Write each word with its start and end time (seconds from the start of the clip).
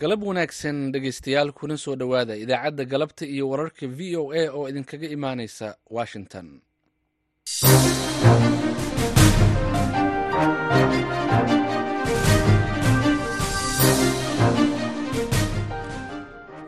galab 0.00 0.22
wanaagsan 0.28 0.78
dhegaystayaal 0.94 1.50
kuna 1.60 1.76
soo 1.84 1.96
dhowaada 2.00 2.34
idaacadda 2.44 2.84
galabta 2.92 3.24
iyo 3.34 3.44
wararka 3.50 3.84
v 3.96 4.16
o 4.20 4.24
a 4.32 4.42
oo 4.56 4.64
idinkaga 4.70 5.06
imaanaysa 5.16 5.66
washington 5.96 6.46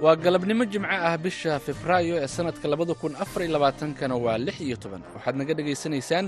waa 0.02 0.14
galabnimo 0.24 0.64
jimco 0.72 0.86
ah 1.08 1.16
bisha 1.24 1.52
febraayo 1.66 2.14
ee 2.22 2.28
sannadka 2.36 2.66
afar 3.24 3.40
iyo 3.44 3.52
labaatankana 3.56 4.14
waa 4.24 4.38
waxaad 5.14 5.36
naga 5.40 5.54
dhegaysanaysaan 5.58 6.26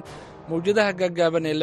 mawjadaha 0.50 0.92
gaagaaban 1.00 1.44
ee 1.50 1.54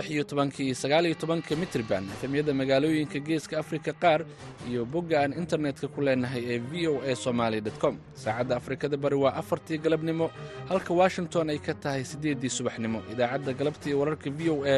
iyo 1.04 1.14
mitriban 1.62 2.04
efemyada 2.16 2.52
magaalooyinka 2.62 3.20
geeska 3.28 3.56
afrika 3.64 3.92
qaar 4.04 4.22
iyo 4.70 4.82
bogga 4.94 5.16
aan 5.24 5.32
internetka 5.42 5.86
ku 5.94 6.00
leenahay 6.08 6.44
ee 6.54 6.60
v 6.70 6.88
o 6.88 7.04
a 7.04 7.12
somaali 7.26 7.60
com. 7.82 7.96
Saacadda 8.24 8.54
afrikada 8.62 8.96
bari 9.04 9.16
waa 9.24 9.34
afartii 9.42 9.78
galabnimo 9.86 10.26
halka 10.72 10.92
washington 11.02 11.50
ay 11.54 11.60
ka 11.68 11.74
tahay 11.84 12.04
siddeeddii 12.12 12.50
subaxnimo. 12.58 13.00
Idaacadda 13.14 13.52
galabta 13.60 13.86
iyo 13.90 13.98
wararka 14.02 14.30
v 14.32 14.50
o 14.56 14.64
a 14.64 14.76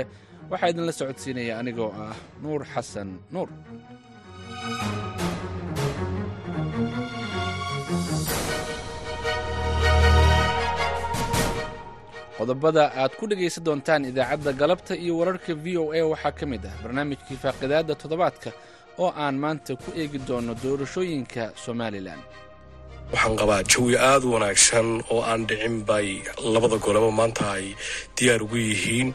waxaa 0.51 0.69
idinla 0.73 0.91
socodsiinaya 0.99 1.53
anigoo 1.61 1.91
ah 2.05 2.15
nuur 2.43 2.61
xasan 2.73 3.09
nuur 3.33 3.49
qodobada 12.39 12.83
aad 13.01 13.13
ku 13.19 13.25
dhegaysan 13.29 13.63
doontaan 13.67 14.05
idaacadda 14.11 14.51
galabta 14.61 14.93
iyo 15.03 15.13
wararka 15.19 15.53
v 15.63 15.65
o 15.83 15.85
a 15.99 16.01
waxaa 16.11 16.31
ka 16.39 16.45
mid 16.51 16.63
ah 16.69 16.75
barnaamijkii 16.83 17.37
faaqidaadda 17.43 17.93
toddobaadka 18.01 18.49
oo 19.03 19.11
aan 19.23 19.35
maanta 19.43 19.75
ku 19.83 19.89
eegi 20.01 20.19
doono 20.27 20.53
doorashooyinka 20.63 21.43
somalilan 21.65 22.19
waxaan 23.13 23.35
qabaa 23.41 23.63
jawi 23.71 23.95
aada 23.97 24.25
u 24.27 24.31
wanaagsan 24.35 24.87
oo 25.11 25.21
aan 25.31 25.41
dhicin 25.49 25.75
bay 25.89 26.07
labada 26.53 26.77
goleba 26.85 27.09
maanta 27.19 27.45
ay 27.57 27.65
diyaar 28.17 28.41
ugu 28.45 28.57
yihiin. 28.69 29.09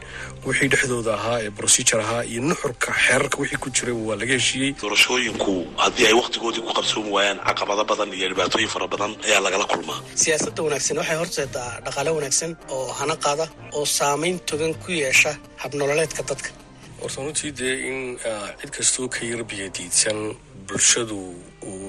Wixii 0.45 0.69
dhexdooda 0.71 1.13
ahaa 1.19 1.39
ee 1.45 1.49
brosijur 1.57 1.99
ahaa 2.05 2.23
iyo 2.31 2.41
nuxurka 2.49 2.91
xeerarka 3.05 3.37
wixii 3.41 3.61
ku 3.63 3.69
jiray 3.75 3.95
waa 4.07 4.17
laga 4.21 4.33
heshiiyey. 4.39 4.71
Doorashooyinku 4.81 5.53
haddii 5.83 6.05
ay 6.09 6.15
wakhtigoodii 6.21 6.63
ku 6.67 6.71
qabsoomi 6.77 7.09
waayaan 7.15 7.39
caqabado 7.47 7.83
badan 7.91 8.09
iyo 8.17 8.27
dhibaatooyin 8.31 8.69
fara 8.73 8.87
badan 8.93 9.11
ayaa 9.27 9.41
lagala 9.45 9.65
kulmaa. 9.71 9.99
Siyaasadda 10.23 10.61
wanaagsan 10.67 10.97
waxay 11.01 11.17
horseedaa 11.21 11.71
dhaqaale 11.85 12.11
wanaagsan 12.17 12.51
oo 12.75 12.87
hana 12.99 13.15
qaada 13.25 13.45
oo 13.77 13.85
saamayn 13.97 14.39
togan 14.49 14.73
ku 14.83 14.91
yeesha 14.91 15.31
habnololeedka 15.63 16.21
dadka. 16.29 16.49
Horta 17.01 17.19
runtii 17.25 17.51
dee 17.59 17.75
in 17.89 17.97
cid 18.59 18.71
kastoo 18.75 19.07
ka 19.13 19.21
yar 19.31 19.41
biyadiidsan 19.49 20.19
bulshadu 20.67 21.19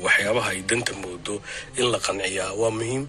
waxyaabaha 0.05 0.48
ay 0.55 0.60
danta 0.70 0.92
moodo 1.02 1.34
in 1.80 1.86
la 1.92 1.98
qanciyaa 2.06 2.52
waa 2.60 2.70
muhiim. 2.78 3.05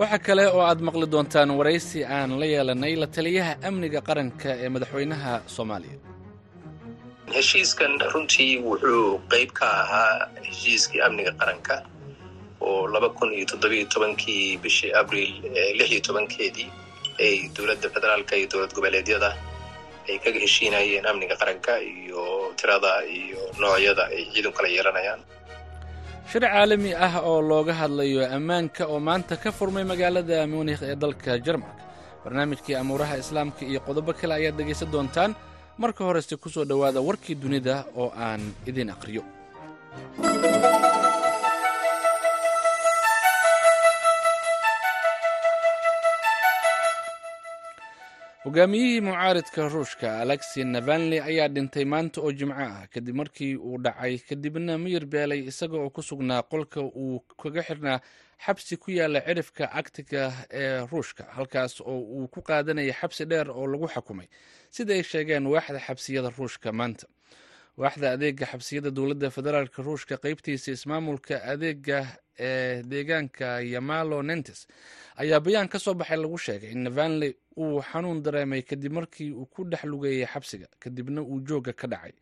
Waxaa 0.00 0.18
kale 0.26 0.44
oo 0.54 0.62
aad 0.70 0.80
maqli 0.86 1.06
doontaan 1.14 1.50
waraysi 1.58 2.00
aan 2.16 2.30
la 2.40 2.46
yeelanay 2.54 2.94
la 3.02 3.06
taliyaha 3.16 3.52
amniga 3.68 4.00
qaranka 4.08 4.48
ee 4.64 4.68
madaxweynaha 4.74 5.32
soomaaliya. 5.54 5.96
Heshiiskan 7.36 7.92
runtii 8.12 8.52
wuxuu 8.66 9.20
qayb 9.32 9.50
ka 9.58 9.66
ahaa 9.82 10.14
heshiiskii 10.48 11.00
amniga 11.06 11.32
qaranka 11.40 11.74
oo 12.68 12.86
laba 12.94 13.08
kun 13.16 13.30
iyo 13.36 13.46
toddobiyo 13.50 13.84
tobankii 13.94 14.44
bishii 14.62 14.92
abriil 15.00 15.32
lix 15.78 15.88
iyo 15.92 16.00
tobankeedii 16.08 16.68
ay 17.24 17.34
dowladda 17.56 17.88
federaalka 17.94 18.32
iyo 18.38 18.46
dowlad 18.52 18.72
goboleedyada 18.76 19.30
ay 20.08 20.16
kaga 20.24 20.38
heshiinayeen 20.44 21.04
amniga 21.10 21.36
qaranka 21.40 21.72
iyo 21.92 22.22
tirada 22.58 22.92
iyo 23.18 23.40
noocyada 23.60 24.04
ay 24.14 24.22
ciidan 24.32 24.52
kala 24.56 24.68
yeelanayaan. 24.74 25.20
Shir 26.30 26.42
caalami 26.44 26.90
ah 27.06 27.14
oo 27.28 27.40
looga 27.50 27.72
hadlayo 27.80 28.22
ammaanka 28.36 28.82
oo 28.92 29.00
maanta 29.08 29.34
ka 29.42 29.50
furmay 29.58 29.84
magaalada 29.92 30.38
munikh 30.52 30.82
ee 30.90 30.96
dalka 31.02 31.32
jarmalka. 31.46 31.82
Barnaamijkii 32.24 32.74
amuuraha 32.82 33.14
islaamka 33.22 33.62
iyo 33.70 33.80
qodobo 33.86 34.12
kale 34.18 34.34
ayaad 34.38 34.56
dhegaysan 34.58 34.90
doontaan. 34.94 35.32
Marka 35.82 36.02
horese 36.04 36.34
ku 36.36 36.48
soo 36.54 36.64
dhowaada 36.70 37.00
warkii 37.08 37.36
dunida 37.42 37.84
oo 38.00 38.10
aan 38.26 38.42
idin 38.70 38.90
aqriyo 38.94 39.22
hogaamiyihii 48.48 49.00
mucaaridka 49.00 49.68
ruushka 49.68 50.08
alexi 50.20 50.64
navalni 50.64 51.18
ayaa 51.20 51.48
dhintay 51.54 51.84
maanta 51.84 52.20
oo 52.20 52.32
jimco 52.32 52.54
ah 52.66 52.86
kadib 52.92 53.14
markii 53.20 53.56
uu 53.56 53.76
dhacay 53.84 54.18
kadibna 54.28 54.78
miyir 54.78 55.04
beelay 55.06 55.40
isaga 55.50 55.76
oo 55.76 55.90
ku 55.90 56.02
sugnaa 56.02 56.42
qolka 56.42 56.80
uu 56.80 57.20
kaga 57.42 57.62
xirnaa 57.68 57.98
xabsi 58.44 58.76
ku 58.80 58.90
yaalla 58.90 59.20
cirifka 59.20 59.64
agtiga 59.80 60.32
ee 60.50 60.80
ruushka 60.90 61.24
halkaas 61.36 61.80
oo 61.80 61.98
uu 62.00 62.28
ku 62.28 62.40
qaadanaya 62.42 62.94
xabsi 63.00 63.24
dheer 63.30 63.50
oo 63.50 63.66
lagu 63.66 63.88
xukumay. 63.94 64.28
Sida 64.70 64.94
ay 64.96 65.02
sheegeen 65.02 65.46
waaxda 65.46 65.78
xabsiyada 65.86 66.30
ruushka 66.38 66.72
maanta. 66.72 67.06
Waaxda 67.76 68.12
adeega 68.16 68.46
xabsiyada 68.46 68.90
dowladda 68.90 69.28
federaalk 69.30 69.76
ruushka 69.78 70.16
qeybtiisa 70.24 70.72
ismaamulka 70.72 71.36
adeega 71.52 72.00
ee 72.38 72.82
deegaanka 72.82 73.60
yamalo 73.60 74.22
nentes 74.22 74.66
ayaa 75.16 75.40
bayaan 75.40 75.68
ka 75.68 75.78
soo 75.78 75.94
baxay 75.94 76.16
lagu 76.16 76.38
sheegay 76.38 76.70
in 76.72 76.82
navalni 76.86 77.34
uu 77.56 77.82
xanuun 77.82 78.22
dareemay 78.22 78.62
kadib 78.62 78.92
markii 78.92 79.30
uu 79.32 79.46
ku 79.46 79.64
dhex 79.64 79.84
lugeeyay 79.84 80.26
xabsiga 80.26 80.66
kadibna 80.78 81.22
uu 81.22 81.40
jooga 81.40 81.72
ka 81.72 81.86
dhacay. 81.86 82.12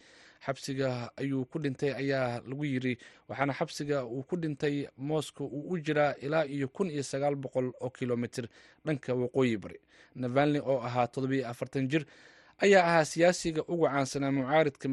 Xabsiga 0.47 1.11
ayuu 1.17 1.45
ku 1.45 1.59
dhintay 1.59 1.91
ayaa 1.93 2.41
lagu 2.49 2.65
yiri 2.65 2.99
waxaana 3.29 3.53
xabsiga 3.53 4.05
uu 4.05 4.23
ku 4.23 4.37
dhintay 4.37 4.87
moscow 4.97 5.47
uu 5.47 5.71
u 5.73 5.79
jiraa 5.79 6.15
ilaa 6.23 6.45
iyo 6.47 6.69
kun 6.69 6.91
iyo 6.91 7.03
sagaal 7.03 7.35
boqol 7.37 7.73
oo 7.81 7.91
kilomitr 7.91 8.49
dhanka 8.85 9.15
waqooyi 9.15 9.57
bari. 9.57 9.81
Navalni 10.15 10.59
oo 10.61 10.81
ahaa 10.81 11.07
toddobiyo 11.07 11.49
afartan 11.49 11.89
jir 11.89 12.05
ayaa 12.59 12.85
ahaa 12.85 13.05
siyaasiga 13.05 13.63
ugu 13.69 13.87
caansanaa 13.89 14.31
mucaaridka 14.33 14.89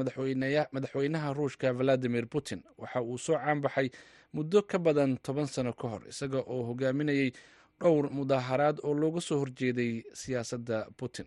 madaxweynaha 0.72 1.34
ruushka 1.34 1.73
valadimir 1.73 2.25
putin. 2.28 2.63
Waxa 2.78 3.01
uu 3.01 3.17
soo 3.17 3.38
caanbaxay 3.38 3.90
muddo 4.33 4.61
ka 4.63 4.77
badan 4.79 5.17
toban 5.25 5.47
sano 5.47 5.73
ka 5.73 5.88
hor 5.88 6.03
isaga 6.09 6.39
oo 6.53 6.63
hogaaminayay 6.69 7.31
dhowr 7.79 8.05
mudaaharaad 8.17 8.77
oo 8.83 8.94
looga 8.94 9.21
soo 9.21 9.38
horjeeday 9.39 10.03
siyaasadda 10.13 10.77
putin. 10.97 11.25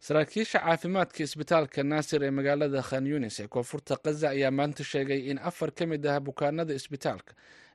Saraakiisha 0.00 0.58
caafimaadka 0.60 1.22
isbitaalka 1.24 1.82
naasir 1.82 2.22
ee 2.24 2.30
magaalada 2.38 2.82
khan 2.88 3.06
yunis 3.06 3.40
ee 3.40 3.48
koonfurta 3.54 3.96
khaza 4.04 4.26
ayaa 4.34 4.50
maanta 4.58 4.84
sheegay 4.84 5.20
in 5.30 5.38
afar 5.38 5.70
ka 5.78 5.86
mid 5.86 6.04
ah 6.06 6.20
bukaanada 6.20 6.74
isbitaalka 6.80 7.32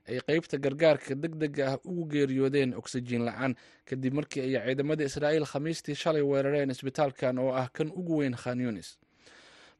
ay 0.08 0.18
qeybta 0.28 0.56
gargaarka 0.64 1.14
deg 1.22 1.34
dega 1.42 1.64
ah 1.72 1.78
ugu 1.90 2.04
geeriyoodeen 2.12 2.74
oksijiin 2.80 3.24
la'aan 3.28 3.52
kadib 3.88 4.14
markii 4.18 4.40
ay 4.46 4.54
ciidamada 4.66 5.04
israa'iil 5.10 5.46
khamiistii 5.52 5.94
shalay 6.02 6.22
weerareen 6.30 6.70
isbitaalkan 6.70 7.38
oo 7.38 7.50
ah 7.62 7.68
kan 7.76 7.88
ugu 8.00 8.14
weyn 8.20 8.36
khan 8.42 8.60
yunis 8.66 8.88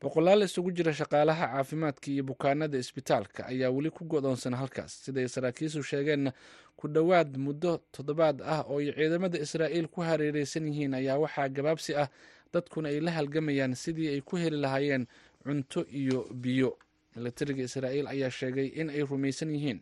boqolaal 0.03 0.43
isugu 0.47 0.71
jira 0.77 0.93
shaqaalaha 0.93 1.47
caafimaadka 1.53 2.07
iyo 2.11 2.23
bukaanada 2.25 2.79
isbitaalka 2.79 3.47
ayaa 3.47 3.71
weli 3.71 3.91
ku 3.91 4.05
godoonsan 4.05 4.55
halkaas. 4.55 4.93
Siday 5.05 5.29
saraakiishu 5.29 5.83
sheegeenna 5.83 6.33
ku 6.77 6.89
dhowaad 6.89 7.37
muddo 7.37 7.73
toddobaad 7.93 8.41
ah 8.43 8.65
oo 8.71 8.79
ay 8.81 8.93
ciidamada 8.97 9.39
israa'iil 9.39 9.89
ku 9.89 10.01
hareereysan 10.01 10.65
yihiin 10.69 10.95
ayaa 10.95 11.19
waxaa 11.21 11.49
gabaabsi 11.49 11.93
ah 12.03 12.09
dadkuna 12.53 12.89
ay 12.89 13.01
la 13.01 13.11
halgamayaan 13.13 13.75
sidii 13.77 14.09
ay 14.15 14.21
ku 14.21 14.37
heli 14.37 14.57
lahaayeen 14.57 15.05
cunto 15.45 15.85
iyo 15.93 16.25
biyo. 16.33 16.79
Milatariga 17.17 17.63
israa'iil 17.69 18.07
ayaa 18.09 18.31
sheegay 18.31 18.67
in 18.81 18.89
ay 18.91 19.03
rumaysan 19.05 19.51
yihiin. 19.55 19.81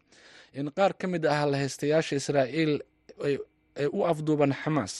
In 0.58 0.70
qaar 0.74 0.98
ka 0.98 1.06
mid 1.06 1.26
ah 1.26 1.46
lahaystayaasha 1.46 2.16
israa'iil 2.16 2.74
ee 3.78 3.86
u 3.86 4.02
afduuban 4.06 4.52
xamaas 4.52 4.94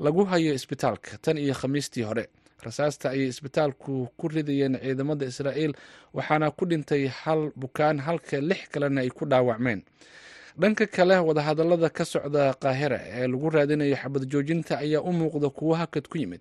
lagu 0.00 0.24
hayo 0.24 0.54
isbitaalka 0.54 1.18
tan 1.20 1.36
iyo 1.38 1.54
khamiistii 1.54 2.02
hore 2.08 2.26
rasaasta 2.66 3.10
ayay 3.10 3.28
isbitaalku 3.28 4.08
ku 4.16 4.28
ridayeen 4.28 4.74
ciidamada 4.82 5.26
israa'iil 5.26 5.72
waxaana 6.14 6.50
ku 6.50 6.64
dhintay 6.66 7.06
hal 7.06 7.50
bukaan 7.56 7.98
halka 8.06 8.40
lix 8.40 8.68
kalena 8.72 9.00
ay 9.04 9.10
ku 9.10 9.24
dhaawacmeen. 9.26 9.82
Dhanka 10.58 10.86
kale 10.86 11.18
wadahadallada 11.18 11.88
ka 11.90 12.04
socda 12.04 12.54
qaahira 12.62 12.98
ee 13.18 13.26
lagu 13.26 13.50
raadinayo 13.50 13.96
xabad 13.96 14.22
joojinta 14.30 14.78
ayaa 14.78 15.00
u 15.02 15.12
muuqda 15.12 15.50
kuwo 15.50 15.74
hakad 15.74 16.06
ku 16.08 16.18
yimid. 16.18 16.40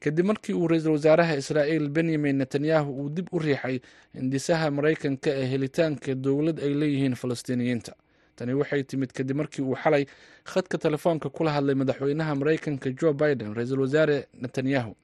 Kadib 0.00 0.26
markii 0.26 0.52
uu 0.54 0.68
ra'iisul 0.68 0.92
wasaaraha 0.96 1.36
israa'iil 1.36 1.88
benyamin 1.88 2.36
netanyahu 2.40 2.90
uu 3.00 3.08
dib 3.10 3.28
u 3.32 3.38
riixay 3.38 3.80
hindisaha 4.14 4.70
maraykanka 4.70 5.30
ee 5.30 5.46
helitaanka 5.52 6.14
dowlad 6.14 6.58
ay 6.64 6.74
leeyihiin 6.74 7.14
falastiiniyiinta. 7.14 7.92
Tani 8.36 8.54
waxay 8.56 8.82
timid 8.82 9.12
kadib 9.12 9.36
markii 9.36 9.62
uu 9.62 9.76
xalay 9.76 10.06
khadka 10.44 10.78
telefoonka 10.78 11.28
kula 11.30 11.50
hadlay 11.52 11.74
madaxweynaha 11.74 12.34
maraykanka 12.34 12.90
jo 13.00 13.12
biden 13.12 13.54
ra'iisul 13.54 13.80
wasaare 13.84 14.26
netanyahu 14.42 14.96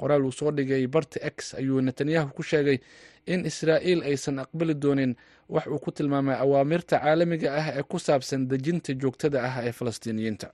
qoraal 0.00 0.24
uu 0.24 0.32
soo 0.32 0.50
dhigay 0.56 0.86
barti 0.94 1.18
x 1.36 1.54
ayuu 1.60 1.80
netanyahu 1.80 2.28
ku 2.36 2.42
sheegay 2.42 2.78
in 3.26 3.44
israa'iil 3.50 4.02
aysan 4.08 4.38
aqbali 4.44 4.74
doonin 4.74 5.12
wax 5.48 5.66
uu 5.66 5.78
ku 5.84 5.90
tilmaamay 5.92 6.36
awaamirta 6.44 6.98
caalamiga 7.04 7.48
ah 7.60 7.66
ee 7.78 7.82
ku 7.90 7.98
saabsan 7.98 8.48
dejinta 8.50 8.94
joogtada 9.00 9.38
ah 9.48 9.56
ee 9.66 9.72
falastiiniyiinta. 9.72 10.48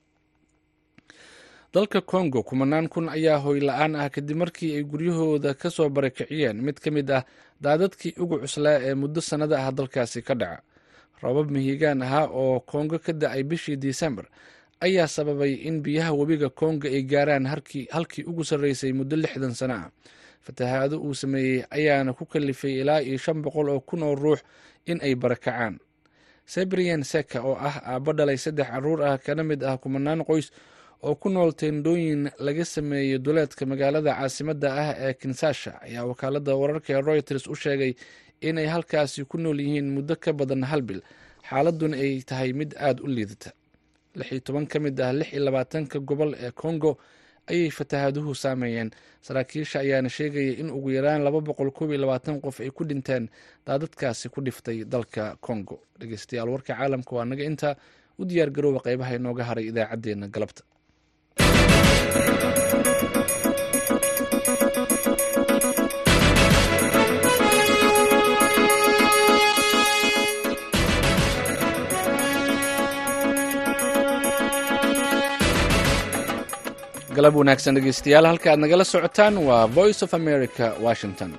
Dalka 1.73 2.01
kongo 2.01 2.43
kumanaan 2.43 2.87
kun 2.89 3.09
ayaa 3.09 3.37
hoy 3.43 3.59
la'aan 3.67 3.95
ah 3.95 4.09
kadib 4.09 4.37
markii 4.41 4.75
ay 4.77 4.83
guryahooda 4.83 5.53
ka 5.53 5.69
soo 5.69 5.89
barakiciyeen. 5.89 6.57
Mid 6.65 6.79
ka 6.79 6.89
mid 6.91 7.09
ah 7.11 7.23
daadadkii 7.61 8.13
ugu 8.23 8.39
cuslaa 8.43 8.79
ee 8.87 8.93
muddo 9.01 9.21
sannada 9.21 9.57
ah 9.67 9.71
dalkaasi 9.71 10.21
ka 10.27 10.33
dhaca. 10.35 10.61
Roobab 11.21 11.51
mihigaan 11.51 12.01
ahaa 12.01 12.27
oo 12.41 12.59
kongo 12.59 12.99
ka 12.99 13.13
da'ay 13.13 13.43
bishii 13.43 13.75
disembar 13.77 14.25
ayaa 14.85 15.07
sababay 15.07 15.53
in 15.67 15.81
biyaha 15.83 16.11
webiga 16.19 16.49
kongo 16.49 16.87
ay 16.87 17.01
gaaraan 17.03 17.45
halkii 17.45 18.23
ugu 18.29 18.43
sarreysay 18.49 18.93
muddo 18.93 19.15
lixdan 19.15 19.53
sano 19.59 19.73
ah 19.73 19.89
fatahaado 20.45 20.95
uu 21.01 21.13
sameeyey 21.21 21.63
ayaana 21.69 22.13
ku 22.13 22.25
kalifay 22.25 22.73
ilaa 22.81 23.01
iyo 23.01 23.17
shan 23.17 23.41
boqol 23.41 23.69
oo 23.69 23.79
kun 23.79 24.03
oo 24.03 24.15
ruux 24.15 24.39
in 24.85 24.99
ay 25.03 25.15
barakacaan. 25.15 25.79
Sebrian 26.45 27.03
seka 27.03 27.41
oo 27.43 27.55
ah 27.59 27.81
aabbo 27.91 28.13
dhalay 28.13 28.37
saddex 28.37 28.67
carruur 28.71 29.03
ah 29.03 29.17
kana 29.17 29.43
mid 29.43 29.63
ah 29.63 29.77
kumanaan 29.77 30.23
qoys 30.23 30.47
oo 31.03 31.15
ku 31.15 31.29
nool 31.29 31.51
teendooyin 31.51 32.29
laga 32.39 32.65
sameeyey 32.65 33.17
duleedka 33.19 33.65
magaalada 33.65 34.13
caasimadda 34.15 34.69
ah 34.83 34.89
ee 35.05 35.13
kinsasha 35.13 35.71
ayaa 35.81 36.05
wakaaladda 36.09 36.55
wararka 36.55 36.89
ee 36.95 37.01
royters 37.01 37.47
u 37.47 37.55
sheegay 37.55 37.93
inay 38.41 38.65
halkaasi 38.73 39.25
ku 39.25 39.37
nool 39.37 39.59
yihiin 39.59 39.89
muddo 39.95 40.15
ka 40.15 40.31
badan 40.33 40.63
hal 40.63 40.81
bil. 40.81 41.01
Xaaladuna 41.49 41.97
ay 41.97 42.21
tahay 42.29 42.53
mid 42.53 42.71
aada 42.79 43.03
u 43.03 43.07
liidata 43.07 43.51
lix 44.17 44.27
iyo 44.31 44.41
toban 44.47 44.65
ka 44.71 44.77
mid 44.79 44.99
ah 45.01 45.13
lix 45.19 45.29
iyo 45.33 45.41
labaatanka 45.47 45.99
gobol 46.09 46.31
ee 46.45 46.51
kongo 46.51 46.91
ayay 47.51 47.69
fatahaaduhu 47.77 48.35
saameeyeen. 48.43 48.89
Saraakiisha 49.21 49.79
ayaana 49.79 50.09
sheegaya 50.09 50.53
in 50.61 50.69
ugu 50.77 50.89
yaraan 50.97 51.23
laba 51.23 51.39
boqol 51.47 51.71
koob 51.77 51.89
iyo 51.91 51.99
labaatan 52.03 52.41
qof 52.41 52.59
ay 52.59 52.69
ku 52.77 52.83
dhinteen 52.89 53.29
daadadkaasi 53.67 54.29
ku 54.29 54.39
dhiftay 54.45 54.83
dalka 54.93 55.35
kongo 55.45 55.79
dhegeystayaal 55.99 56.49
warka 56.53 56.73
caalamka 56.75 57.11
waa 57.15 57.25
naga 57.25 57.43
intaa. 57.43 57.75
U 58.19 58.25
diyaar 58.25 58.49
garooba 58.55 58.79
qeybaha 58.85 59.15
inooga 59.19 59.43
haray 59.49 59.65
idaacaddeenna 59.71 60.27
galabta 60.33 60.63
galab 77.17 77.35
wanaagsan 77.39 77.75
dhegeystayaal 77.77 78.25
halka 78.31 78.47
aad 78.53 78.59
nagala 78.63 78.85
socotaan 78.93 79.35
waa 79.47 79.65
voice 79.77 80.01
of 80.05 80.11
america 80.21 80.65
washington. 80.85 81.31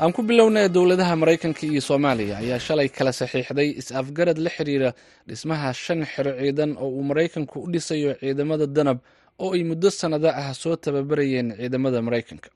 Aan 0.00 0.12
ku 0.16 0.20
bilownay 0.28 0.66
dowladaha 0.76 1.14
maraykanka 1.22 1.62
iyo 1.70 1.80
soomaaliya 1.88 2.36
ayaa 2.42 2.58
shalay 2.66 2.88
kala 2.96 3.12
saxiixday 3.20 3.68
is-afgarad 3.80 4.38
la 4.44 4.50
xiriira 4.56 4.90
dhismaha 5.28 5.68
shan 5.84 6.00
xero 6.12 6.32
ciidan 6.40 6.70
oo 6.82 6.88
uu 6.98 7.02
maraykanku 7.10 7.56
u 7.66 7.70
dhisayo 7.72 8.10
ciidamada 8.20 8.66
danab 8.76 8.98
oo 9.44 9.50
ay 9.56 9.62
muddo 9.70 9.88
sannado 10.00 10.28
ah 10.42 10.52
soo 10.62 10.76
tababarayeen 10.84 11.48
ciidamada 11.60 11.98
maraykanka. 12.06 12.48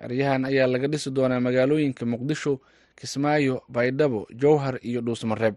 Xeryahan 0.00 0.42
ayaa 0.50 0.66
laga 0.72 0.88
dhisi 0.92 1.08
doonaa 1.16 1.40
magaalooyinka 1.46 2.04
muqdisho 2.12 2.52
kismaayo 2.98 3.54
baydhabo 3.74 4.20
jowhar 4.42 4.74
iyo 4.88 5.00
dhuusmareeb 5.06 5.54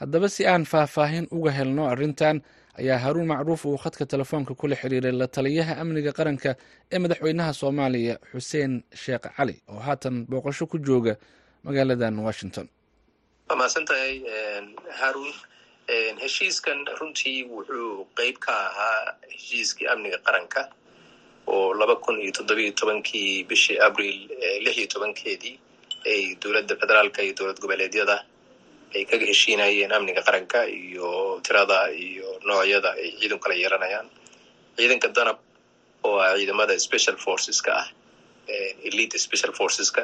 haddaba 0.00 0.28
si 0.34 0.42
aan 0.46 0.64
faahfaahin 0.72 1.26
uga 1.36 1.50
helno 1.58 1.82
arrintan 1.92 2.36
ayaa 2.78 2.98
haruun 3.04 3.26
macruuf 3.26 3.64
uu 3.66 3.76
khadka 3.82 4.06
telefoonka 4.06 4.54
kula 4.54 4.76
xiriiray 4.82 5.12
la 5.20 5.26
taliyaha 5.36 5.72
amniga 5.82 6.12
qaranka 6.18 6.50
ee 6.92 6.98
madaxweynaha 7.04 7.52
soomaaliya 7.60 8.14
xuseen 8.32 8.72
sheekh 9.02 9.26
cali 9.36 9.56
oo 9.72 9.78
haatan 9.86 10.26
booqasho 10.30 10.66
ku 10.66 10.78
jooga 10.78 11.14
magaaladan 11.64 12.18
washington. 12.26 12.66
Waa 13.50 13.68
haruun 15.00 15.34
heshiiskan 16.22 16.78
runtii 17.00 17.38
wuxuu 17.50 18.06
qeyb 18.18 18.36
ka 18.44 18.52
ahaa 18.68 19.14
heshiiskii 19.34 19.86
amniga 19.92 20.18
qaranka 20.26 20.62
oo 21.46 21.74
laba 21.80 21.96
kun 22.04 22.20
iyo 22.22 22.32
toddobiyo 22.38 22.72
tobankii 22.80 23.44
bishii 23.50 23.78
abril 23.86 24.18
lix 24.64 24.76
iyo 24.78 24.86
tobankeedii 24.94 25.54
ay 26.06 26.20
dowladda 26.42 26.74
federaalka 26.80 27.22
iyo 27.22 27.34
dowlad 27.38 27.58
goboleedyada 27.64 28.16
ay 28.94 29.02
kaga 29.10 29.26
heshiinayeen 29.32 29.92
amniga 29.92 30.22
qaranka 30.28 30.58
iyo 30.68 31.40
tirada 31.46 31.78
iyo 32.08 32.29
noocyada 32.48 32.90
ay 33.00 33.08
ciidan 33.20 33.38
kala 33.42 33.54
yeelanayaan. 33.62 34.06
Ciidanka 34.76 35.08
danab 35.16 35.38
oo 36.06 36.16
ah 36.24 36.34
ciidamada 36.38 36.72
special 36.86 37.16
forceska 37.24 37.70
ah 37.82 37.86
elite 38.88 39.16
special 39.26 39.52
forceska 39.58 40.02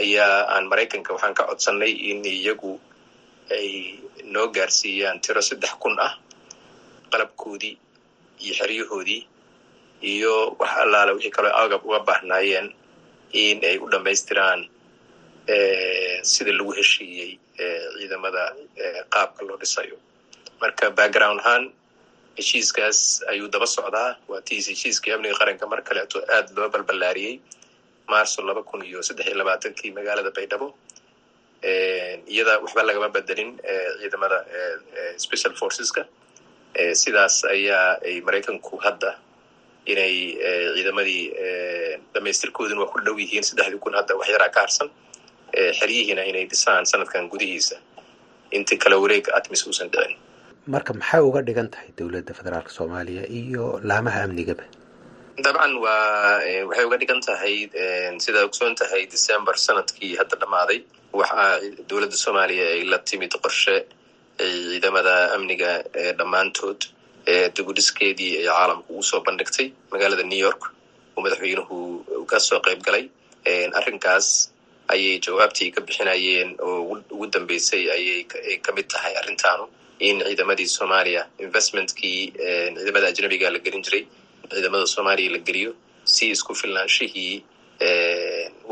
ayaa 0.00 0.36
aan 0.54 0.64
maraykanka 0.70 1.10
waxaan 1.14 1.34
ka 1.38 1.42
codsanay 1.50 1.92
in 2.10 2.20
iyagu 2.24 2.72
ay 3.56 3.68
noo 4.34 4.46
gaarsiiyaan 4.56 5.18
tiro 5.24 5.40
saddex 5.48 5.72
kun 5.82 5.96
ah 6.06 6.12
qalabkoodii 7.12 7.74
iyo 8.44 8.52
xeryahoodii 8.60 9.20
iyo 10.12 10.34
wax 10.60 10.70
allaale 10.84 11.12
wixii 11.16 11.30
kaloo 11.36 11.52
agab 11.62 11.82
uga 11.88 12.00
baahnaayeen 12.08 12.68
in 13.42 13.58
ay 13.70 13.76
u 13.78 13.86
dhammaystiraan 13.92 14.60
sida 16.30 16.52
lagu 16.58 16.72
heshiiyey 16.78 17.30
ciidamada 17.98 18.42
qaabka 19.14 19.42
loo 19.48 19.56
dhisayo 19.62 19.96
marka 20.62 20.86
background 20.98 21.40
ahaan 21.40 21.64
heshiiskaas 22.38 22.98
ayuu 23.32 23.48
daba 23.54 23.66
socdaa. 23.76 24.10
Waa 24.30 24.40
tiis 24.48 24.66
heshiiskii 24.72 25.12
amniga 25.16 25.36
qaranka 25.40 25.64
mar 25.72 25.80
kaleeto 25.88 26.18
aada 26.34 26.50
loo 26.56 26.68
balballaariyey. 26.74 27.34
Marso 28.12 28.40
laba 28.48 28.62
kun 28.68 28.82
iyo 28.88 29.00
saddex 29.08 29.26
iyo 29.28 29.36
labaatankii 29.40 29.90
magaalada 29.98 30.30
baydhabo. 30.36 30.68
Iyada 32.32 32.52
waxba 32.64 32.82
lagama 32.88 33.08
bedelin 33.16 33.50
ciidamada 34.00 34.38
special 35.24 35.52
forceska. 35.60 36.02
Sidaas 37.02 37.36
ayaa 37.54 37.98
ay 38.06 38.20
maraykanku 38.26 38.74
hadda 38.84 39.10
inay 39.92 40.14
ciidamadii 40.76 41.24
dhamaystirkooduna 42.14 42.80
waa 42.84 42.92
ku 42.92 42.98
dhow 43.06 43.16
yihiin 43.22 43.44
saddexdii 43.48 43.80
kun 43.84 43.94
hadda 43.98 44.14
wax 44.20 44.28
yaraa 44.34 44.50
ka 44.54 44.60
harsan. 44.64 44.88
Xeryihiina 45.78 46.22
inay 46.30 46.44
dhisaan 46.50 46.84
sanadkan 46.86 47.28
gudihiisa. 47.32 47.76
Intii 48.56 48.78
kale 48.82 48.96
wareega 49.02 49.30
atmis 49.38 49.66
uusan 49.66 49.90
dhicin 49.92 50.14
marka 50.74 50.92
maxay 51.00 51.20
uga 51.28 51.40
dhigan 51.48 51.68
tahay 51.74 51.88
dowladda 51.98 52.32
federaalka 52.38 52.70
soomaaliya 52.78 53.24
iyo 53.40 53.64
laamaha 53.90 54.20
amnigaba 54.26 54.64
dabcan 55.44 55.72
waa 55.84 56.40
waxay 56.68 56.84
uga 56.88 56.96
dhigan 57.02 57.20
tahay 57.28 57.54
sidaa 58.24 58.44
ogsoon 58.48 58.74
tahay 58.80 59.02
december 59.14 59.54
sannadkii 59.66 60.12
hadda 60.20 60.36
dhammaaday 60.42 60.78
waxaa 61.20 61.48
dowladda 61.90 62.16
soomaaliya 62.24 62.64
ay 62.74 62.82
la 62.92 62.98
timid 63.10 63.32
qorshe 63.44 63.76
ay 64.44 64.52
ciidamada 64.70 65.14
amniga 65.36 65.70
dhammaantood 66.20 66.80
dibudhiskeedii 67.56 68.32
ay 68.40 68.44
caalamka 68.50 68.88
ugu 68.92 69.02
soo 69.10 69.20
bandhigtay. 69.26 69.66
Magaalada 69.92 70.24
new 70.32 70.40
york 70.48 70.62
oo 71.16 71.20
madaxweynuhu 71.24 71.76
ka 72.30 72.38
soo 72.48 72.60
qayb 72.66 72.80
galay. 72.86 73.04
Arrinkaas 73.78 74.28
ayay 74.94 75.14
jawaabtii 75.26 75.68
ka 75.76 75.80
bixinayeen 75.88 76.50
oo 76.66 76.76
ugu 77.14 77.26
dambeysay 77.34 77.82
ayay 77.96 78.24
ka 78.64 78.70
mid 78.76 78.86
tahay 78.94 79.12
arrintaanu 79.20 79.64
in 79.98 80.16
ciidamadii 80.26 80.66
soomaaliya. 80.76 81.22
Investmentkii 81.38 82.32
ciidamada 82.76 83.06
ajnabiga 83.12 83.50
la 83.50 83.58
gelin 83.58 83.82
jiray 83.86 84.04
ciidamada 84.52 84.86
soomaaliya 84.86 85.30
la 85.34 85.38
geliyo 85.38 85.72
si 86.04 86.30
isku 86.30 86.54
filnaanshihii 86.54 87.44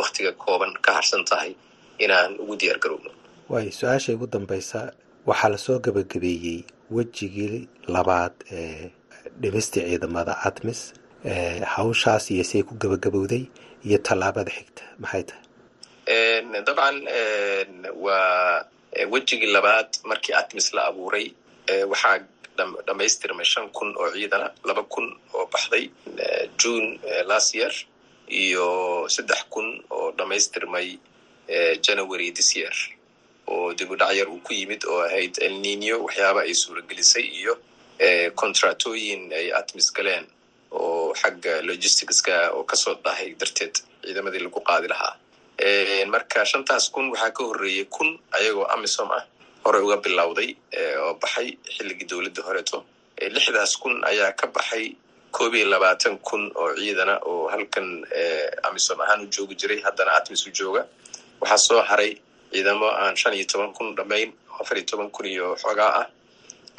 waktiga 0.00 0.32
kooban 0.32 0.72
ka 0.84 0.90
harsan 0.96 1.24
tahay 1.24 1.52
inaan 1.98 2.32
ugu 2.42 2.56
diyaar 2.60 2.78
garowno. 2.78 3.10
Waayo 3.48 3.70
su'aasha 3.78 4.12
ugu 4.14 4.26
dambeysa 4.26 4.80
waxaa 5.26 5.48
la 5.52 5.58
soo 5.58 5.78
gabagabeeyey 5.78 6.58
wejigii 6.90 7.68
labaad 7.94 8.32
ee 8.52 8.90
dhimistii 9.40 9.82
ciidamada 9.88 10.34
atmis 10.48 10.80
hawshaas 11.74 12.30
iyo 12.30 12.44
say 12.44 12.62
ku 12.62 12.74
gabagabowday 12.74 13.42
iyo 13.86 13.98
tallaabada 13.98 14.50
xigta. 14.56 14.82
Maxay 15.02 15.22
tahay? 15.28 15.42
Dabcan 16.66 16.96
waa 18.04 18.64
wejigii 19.12 19.52
labaad 19.56 19.88
markii 20.10 20.34
atmis 20.40 20.72
la 20.76 20.82
abuuray 20.90 21.26
waxaa 21.92 22.18
dhamaystirmay 22.86 23.44
shan 23.52 23.68
kun 23.76 23.94
oo 24.00 24.08
ciidana 24.14 24.48
laba 24.68 24.82
kun 24.82 25.06
oo 25.34 25.46
baxday 25.52 25.84
june 26.62 26.88
last 27.30 27.54
year 27.54 27.74
iyo 28.28 28.66
saddex 29.14 29.40
kun 29.50 29.68
oo 29.90 30.12
dhamaystirmay 30.18 30.88
january 31.86 32.30
this 32.32 32.56
year. 32.56 32.74
Oo 33.46 33.74
dibudhac 33.78 34.10
yar 34.18 34.28
uu 34.28 34.40
ku 34.46 34.52
yimid 34.54 34.82
oo 34.90 35.00
ahayd 35.06 35.34
elnino 35.46 35.96
waxyaaba 36.04 36.40
ay 36.46 36.54
suuragelisay 36.54 37.22
iyo 37.40 37.54
contractooyin 38.34 39.32
ay 39.32 39.52
atmis 39.60 39.92
galeen 39.96 40.26
oo 40.70 41.14
xagga 41.14 41.62
logisticska 41.62 42.50
oo 42.56 42.64
ka 42.64 42.76
soo 42.76 42.94
dahay 43.04 43.34
darteed 43.40 43.74
ciidamadii 44.02 44.42
lagu 44.46 44.60
qaadi 44.60 44.88
lahaa 44.88 45.14
marka 46.06 46.44
shantaas 46.44 46.90
kun 46.90 47.10
waxaa 47.12 47.30
ka 47.32 47.44
horreeyey 47.44 47.84
kun 47.88 48.18
ayagoo 48.32 48.66
amisom 48.74 49.10
ah 49.10 49.24
horey 49.64 49.80
uga 49.82 49.96
bilowday 49.96 50.56
oo 51.00 51.14
baxay 51.14 51.56
xilligii 51.76 52.06
dowladda 52.10 52.42
horeeto 52.42 52.84
lixdaas 53.34 53.76
kun 53.80 54.04
ayaa 54.04 54.32
ka 54.32 54.46
baxay 54.46 54.96
koob 55.32 55.54
labaatan 55.54 56.18
kun 56.18 56.52
oo 56.54 56.74
ciidana 56.76 57.18
oo 57.24 57.48
halkan 57.48 58.04
amisom 58.68 59.00
ahaan 59.00 59.20
u 59.24 59.26
joogi 59.26 59.54
jiray. 59.56 59.80
Haddana 59.82 60.12
atmis 60.16 60.46
u 60.46 60.50
jooga. 60.50 60.86
Waxaa 61.40 61.58
soo 61.58 61.82
haray 61.82 62.16
ciidamo 62.52 62.86
aan 62.88 63.16
shan 63.16 63.34
iyo 63.34 63.44
toban 63.46 63.72
kun 63.72 63.94
dhamayn 63.96 64.32
oo 64.50 64.60
afar 64.62 64.76
iyo 64.78 64.86
toban 64.86 65.10
kun 65.10 65.26
iyo 65.26 65.56
xoogaa 65.56 65.92
ah 66.00 66.06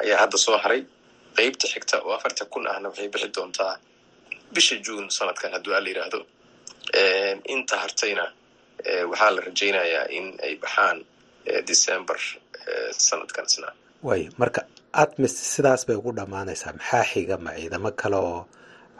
ayaa 0.02 0.18
hadda 0.22 0.38
soo 0.38 0.58
haray. 0.58 0.84
Qeybta 1.36 1.66
xigta 1.66 1.98
oo 2.02 2.12
afarta 2.14 2.44
kun 2.44 2.66
ahna 2.66 2.88
waxay 2.88 3.08
bixi 3.08 3.28
doontaa 3.34 3.78
bisha 4.54 4.76
juun 4.76 5.10
sanadkan 5.10 5.52
hadduu 5.52 5.74
alla 5.74 5.88
yidhaahdo 5.88 6.20
inta 7.54 7.76
hartayna 7.76 8.32
waxaa 9.10 9.30
la 9.36 9.40
rajaynayaa 9.48 10.04
in 10.16 10.26
ay 10.46 10.54
baxaan 10.62 10.98
december 11.70 12.16
sanadkan 13.06 13.44
isna. 13.50 13.68
Way 14.08 14.22
marka 14.40 14.60
atmis 15.02 15.34
sidaas 15.54 15.82
bay 15.86 15.96
ugu 16.00 16.12
dhammaanaysaa. 16.18 16.72
Maxaa 16.78 17.04
xiga 17.10 17.36
ma 17.44 17.50
ciidamo 17.58 17.90
kale 18.00 18.16
oo 18.26 18.40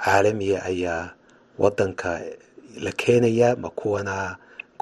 caalamiya 0.04 0.58
ayaa 0.70 1.02
waddanka 1.62 2.10
la 2.84 2.92
keenayaa 3.00 3.56
ma 3.62 3.70
kuwana 3.80 4.14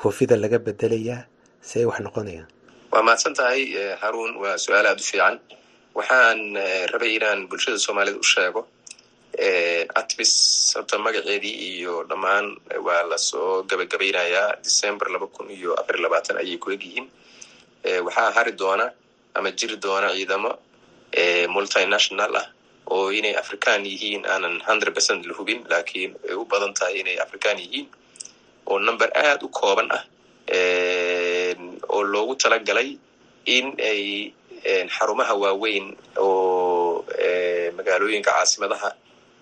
koofida 0.00 0.36
laga 0.42 0.58
bedelayaa? 0.66 1.20
Si 1.66 1.74
ay 1.80 1.84
wax 1.90 1.98
noqonayaan 2.06 2.48
waa 2.92 3.02
mahadsan 3.06 3.34
tahay 3.38 3.62
haruun 4.02 4.32
waa 4.42 4.56
su'aal 4.64 4.86
aada 4.90 5.00
u 5.02 5.04
fiican. 5.10 5.34
Waxaan 5.98 6.38
rabay 6.92 7.12
inaan 7.18 7.40
bulshada 7.50 7.78
soomaalida 7.84 8.18
u 8.18 8.22
sheego 8.32 8.60
atmis 10.00 10.32
horta 10.76 10.98
magaceedii 10.98 11.56
iyo 11.76 12.04
dhammaan 12.08 12.56
waa 12.86 13.02
la 13.10 13.18
soo 13.18 13.62
gabagabaynayaa 13.68 14.56
december 14.64 15.08
laba 15.12 15.26
kun 15.26 15.50
iyo 15.50 15.74
afar 15.80 15.96
labaatan 16.00 16.36
ayay 16.40 16.56
ku 16.58 16.70
egyihiin. 16.72 17.06
Waxaa 18.06 18.30
hari 18.36 18.52
doona 18.52 18.90
ama 19.34 19.50
jiri 19.52 19.76
doona 19.76 20.08
ciidamo 20.16 20.50
multinational 21.54 22.32
ah 22.36 22.46
oo 22.90 23.10
inay 23.12 23.34
african 23.36 23.84
yihiin 23.86 24.24
aanan 24.26 24.60
hundred 24.68 24.94
percent 24.94 25.26
la 25.26 25.34
hubin 25.38 25.60
laakiin 25.70 26.16
ay 26.28 26.34
u 26.34 26.44
badan 26.44 26.72
tahay 26.74 27.00
inay 27.00 27.16
african 27.20 27.58
yihiin 27.58 27.86
oo 28.66 28.78
number 28.78 29.10
aada 29.14 29.44
u 29.44 29.48
kooban 29.48 29.88
ah 29.92 30.02
oo 31.92 32.02
loogu 32.02 32.34
talagalay 32.42 32.96
in 33.44 33.66
ay 33.90 34.32
xarumaha 34.94 35.34
waaweyn 35.42 35.86
oo 36.18 37.04
magaalooyinka 37.76 38.30
caasimadaha 38.32 38.90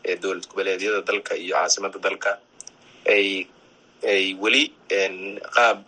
ee 0.08 0.16
dowlad 0.22 0.44
goboleedyada 0.50 1.00
dalka 1.08 1.32
iyo 1.42 1.54
caasimada 1.58 1.98
dalka 2.06 2.30
ay 3.14 3.26
ay 4.12 4.24
weli 4.42 4.64
qaab 5.56 5.78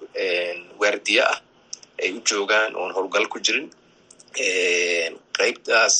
waardiye 0.81 1.23
ah 1.33 1.39
ay 2.03 2.11
u 2.17 2.21
joogaan 2.29 2.71
oon 2.81 2.91
howlgal 2.97 3.27
ku 3.33 3.39
jirin 3.47 3.67
qeybtaas 5.39 5.97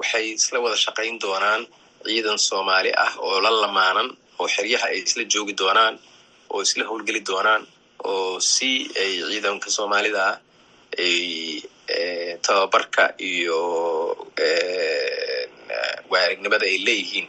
waxay 0.00 0.26
isla 0.38 0.58
wada 0.64 0.76
shaqayn 0.84 1.16
doonaan 1.24 1.62
ciidan 2.06 2.38
soomaali 2.48 2.90
ah 3.04 3.12
oo 3.26 3.36
la 3.44 3.50
lamaanan 3.62 4.08
oo 4.40 4.46
xeryaha 4.54 4.86
ay 4.92 4.98
isla 5.06 5.22
joogi 5.32 5.54
doonaan 5.60 5.94
oo 6.52 6.60
isla 6.66 6.82
howlgeli 6.90 7.20
doonaan 7.30 7.62
oo 8.10 8.40
si 8.52 8.70
ay 9.02 9.12
ciidanka 9.30 9.68
soomaalida 9.76 10.20
ah 10.30 10.36
ay 11.04 11.18
tababarka 12.46 13.04
iyo 13.30 13.58
waarignimada 16.12 16.64
ay 16.70 16.76
leeyihiin 16.86 17.26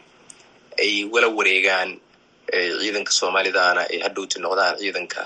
ay 0.82 0.92
wala 1.12 1.28
wareegaan 1.38 1.90
ciidanka 2.82 3.12
soomaalidana 3.20 3.82
ay 3.92 3.98
hadhowti 4.06 4.36
noqdaan 4.44 4.74
ciidanka 4.82 5.22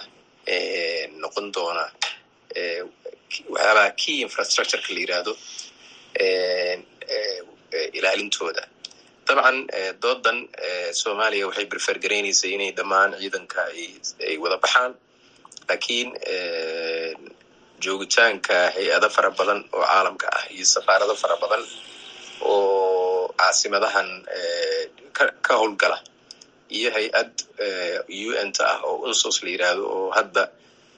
noqon 1.22 1.46
doona 1.54 1.84
waxyaabaha 3.54 3.90
key 4.00 4.16
infrastructureka 4.26 4.90
la 4.94 5.00
yiraahdo 5.04 5.32
ilaalintooda. 7.98 8.62
Dabcan 9.28 9.56
doodan 10.02 10.38
soomaaliya 11.00 11.46
waxay 11.48 11.66
berfergaraynaysay 11.72 12.50
inay 12.56 12.70
dhammaan 12.78 13.10
ciidanka 13.20 13.60
ay 14.28 14.36
wada 14.42 14.56
baxaan. 14.64 14.92
Lakiin 15.70 16.08
joogitaanka 17.84 18.56
hay'ado 18.76 19.08
fara 19.16 19.30
badan 19.38 19.60
oo 19.76 19.82
caalamka 19.90 20.26
ah 20.38 20.44
iyo 20.54 20.64
safaarado 20.74 21.14
fara 21.22 21.36
badan 21.42 21.62
oo 22.40 23.03
caasimadahan 23.38 24.08
ka 25.46 25.52
howlgala. 25.60 25.98
Iyo 26.76 26.88
hay'ad 26.96 27.32
un 28.42 28.52
ta 28.56 28.64
ah 28.72 28.78
oo 28.88 28.96
unsos 29.06 29.42
la 29.44 29.48
yiraahdo 29.50 29.84
oo 29.96 30.10
hadda 30.16 30.42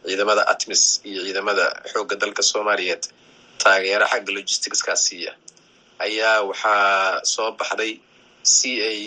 ciidamada 0.06 0.42
atmis 0.52 0.82
iyo 1.04 1.20
ciidamada 1.26 1.64
xoogga 1.92 2.16
dalka 2.22 2.42
soomaaliyeed 2.42 3.02
taageera 3.62 4.06
xagga 4.12 4.30
logisticskaas 4.36 5.02
siiya. 5.06 5.32
Ayaa 6.04 6.42
waxaa 6.48 7.24
soo 7.24 7.50
baxday 7.58 7.92
si 8.42 8.70
ay 8.88 9.00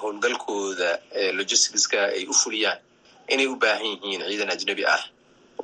howlgalkooda 0.00 0.90
logisticska 1.38 1.98
ay 2.16 2.26
u 2.26 2.34
fuliyaan. 2.42 2.78
Inay 3.32 3.46
u 3.46 3.56
baahan 3.62 3.86
yihiin 3.86 4.22
ciidan 4.28 4.50
ajnebi 4.54 4.84
ah 4.94 5.02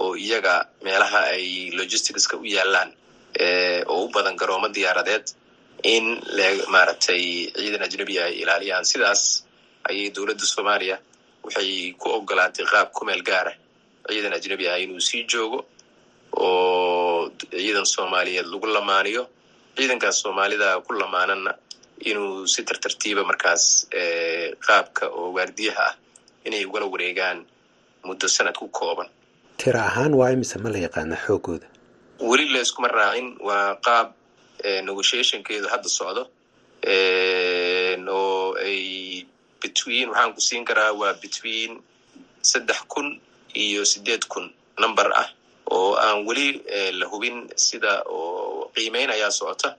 oo 0.01 0.15
iyaga 0.17 0.55
meelaha 0.85 1.21
ay 1.35 1.71
logisticska 1.79 2.37
u 2.37 2.45
yaalaan 2.57 2.91
oo 3.93 4.05
u 4.05 4.09
badan 4.15 4.37
garoomo 4.41 4.69
diyaaradeed 4.77 5.27
in 5.95 6.05
maaragtay 6.75 7.23
ciidan 7.59 7.83
ajnebi 7.87 8.15
ay 8.25 8.33
ilaaliyaan. 8.43 8.85
Sidaas 8.91 9.23
ayay 9.89 10.11
dowladda 10.17 10.47
soomaaliya 10.55 10.97
waxay 11.45 11.71
ku 12.01 12.07
ogolaatay 12.19 12.65
qaab 12.73 12.89
kumeel 12.97 13.23
gaara 13.29 13.53
ciidan 14.09 14.33
ajnebi 14.39 14.65
ah 14.73 14.79
inuu 14.85 15.01
sii 15.09 15.23
joogo 15.33 15.61
oo 16.33 17.31
ciidan 17.51 17.87
soomaaliyeed 17.95 18.47
lagu 18.53 18.67
lamaaniyo. 18.77 19.23
Ciidankaas 19.77 20.17
soomaalida 20.23 20.69
ku 20.87 20.93
lamaanana 20.93 21.53
inuu 22.11 22.47
si 22.53 22.61
tartartiiba 22.69 23.23
markaas 23.31 23.65
qaabka 24.67 25.05
oo 25.19 25.33
waardiyaha 25.37 25.85
ah 25.91 25.95
inay 26.47 26.65
ugala 26.69 26.87
wareegaan 26.95 27.39
muddo 28.07 28.29
sanad 28.29 28.55
ku 28.59 28.69
kooban. 28.69 29.09
Tira 29.57 29.81
ahaan 29.91 30.15
waa 30.15 30.31
imise 30.35 30.59
ma 30.59 30.69
la 30.71 30.79
yaqaana 30.87 31.17
xoogooda? 31.27 31.67
Weli 32.21 32.47
layskuma 32.55 32.89
raacin 32.89 33.29
waa 33.49 33.77
qaab 33.87 34.09
negotiationkeedu 34.65 35.69
hadda 35.73 35.89
socdo. 35.89 36.23
Oo 38.09 38.55
ay 38.61 39.27
between 39.61 40.09
waxaan 40.11 40.33
ku 40.35 40.41
siin 40.41 40.65
karaa 40.65 40.93
waa 41.01 41.15
between 41.23 41.81
saddex 42.43 42.81
kun 42.89 43.21
iyo 43.55 43.83
sideed 43.85 44.25
kun 44.29 44.47
number 44.79 45.09
ah 45.23 45.29
oo 45.73 45.95
aan 45.97 46.27
weli 46.27 46.63
la 46.99 47.07
hubin 47.11 47.49
sida 47.57 48.03
oo 48.07 48.71
qiimeyn 48.75 49.11
ayaa 49.11 49.31
socota 49.31 49.75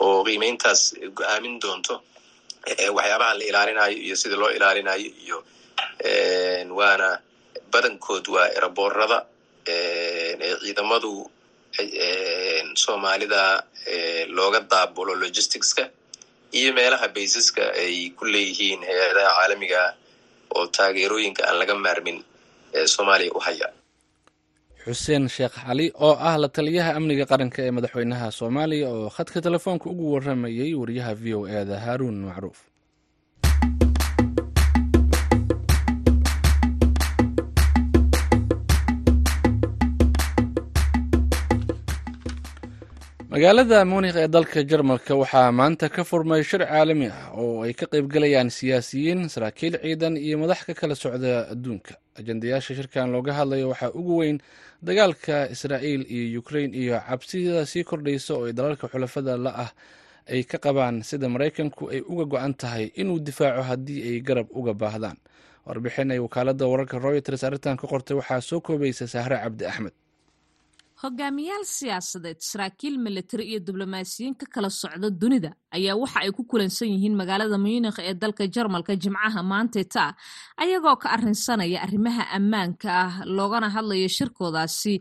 oo 0.00 0.24
qiimeyntaas 0.26 0.94
go'aamin 1.16 1.60
doonto. 1.62 2.02
Waxyaabaha 2.96 3.34
la 3.38 3.44
ilaalinayo 3.50 3.96
iyo 4.06 4.16
sida 4.16 4.36
loo 4.36 4.50
ilaalinayo 4.50 5.10
iyo 5.24 5.38
waana 6.78 7.08
badankood 7.72 8.24
waa 8.34 8.48
eraboorada 8.56 9.18
ee 9.66 10.56
ciidamadu 10.64 11.30
soomaalida 12.82 13.42
looga 14.36 14.60
daabulo 14.70 15.12
logisticska 15.22 15.84
iyo 16.58 16.70
meelaha 16.78 17.08
baysaska 17.14 17.62
ay 17.82 18.10
ku 18.18 18.24
leeyihiin 18.24 18.80
hay'adaha 18.88 19.30
caalamiga 19.38 19.82
oo 20.56 20.66
taageerooyinka 20.76 21.42
aan 21.48 21.58
laga 21.60 21.74
maarmin 21.84 22.18
ee 22.78 22.86
soomaaliya 22.94 23.32
u 23.34 23.40
haya. 23.46 23.68
Xuseen 24.84 25.28
sheekh 25.28 25.56
cali 25.66 25.86
oo 26.06 26.14
ah 26.28 26.36
la 26.42 26.48
taliyaha 26.56 26.90
amniga 26.98 27.24
qaranka 27.32 27.58
ee 27.66 27.70
madaxweynaha 27.76 28.26
soomaaliya 28.38 28.88
oo 28.94 29.08
khadka 29.16 29.38
telefoonka 29.46 29.86
ugu 29.92 30.06
waramayay 30.14 30.72
wariyaha 30.80 31.12
v 31.22 31.34
o 31.38 31.46
e 31.46 31.60
da 31.70 31.76
haaruun 31.84 32.18
macruuf 32.28 32.58
magaalada 43.32 43.78
munikh 43.90 44.16
ee 44.22 44.28
dalka 44.34 44.60
jarmalka 44.70 45.14
waxaa 45.22 45.52
maanta 45.58 45.86
ka 45.94 46.02
furmay 46.10 46.42
shir 46.42 46.62
caalami 46.66 47.06
ah 47.06 47.30
oo 47.38 47.62
ay 47.62 47.72
ka 47.80 47.86
qaybgalayaan 47.92 48.50
siyaasiyiin 48.50 49.28
saraakiil 49.34 49.74
ciidan 49.82 50.16
iyo 50.16 50.36
madax 50.42 50.60
ka 50.66 50.74
kala 50.74 50.94
socda 50.94 51.46
adduunka. 51.52 51.94
Ajendayaasha 52.18 52.74
shirkan 52.74 53.06
looga 53.14 53.32
hadlayo 53.38 53.70
waxaa 53.70 53.94
ugu 53.94 54.14
weyn 54.20 54.38
dagaalka 54.82 55.46
israa'iil 55.54 56.02
iyo 56.10 56.40
ukrein 56.42 56.74
iyo 56.74 56.98
cabsida 57.08 57.66
sii 57.70 57.84
kordhaysa 57.84 58.34
oo 58.34 58.44
ay 58.50 58.52
dalalka 58.52 58.88
xulafada 58.90 59.36
la 59.38 59.50
ah 59.64 59.70
ay 60.26 60.42
ka 60.42 60.58
qabaan 60.58 61.02
sida 61.06 61.28
maraykanku 61.30 61.86
ay 61.94 62.00
uga 62.02 62.24
go-an 62.32 62.54
tahay 62.54 62.90
inuu 62.98 63.22
difaaco 63.22 63.62
haddii 63.62 64.00
ay 64.10 64.16
garab 64.26 64.46
uga 64.50 64.74
baahdaan. 64.74 65.16
Warbixin 65.66 66.10
ay 66.10 66.18
wakaalada 66.18 66.66
wararka 66.66 66.98
royters 66.98 67.44
arrintan 67.46 67.76
ka 67.78 67.86
qortay 67.86 68.16
waxaa 68.18 68.40
soo 68.42 68.58
koobaysa 68.60 69.06
sahre 69.06 69.38
cabdi 69.38 69.64
axmed 69.70 69.94
hogaamiyaal 71.02 71.64
siyaasadeed 71.64 72.38
saraakiil 72.50 72.96
militari 73.06 73.44
iyo 73.50 73.60
diblomaasiyiin 73.68 74.34
ka 74.40 74.46
kala 74.54 74.70
socda 74.70 75.08
dunida 75.20 75.50
ayaa 75.76 75.96
waxa 76.02 76.20
ay 76.24 76.30
ku 76.36 76.42
kulansan 76.50 76.88
yihiin 76.92 77.16
magaalada 77.20 77.56
munikh 77.64 77.98
ee 78.08 78.14
dalka 78.22 78.44
jarmalka 78.54 78.92
jimcaha 79.02 79.40
maanteta 79.52 80.04
ayagoo 80.62 80.96
ka 81.02 81.08
arrinsanaya 81.16 81.78
arrimaha 81.86 82.24
ammaanka 82.38 82.88
ah 83.04 83.12
loogana 83.36 83.68
hadlayo 83.76 84.08
shirkoodaasi 84.16 84.94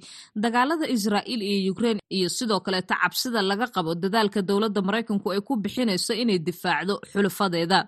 dagaalada 0.43 0.85
israa'iil 0.95 1.41
iyo 1.51 1.71
ukrein 1.73 1.99
iyo 2.17 2.27
sidoo 2.37 2.59
kaleeta 2.65 2.95
cabsida 3.03 3.41
laga 3.49 3.67
qabo 3.75 3.91
dadaalka 4.03 4.39
dowladda 4.49 4.81
maraykanku 4.87 5.27
ay 5.35 5.41
ku 5.47 5.53
bixinayso 5.63 6.13
inay 6.21 6.39
difaacdo 6.47 6.93
xulufadeeda 7.11 7.79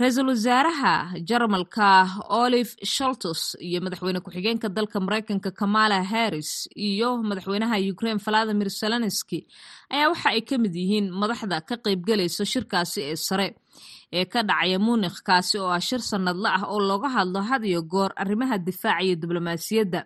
ra'iisul 0.00 0.28
wasaaraha 0.32 0.92
jarmalka 1.28 1.88
olive 2.42 2.72
sholtos 2.94 3.40
iyo 3.66 3.78
madaxweyne 3.84 4.20
ku-xigeenka 4.24 4.68
dalka 4.76 4.98
maraykanka 5.06 5.50
kamala 5.60 5.98
harris 6.12 6.50
iyo 6.88 7.08
madaxweynaha 7.28 7.76
ukraine 7.92 8.20
valadimir 8.26 8.68
zelenski 8.80 9.38
ayaa 9.94 10.08
waxa 10.12 10.28
ay 10.34 10.40
ka 10.48 10.54
mid 10.62 10.74
yihiin 10.80 11.06
madaxda 11.20 11.56
ka 11.68 11.74
qaybgalaysa 11.84 12.42
shirkaasi 12.52 13.00
ee 13.10 13.16
sare 13.28 13.48
ee 14.18 14.24
ka 14.32 14.40
dhacaya 14.48 14.78
munikh 14.86 15.18
kaasi 15.28 15.56
oo 15.62 15.68
ah 15.76 15.80
shir 15.88 16.00
sannadle 16.10 16.48
ah 16.58 16.62
oo 16.72 16.80
looga 16.88 17.08
hadlo 17.16 17.40
had 17.50 17.62
iyo 17.70 17.80
goor 17.92 18.10
arrimaha 18.22 18.56
difaaca 18.68 19.02
iyo 19.06 19.14
diblomaasiyadda 19.22 20.00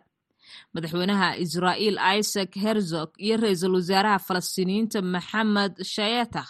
madaxweynaha 0.75 1.29
israa'iil 1.45 1.99
isaac 2.19 2.53
herzog 2.65 3.11
iyo 3.25 3.37
ra'iisul 3.43 3.75
wasaaraha 3.79 4.19
falastiiniyiinta 4.29 4.99
maxamed 5.15 5.75
shayetah 5.95 6.49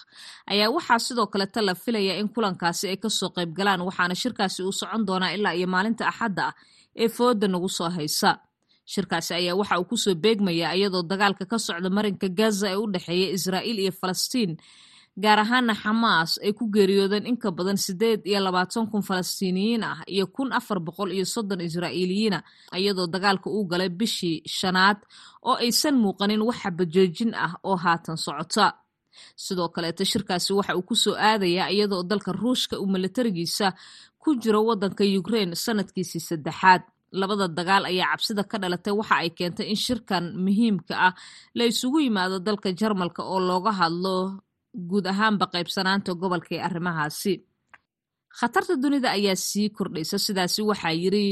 ayaa 0.53 0.69
waxaa 0.77 0.99
sidoo 1.07 1.27
kaleta 1.33 1.61
la 1.69 1.75
filayaa 1.85 2.17
in 2.23 2.29
kulankaasi 2.35 2.85
ay 2.93 2.97
ka 3.05 3.09
soo 3.19 3.31
qayb 3.37 3.51
galaan 3.59 3.81
waxaana 3.89 4.15
shirkaasi 4.23 4.61
uu 4.69 4.73
socon 4.81 5.03
doonaa 5.09 5.33
ilaa 5.37 5.55
iyo 5.59 5.67
maalinta 5.75 6.05
axadda 6.13 6.43
ah 6.51 6.55
ee 7.03 7.09
fooda 7.17 7.47
nagu 7.55 7.69
soo 7.79 7.91
haysa. 7.97 8.31
Shirkaasi 8.93 9.33
ayaa 9.41 9.57
waxa 9.61 9.75
uu 9.81 9.87
ku 9.91 9.97
soo 10.05 10.15
beegmayaa 10.25 10.73
iyadoo 10.79 11.03
dagaalka 11.11 11.45
ka 11.51 11.57
socda 11.67 11.89
marinka 11.97 12.29
gaza 12.39 12.67
ee 12.73 12.79
u 12.83 12.87
dhexeeya 12.93 13.29
israa'iil 13.37 13.79
iyo 13.85 13.93
falastiin 14.01 14.53
gaar 15.23 15.39
ahaana 15.45 15.75
xamaas 15.83 16.31
ay 16.45 16.53
ku 16.59 16.65
geeriyoodeen 16.75 17.27
in 17.31 17.37
ka 17.43 17.49
badan 17.59 17.79
sideed 17.85 18.21
iyo 18.31 18.41
labaatan 18.47 18.87
kun 18.91 19.03
falastiiniyiin 19.09 19.83
ah 19.91 19.99
iyo 20.15 20.27
kun 20.37 20.51
afar 20.59 20.79
boqol 20.87 21.11
iyo 21.17 21.25
soddon 21.35 21.61
israa'iiliyiina 21.69 22.39
iyadoo 22.79 23.07
dagaalka 23.15 23.49
uu 23.57 23.65
galay 23.71 23.91
bishii 23.99 24.43
shanaad 24.59 24.99
oo 25.49 25.55
aysan 25.65 25.97
muuqanin 26.03 26.43
wax 26.49 26.59
xabajoojin 26.63 27.31
ah 27.45 27.53
oo 27.69 27.77
haatan 27.85 28.17
socota. 28.25 28.67
Sidoo 29.45 29.69
kaleeta 29.75 30.05
shirkaasi 30.13 30.51
waxa 30.59 30.73
uu 30.79 30.83
ku 30.89 30.95
soo 31.03 31.15
aadayaa 31.29 31.69
iyadoo 31.75 32.03
dalka 32.11 32.31
ruushka 32.43 32.75
uu 32.83 32.89
milatarigiisa 32.95 33.67
ku 34.23 34.29
jiro 34.43 34.61
waddanka 34.69 35.05
ukraine 35.21 35.55
sanadkiisii 35.65 36.23
saddexaad. 36.29 36.83
Labada 37.21 37.47
dagaal 37.59 37.85
ayaa 37.91 38.11
cabsida 38.13 38.43
ka 38.51 38.57
dhalatay 38.63 38.95
waxa 39.01 39.15
ay 39.23 39.31
keentay 39.39 39.67
in 39.73 39.79
shirkan 39.85 40.25
muhiimka 40.45 40.95
ah 41.07 41.13
la 41.57 41.65
isugu 41.71 41.99
yimaado 42.07 42.37
dalka 42.47 42.69
jarmalka 42.81 43.23
oo 43.33 43.39
looga 43.49 43.73
hadlo 43.81 44.17
guud 44.91 45.07
ahaanba 45.13 45.47
qaybsanaanta 45.55 46.11
gobolka 46.23 46.53
ee 46.57 46.63
arrimahaasi. 46.69 47.35
Khatarta 48.39 48.75
dunida 48.83 49.09
ayaa 49.19 49.37
sii 49.49 49.69
kordhaysa 49.77 50.17
sidaasi 50.27 50.61
waxaa 50.71 50.95
yiri 51.03 51.27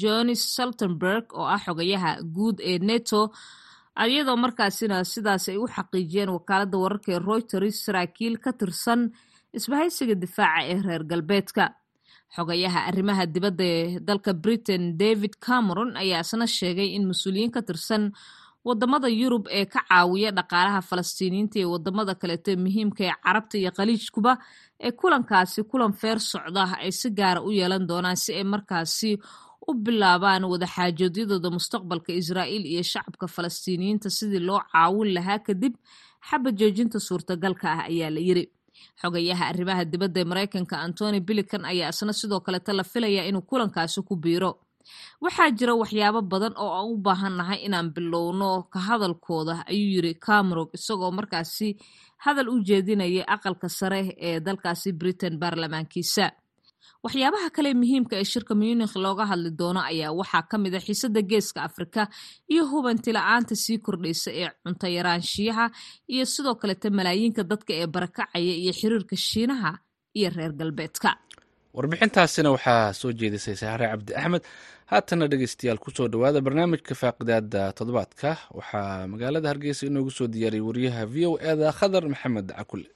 johnny 0.00 0.34
saltenberg 0.54 1.26
oo 1.40 1.46
ah 1.54 1.60
xogayaha 1.66 2.10
guud 2.36 2.56
ee 2.70 2.78
neto 2.88 3.20
iyadoo 4.06 4.36
markaasina 4.44 4.96
sidaas 5.12 5.44
ay 5.50 5.58
u 5.62 5.66
xaqiijiyeen 5.76 6.30
wakaaladda 6.36 6.76
wararka 6.82 7.08
ee 7.14 7.20
reuters 7.28 7.76
saraakiil 7.84 8.34
ka 8.44 8.50
tirsan 8.60 9.00
isbahaysiga 9.58 10.14
difaaca 10.22 10.62
ee 10.72 10.78
reer 10.86 11.02
galbeedka. 11.10 11.64
Xogayaha 12.36 12.80
arrimaha 12.90 13.24
dibadda 13.34 13.64
ee 13.78 13.84
dalka 14.08 14.30
britain 14.44 14.82
david 15.02 15.34
cameron 15.46 15.90
ayaa 16.02 16.22
isna 16.26 16.46
sheegay 16.58 16.88
in 16.96 17.04
mas'uuliyiin 17.10 17.50
ka 17.56 17.60
tirsan 17.68 18.02
waddamada 18.68 19.08
yurub 19.20 19.44
ee 19.58 19.64
ka 19.74 19.80
caawiya 19.88 20.30
dhaqaalaha 20.38 20.80
falastiiniyiinta 20.90 21.56
iyo 21.60 21.68
waddamada 21.74 22.12
kaleeto 22.20 22.50
muhiimka 22.64 23.02
ee 23.08 23.14
carabta 23.24 23.56
iyo 23.62 23.70
khaliijkuba 23.76 24.32
ee 24.86 24.92
kulankaasi 25.00 25.60
kulan 25.70 25.92
feer 26.00 26.18
socda 26.32 26.64
ay 26.84 26.90
si 27.00 27.08
gaara 27.18 27.40
u 27.42 27.50
yeelan 27.58 27.84
doonaan 27.90 28.16
si 28.24 28.30
ay 28.38 28.44
markaasi 28.54 29.10
u 29.68 29.74
bilaabaan 29.84 30.44
wadaxaajoodyadooda 30.52 31.48
mustaqbalka 31.56 32.10
israa'iil 32.20 32.64
iyo 32.72 32.82
shacabka 32.92 33.26
falastiiniyiinta 33.36 34.08
sidii 34.18 34.42
loo 34.48 34.60
caawin 34.72 35.10
lahaa 35.16 35.38
kadib 35.46 35.74
xaba 36.28 36.48
joojinta 36.58 36.98
suurtagalka 37.06 37.66
ah 37.74 37.80
ayaa 37.90 38.10
la 38.16 38.20
yiri. 38.28 38.44
Xogayaha 39.00 39.44
arrimaha 39.52 39.82
dibadda 39.92 40.18
ee 40.22 40.24
maraykanka 40.30 40.74
antony 40.86 41.18
bilican 41.28 41.62
ayaa 41.72 41.88
isna 41.94 42.12
sidoo 42.20 42.40
kaleta 42.46 42.70
la 42.78 42.84
filayaa 42.92 43.24
inuu 43.30 43.44
kulankaasi 43.50 43.98
ku 44.08 44.14
biiro 44.24 44.50
waxaa 45.24 45.50
jira 45.58 45.74
waxyaabo 45.82 46.20
badan 46.32 46.54
oo 46.64 46.70
aan 46.78 46.88
u 46.92 46.96
baahannahay 47.06 47.58
inaan 47.66 47.88
bilowno 47.96 48.50
ka 48.72 48.78
hadalkooda 48.88 49.54
ayuu 49.70 49.90
yiri 49.94 50.12
camerog 50.26 50.70
isagoo 50.78 51.10
markaasi 51.18 51.68
hadal 52.24 52.48
u 52.54 52.56
jeedinaya 52.68 53.24
aqalka 53.34 53.68
sare 53.78 54.00
ee 54.28 54.40
dalkaasi 54.46 54.88
britain 55.00 55.34
baarlamaankiisa. 55.42 56.26
Waxyaabaha 57.04 57.48
kale 57.56 57.70
muhiimka 57.80 58.14
ee 58.20 58.24
shirka 58.32 58.54
munikh 58.60 58.94
looga 59.04 59.24
hadli 59.30 59.50
doono 59.60 59.80
ayaa 59.90 60.12
waxaa 60.20 60.42
ka 60.50 60.56
mid 60.62 60.74
a 60.74 60.80
xiisada 60.86 61.20
geeska 61.30 61.60
afrika 61.68 62.02
iyo 62.52 62.62
hubanti 62.72 63.10
la'aanta 63.16 63.54
sii 63.64 63.78
kordhaysa 63.86 64.30
ee 64.40 64.48
cunto 64.62 64.86
yaraanshiyaha 64.96 65.66
iyo 66.14 66.24
sidoo 66.34 66.54
kaleta 66.60 66.88
malaayiinka 66.98 67.42
dadka 67.50 67.72
ee 67.80 67.86
barakacaya 67.94 68.54
iyo 68.62 68.72
xiriirka 68.80 69.16
shiinaha 69.28 69.70
iyo 70.18 70.28
reer 70.36 70.52
galbeedka. 70.60 71.10
Warbixintaasina 71.76 72.48
waxaa 72.56 72.92
soo 73.00 73.12
jeedisay 73.20 73.56
saxare 73.60 73.86
cabdi 73.92 74.12
axmed 74.20 74.42
haatana 74.92 75.26
dhegeystayaal 75.32 75.78
ku 75.84 75.90
soo 75.96 76.08
dhowaada 76.12 76.40
barnaamijka 76.46 76.94
faaqidaada 77.02 77.62
toddobaadka. 77.78 78.30
Waxaa 78.58 79.06
magaalada 79.12 79.48
hargeysa 79.52 79.82
inoogu 79.88 80.10
soo 80.16 80.28
diyaariyay 80.34 80.66
wariyaha 80.68 81.02
v 81.12 81.14
o 81.30 81.32
eda 81.52 81.68
khadar 81.78 82.04
maxamed 82.12 82.48
cakule 82.58 82.86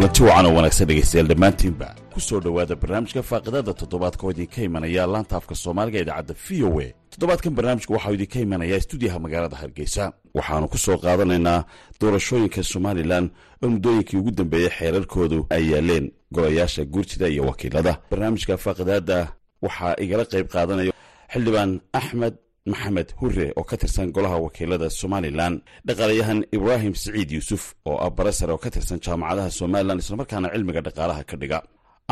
kulanti 0.00 0.22
wacan 0.22 0.46
oo 0.46 0.54
wanaagsan 0.56 0.86
dhegaystayaal 0.88 1.28
dhammaantiinba. 1.28 1.88
Ku 2.14 2.20
soo 2.20 2.40
dhowaada 2.40 2.74
barnaamijka 2.82 3.22
faaqidaada 3.30 3.72
toddobaadka 3.80 4.22
oo 4.26 4.30
idinka 4.32 4.62
imanaya 4.68 5.06
laanta 5.06 5.36
afka 5.36 5.54
soomaaliga 5.54 5.98
idaacadda 6.00 6.34
v 6.44 6.64
o 6.64 6.80
a. 6.80 6.86
Toddobaadkan 7.12 7.52
barnaamijka 7.56 7.92
waxau 7.94 8.14
idinka 8.16 8.38
imanayaa 8.40 8.80
stuudiyaha 8.80 9.18
magaalada 9.24 9.56
hargeysa. 9.60 10.12
Waxaannu 10.34 10.68
ku 10.72 10.78
soo 10.78 10.96
qaadanaynaa 11.04 11.64
doorashooyinka 12.00 12.62
somalilan 12.62 13.30
oo 13.62 13.68
muddooyinkii 13.68 14.16
ugu 14.20 14.30
dambeeyey 14.30 14.70
xeerarkoodu 14.78 15.46
ay 15.50 15.64
yaaleen. 15.72 16.12
Golayaasha 16.32 16.84
guurtida 16.84 17.28
iyo 17.28 17.44
wakiilada. 17.44 17.92
Barnaamijka 18.10 18.56
faaqidaada 18.56 19.28
waxaa 19.62 19.94
igala 20.00 20.24
qayb 20.24 20.46
qaadanaya 20.48 20.92
xildhibaan 21.32 21.80
axmed 21.92 22.34
maxamed 22.66 23.08
hure 23.20 23.46
oo 23.56 23.64
ka 23.64 23.76
tirsan 23.76 24.12
golaha 24.12 24.36
wakiilada 24.46 24.90
somalilan 24.90 25.54
dhaqaalayahan 25.86 26.44
ibraahim 26.56 26.94
siciid 26.94 27.30
yuusuf 27.36 27.74
oo 27.88 27.96
ah 28.04 28.10
barasare 28.10 28.52
oo 28.52 28.58
ka 28.64 28.70
tirsan 28.70 28.98
jaamacadaha 29.04 29.50
somalilan 29.50 29.98
islamarkaana 30.02 30.48
cilmiga 30.54 30.80
dhaqaalaha 30.86 31.22
ka 31.30 31.36
dhiga. 31.40 31.58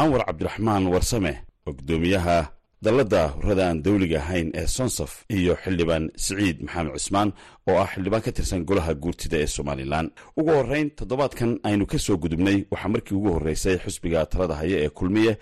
Anwar 0.01 0.23
cabdiraxmaan 0.27 0.85
warsame 0.95 1.33
oo 1.67 1.73
guddoomiyaha 1.79 2.37
dalladda 2.85 3.23
hurada 3.37 3.63
aan 3.69 3.83
dawliga 3.83 4.19
ahayn 4.23 4.49
ee 4.55 4.67
sonsaf 4.67 5.13
iyo 5.37 5.53
xildhibaan 5.63 6.05
siciid 6.25 6.57
maxamed 6.65 6.95
cismaan 6.99 7.31
oo 7.69 7.77
ah 7.83 7.89
xildhibaan 7.93 8.23
ka 8.27 8.33
tirsan 8.33 8.65
golaha 8.69 8.95
guurtida 9.03 9.37
ee 9.43 9.47
somalilan 9.57 10.07
ugu 10.39 10.51
horrayn 10.59 10.89
toddobaadkan 10.99 11.51
aynu 11.69 11.85
ka 11.93 11.99
soo 11.99 12.17
gudubnay 12.23 12.59
waxaa 12.73 12.89
markii 12.95 13.17
ugu 13.19 13.31
horreysay 13.37 13.77
xusbiga 13.85 14.21
talada 14.33 14.55
haya 14.61 14.77
ee 14.85 14.89
kulmiye 14.99 15.33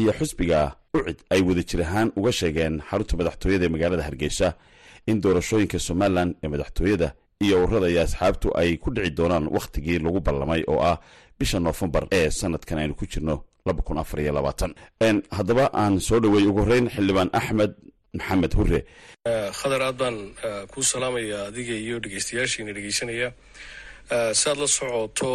iyo 0.00 0.12
xusbiga 0.18 0.60
ucid 0.94 1.18
ay 1.34 1.40
wada 1.48 1.62
jir 1.68 1.80
ahaan 1.86 2.08
uga 2.18 2.32
sheegeen 2.40 2.74
xarunta 2.88 3.14
madaxtooyada 3.20 3.64
ee 3.66 3.72
magaalada 3.74 4.02
hargeysa 4.08 4.48
in 5.10 5.20
doorashooyinka 5.24 5.78
somalilan 5.88 6.30
ee 6.42 6.48
madaxtooyada 6.54 7.08
iyo 7.44 7.56
ururada 7.64 7.88
iyo 7.92 8.02
asxaabtu 8.06 8.48
ay 8.60 8.70
ku 8.82 8.88
dhici 8.94 9.10
doonaan 9.18 9.46
wakhtigii 9.56 9.98
lagu 10.06 10.20
ballamay 10.26 10.62
oo 10.72 10.80
ah 10.90 10.96
bisha 11.38 11.58
noofembar 11.60 12.04
ee 12.18 12.30
sanadkan 12.30 12.78
aynu 12.78 12.94
ku 12.94 13.04
jirno 13.12 13.34
haddaba 15.38 15.64
aan 15.82 16.00
soo 16.00 16.20
dhowey 16.20 16.46
ugu 16.50 16.60
horreyn 16.64 16.86
xildhibaan 16.94 17.30
axmed 17.38 17.72
maxamed 18.18 18.52
hure 18.58 18.80
khadar 19.58 19.82
aad 19.82 19.96
baan 20.02 20.16
kuu 20.72 20.82
salaamaya 20.82 21.38
adiga 21.48 21.74
iyo 21.84 21.96
dhegeystayaashiina 22.04 22.72
dhegeysanaya. 22.76 23.28
Si 24.38 24.44
aad 24.50 24.58
la 24.62 24.68
socoto 24.68 25.30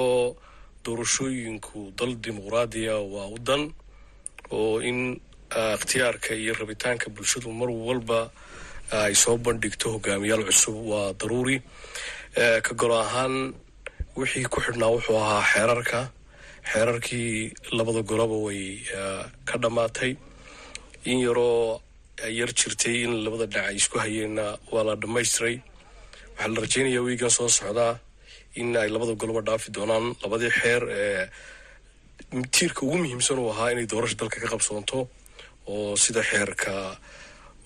doorashooyinku 0.85 1.91
dal 1.97 2.13
dimuqraadiya 2.23 2.95
waa 3.13 3.27
wadan 3.33 3.61
oo 4.51 4.79
in 4.89 5.19
ikhtiyaarka 5.53 6.35
iyo 6.35 6.53
rabitaanka 6.53 7.09
bulshadu 7.09 7.49
mar 7.51 7.69
walba 7.69 8.29
ay 8.91 9.13
soo 9.15 9.37
bandhigto 9.37 9.91
hogaamiyaal 9.97 10.45
cusub 10.45 10.75
waa 10.91 11.13
daruuri. 11.13 11.61
Ka 12.35 12.73
golo 12.75 12.95
ahaan 13.01 13.53
wixii 14.15 14.45
ku 14.45 14.61
xidhnaa 14.61 14.91
wuxuu 14.93 15.17
ahaa 15.17 15.41
xeerarka. 15.51 16.11
Xeerarkii 16.71 17.53
labada 17.77 18.01
goloba 18.03 18.37
way 18.45 18.85
ka 19.45 19.57
dhammaatay 19.57 20.11
in 21.05 21.19
yaroo 21.25 21.81
yar 22.29 22.51
jirtay 22.53 23.03
in 23.05 23.23
labada 23.25 23.45
dhinac 23.49 23.67
ay 23.69 23.75
isku 23.75 23.97
hayeenna 23.99 24.57
waa 24.71 24.83
la 24.83 24.95
dhammaystiray. 24.95 25.55
Waxaa 26.37 26.53
la 26.53 26.61
rajeynayaa 26.61 27.01
wiigan 27.05 27.29
soo 27.29 27.49
socdaa 27.49 27.97
in 28.55 28.77
ay 28.77 28.89
labada 28.89 29.13
goloba 29.17 29.41
dhaafi 29.41 29.71
doonaan. 29.73 30.13
Labadii 30.23 30.49
xeer 30.53 30.83
ee 30.89 31.29
tiirka 32.53 32.85
ugu 32.85 32.97
muhiimsan 33.01 33.39
uu 33.41 33.49
ahaa 33.51 33.71
inay 33.73 33.85
doorasha 33.89 34.15
dalka 34.21 34.37
ka 34.41 34.47
qabsoonto 34.53 35.09
oo 35.75 35.95
sida 36.03 36.21
xeerka 36.31 36.73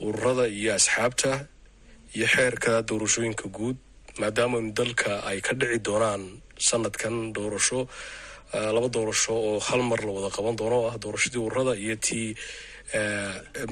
ururada 0.06 0.46
iyo 0.60 0.72
asxaabta 0.80 1.32
iyo 2.16 2.28
xeerka 2.36 2.72
doorashooyinka 2.90 3.46
guud 3.58 3.78
maadaama 4.20 4.58
dalka 4.80 5.12
ay 5.30 5.38
ka 5.46 5.54
dhici 5.60 5.80
doonaan 5.88 6.24
sanadkan 6.68 7.16
doorasho 7.36 7.80
laba 8.76 8.88
doorasho 8.96 9.34
oo 9.48 9.60
hal 9.68 9.82
mar 9.90 10.00
la 10.06 10.12
wada 10.18 10.30
qaban 10.36 10.56
doono 10.60 10.78
oo 10.82 10.88
ah 10.92 10.98
doorashadii 11.04 11.42
ururada 11.46 11.74
iyo 11.84 11.96
tii 12.06 12.28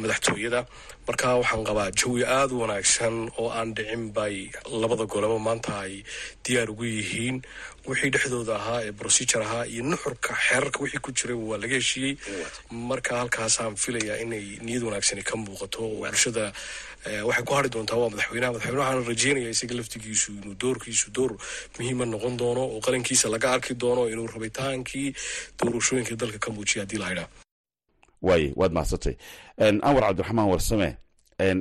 madaxtooyada. 0.01 0.65
Marka 1.07 1.29
waxaan 1.41 1.63
qabaa 1.67 1.89
jawi 1.99 2.23
aada 2.25 2.53
u 2.55 2.59
wanaagsan 2.63 3.15
oo 3.37 3.49
aan 3.49 3.73
dhicin 3.75 4.11
bay 4.13 4.51
labada 4.81 5.05
goleba 5.05 5.37
maanta 5.39 5.73
ay 5.85 6.03
diyaar 6.45 6.69
ugu 6.69 6.85
yihiin. 6.85 7.41
Wixii 7.87 8.11
dhexdooda 8.13 8.55
ahaa 8.55 8.81
ee 8.87 8.91
procedure 8.91 9.43
ahaa 9.45 9.65
iyo 9.65 9.83
nuxurka 9.83 10.31
xeerarka 10.47 10.79
wixii 10.83 11.01
ku 11.05 11.11
jiray 11.11 11.35
waa 11.49 11.57
laga 11.57 11.75
heshiiyey. 11.81 12.13
Marka 12.71 13.17
halkaasaan 13.21 13.75
filayaa 13.75 14.21
inay 14.23 14.45
niyad 14.65 14.83
wanaagsani 14.87 15.23
ka 15.25 15.35
muuqato 15.35 15.79
oo 15.83 15.97
bulshada 16.05 16.53
waxay 17.27 17.43
ku 17.47 17.53
hari 17.57 17.69
doontaa 17.73 17.97
waa 18.01 18.13
madaxweynaha. 18.13 18.51
Madaxweyne 18.53 18.79
waxaan 18.81 19.07
rajeynaya 19.11 19.49
isaga 19.55 19.75
laftigiisu 19.79 20.29
inuu 20.37 20.55
doorkiisu 20.63 21.07
door 21.17 21.31
muhiima 21.77 22.05
noqon 22.05 22.37
doono 22.37 22.61
oo 22.73 22.79
qarankiisa 22.85 23.25
laga 23.33 23.47
arki 23.57 23.73
doono 23.73 24.05
inuu 24.13 24.27
rabitaankii 24.35 25.09
doorashooyinka 25.59 26.13
dalka 26.21 26.37
ka 26.45 26.49
muujiya 26.55 26.83
haddii 26.85 27.01
lahadhaa 27.03 27.29
waaye 28.27 28.53
waad 28.59 28.71
mahadsantay 28.77 29.15
anwar 29.87 30.03
cabdiraxmaan 30.07 30.49
warsame 30.53 30.89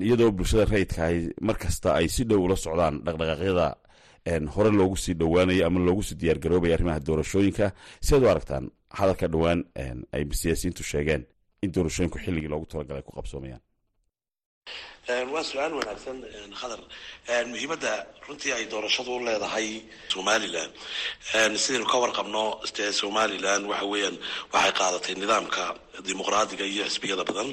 iyadoo 0.06 0.30
bulshada 0.30 0.64
rayidka 0.64 1.00
ay 1.10 1.16
mar 1.40 1.56
kasta 1.62 1.94
ay 1.98 2.08
si 2.08 2.24
dhow 2.24 2.40
ula 2.44 2.56
socdaan 2.56 2.94
dhaqdhaqaaqyada 3.04 3.66
hore 4.54 4.70
loogu 4.70 4.96
sii 4.96 5.14
dhowaanayo 5.20 5.66
ama 5.66 5.80
loogu 5.80 6.02
sii 6.02 6.14
diyaar 6.20 6.38
garoobaya 6.38 6.74
arrimaha 6.74 7.00
doorashooyinka 7.06 7.66
siaad 8.06 8.22
u 8.24 8.28
aragtaan 8.32 8.64
hadalka 8.98 9.26
dhowaan 9.32 9.60
ay 10.12 10.22
siyaasiyiintu 10.40 10.82
sheegeen 10.90 11.22
in 11.62 11.72
doorashooyinku 11.74 12.18
xilligii 12.24 12.48
loogu 12.52 12.66
talagalay 12.66 13.02
ku 13.02 13.12
qabsoomayaan 13.18 13.62
waa 15.32 15.42
su'aal 15.50 15.72
wanaagsan 15.78 16.18
khadar. 16.60 16.80
Muhiimadda 17.52 17.92
runtii 18.28 18.52
ay 18.56 18.64
doorashadu 18.72 19.10
u 19.16 19.20
leedahay 19.26 19.68
somalilan 20.14 20.70
sidaynu 21.64 21.86
ka 21.92 21.98
warqabno 22.02 22.44
dee 22.76 22.92
somalilan 23.02 23.62
waxa 23.70 23.86
weeyaan 23.92 24.16
waxay 24.54 24.72
qaadatay 24.80 25.14
nidaamka 25.22 25.64
dimuqraadiga 26.06 26.64
iyo 26.72 26.84
xisbiyada 26.90 27.24
badan. 27.28 27.48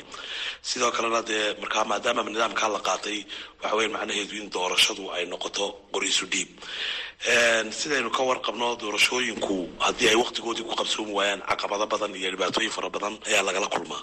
Sidoo 0.70 0.92
kalena 0.96 1.22
dee 1.30 1.46
markaa 1.62 1.86
maadaama 1.92 2.22
nidaamkaa 2.34 2.70
la 2.76 2.80
qaatay 2.88 3.18
waxa 3.64 3.76
weyan 3.78 3.92
macnaheedu 3.96 4.34
in 4.42 4.48
doorashadu 4.56 5.04
ay 5.16 5.24
noqoto 5.34 5.66
qoriisu 5.94 6.26
dhiib. 6.34 6.50
Sidaynu 7.80 8.10
ka 8.18 8.22
warqabno 8.30 8.68
doorashooyinku 8.82 9.58
haddii 9.86 10.10
ay 10.12 10.16
waktigoodii 10.24 10.66
ku 10.70 10.74
qabsoomi 10.80 11.12
waayaan 11.18 11.42
caqabado 11.50 11.86
badan 11.94 12.12
iyo 12.20 12.30
dhibaatooyin 12.34 12.72
fara 12.76 12.90
badan 12.96 13.14
ayaa 13.30 13.44
lagala 13.48 13.68
kulmaa. 13.74 14.02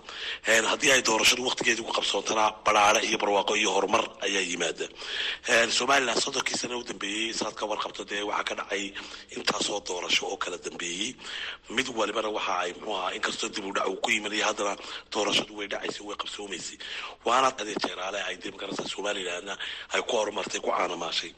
Haddii 0.70 0.90
ay 0.94 1.02
doorashadu 1.08 1.42
waktigeedii 1.48 1.86
ku 1.88 1.92
qabsoontana 1.98 2.44
baraare 2.66 3.00
iyo 3.08 3.18
barwaaqo 3.22 3.43
iyo 3.60 3.70
horumar 3.76 4.04
ayaa 4.26 4.40
yimaada 4.50 4.86
somalilan 5.78 6.16
soddonkii 6.24 6.56
sana 6.62 6.76
u 6.76 6.82
dambeeyey 6.90 7.32
saad 7.40 7.54
ka 7.54 7.64
warqabto 7.70 8.04
dee 8.10 8.22
waxaa 8.30 8.44
ka 8.48 8.54
dhacay 8.60 8.84
intaasoo 9.36 9.80
doorasho 9.88 10.26
oo 10.26 10.36
kala 10.36 10.56
dambeeyey. 10.66 11.14
Mid 11.76 11.88
walibana 11.98 12.28
waxa 12.36 12.54
ay 12.64 12.72
muxuu 12.72 12.96
ahaa 12.96 13.12
inkastoo 13.16 13.48
dib 13.54 13.64
u 13.64 13.72
dhac 13.76 13.88
uu 13.88 13.96
ku 14.04 14.10
yimanaya 14.10 14.46
haddana 14.48 14.74
doorashadu 15.12 15.52
way 15.58 15.66
dhacaysay 15.72 16.02
way 16.08 16.16
qabsoomaysay. 16.22 16.78
Waana 17.24 17.50
jeeraale 17.84 18.20
ay 18.28 18.36
dee 18.42 18.50
magarasa 18.54 18.82
somalilanna 18.94 19.54
ay 19.94 20.02
ku 20.02 20.16
horumartay 20.16 20.60
ku 20.60 20.70
caanamaashay. 20.70 21.32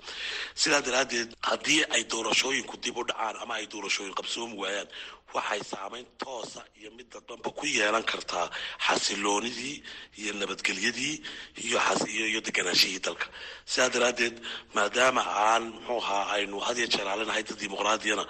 Sidaa 0.55 0.81
daraaddeed 0.87 1.35
haddii 1.43 1.83
ay 1.95 2.03
doorashooyinku 2.05 2.77
dib 2.85 2.97
u 2.97 3.05
dhacaan 3.05 3.37
ama 3.43 3.55
ay 3.59 3.67
doorashooyin 3.67 4.15
qabsoomi 4.15 4.55
waayaan 4.63 4.89
waxay 5.35 5.61
saameyn 5.73 6.07
toosa 6.23 6.63
iyo 6.81 6.91
mid 6.97 7.07
dadbanba 7.15 7.51
ku 7.59 7.65
yeelan 7.67 8.05
kartaa 8.13 8.47
xasiloonidii 8.87 9.77
iyo 10.21 10.33
nabadgelyadii 10.41 11.15
iyo 11.63 12.41
deganaashihii 12.47 13.01
dalka. 13.07 13.27
Sidaa 13.73 13.91
daraaddeed 13.95 14.37
maadaama 14.75 15.23
aan 15.51 15.65
muxuu 15.75 15.99
ahaa 16.03 16.25
aynu 16.37 16.57
had 16.67 16.77
iyo 16.79 16.89
jeer 16.95 17.09
alenahay 17.15 17.43
dad 17.49 17.59
dimuqraadiyana 17.63 18.25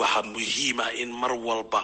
waxaa 0.00 0.22
muhiim 0.34 0.78
ah 0.86 0.90
in 1.02 1.10
mar 1.22 1.32
walba 1.48 1.82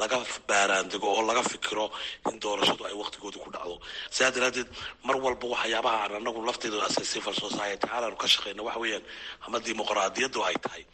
laga 0.00 0.18
baaraandego 0.48 1.06
oo 1.16 1.22
laga 1.30 1.42
fikiro 1.52 1.86
in 2.30 2.36
doorashadu 2.42 2.82
ay 2.88 2.94
waktigoodii 3.02 3.42
ku 3.44 3.50
dhacdo. 3.54 3.76
Sidaa 4.14 4.30
daraaddeed 4.36 4.68
mar 5.06 5.16
walba 5.24 5.46
waxyaabaha 5.54 5.96
aan 6.04 6.12
anagu 6.20 6.40
lafteedu 6.48 6.78
as 6.86 6.94
civil 7.12 7.34
society 7.44 7.86
aanu 7.94 8.16
ka 8.22 8.26
shaqeyna 8.34 8.62
waxa 8.68 8.80
weeyaan 8.84 9.04
ama 9.46 9.58
dimuqraadiyaddu 9.66 10.38
ay 10.48 10.56
tahay 10.64 10.84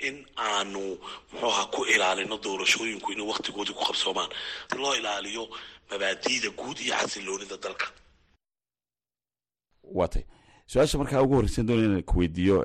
in 0.00 0.16
aanu 0.36 0.98
muxuuha 1.32 1.64
ku 1.74 1.84
ilaalino 1.94 2.36
doorashooyinku 2.44 3.12
inay 3.12 3.26
waktigoodii 3.32 3.74
ku 3.78 3.84
qabsoomaan. 3.88 4.30
Si 4.70 4.76
loo 4.78 4.94
ilaaliyo 4.94 5.44
mabaadiida 5.90 6.48
guud 6.58 6.78
iyo 6.80 6.94
xasiloonida 7.00 7.56
dalka. 7.64 7.86
Waa 9.96 10.08
tay 10.08 10.24
su'aasha 10.66 10.98
markaa 10.98 11.22
ugu 11.22 11.34
horreysan 11.36 11.66
doonaya 11.66 11.86
inaan 11.88 12.02
kuweydiiyo 12.10 12.56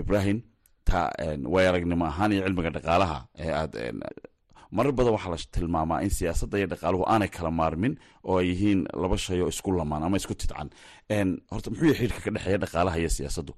ibrahim 0.00 0.38
ta 0.84 1.10
way 1.54 1.66
aragnimo 1.68 2.04
ahaan 2.06 2.32
iyo 2.32 2.42
cilmiga 2.46 2.70
dhaqaalaha 2.76 3.18
ee 3.44 3.52
aad 3.60 3.72
marar 4.76 4.92
badan 4.92 5.12
waxaa 5.16 5.30
la 5.34 5.38
tilmaamaa 5.54 6.00
in 6.04 6.10
siyaasadda 6.18 6.56
iyo 6.58 6.66
dhaqaaluhu 6.72 7.04
aanay 7.12 7.28
kala 7.36 7.50
maarmin 7.50 7.94
oo 8.28 8.36
ay 8.40 8.46
yihiin 8.50 8.80
laba 9.02 9.16
shay 9.18 9.40
oo 9.42 9.48
isku 9.48 9.72
lamaan 9.72 10.02
ama 10.06 10.16
isku 10.20 10.34
tidcan 10.34 10.68
horta 11.52 11.70
muxuu 11.70 11.86
yahay 11.90 11.98
xiirka 12.00 12.20
ka 12.24 12.30
dhexeeya 12.34 12.58
dhaqaalaha 12.64 12.96
iyo 13.02 13.10
siyaasaddu 13.16 13.52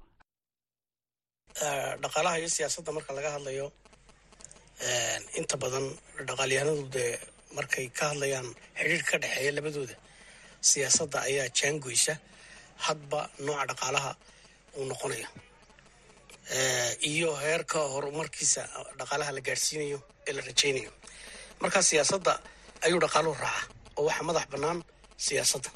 dhaqaalaha 2.03 2.35
iyo 2.41 2.49
siyaasadda 2.55 2.91
marka 2.97 3.11
laga 3.17 3.29
hadlayo 3.35 3.67
inta 5.39 5.55
badan 5.63 5.85
dhaqaalyahanadu 6.27 6.83
dee 6.95 7.11
markay 7.57 7.85
ka 7.97 8.03
hadlayaan 8.11 8.47
xidhiir 8.79 9.03
ka 9.09 9.15
dhexeeya 9.23 9.51
labadooda 9.57 9.95
siyaasadda 10.69 11.17
ayaa 11.29 11.47
jaangoysa 11.59 12.13
hadba 12.85 13.19
nooca 13.45 13.65
dhaqaalaha 13.71 14.11
uu 14.77 14.85
noqonayo. 14.91 15.27
Iyo 17.11 17.29
heerka 17.43 17.79
horumarkiisa 17.93 18.61
dhaqaalaha 18.99 19.31
la 19.37 19.41
gaadhsiinayo 19.47 19.99
ee 20.27 20.33
la 20.37 20.41
rajaynayo 20.49 20.91
markaa 21.61 21.81
siyaasadda 21.89 22.33
ayuu 22.85 22.99
dhaqaaluhu 23.05 23.35
raaca 23.45 23.63
oo 23.97 24.03
waxaa 24.09 24.27
madax 24.29 24.45
bannaan 24.53 24.79
siyaasadda. 25.27 25.69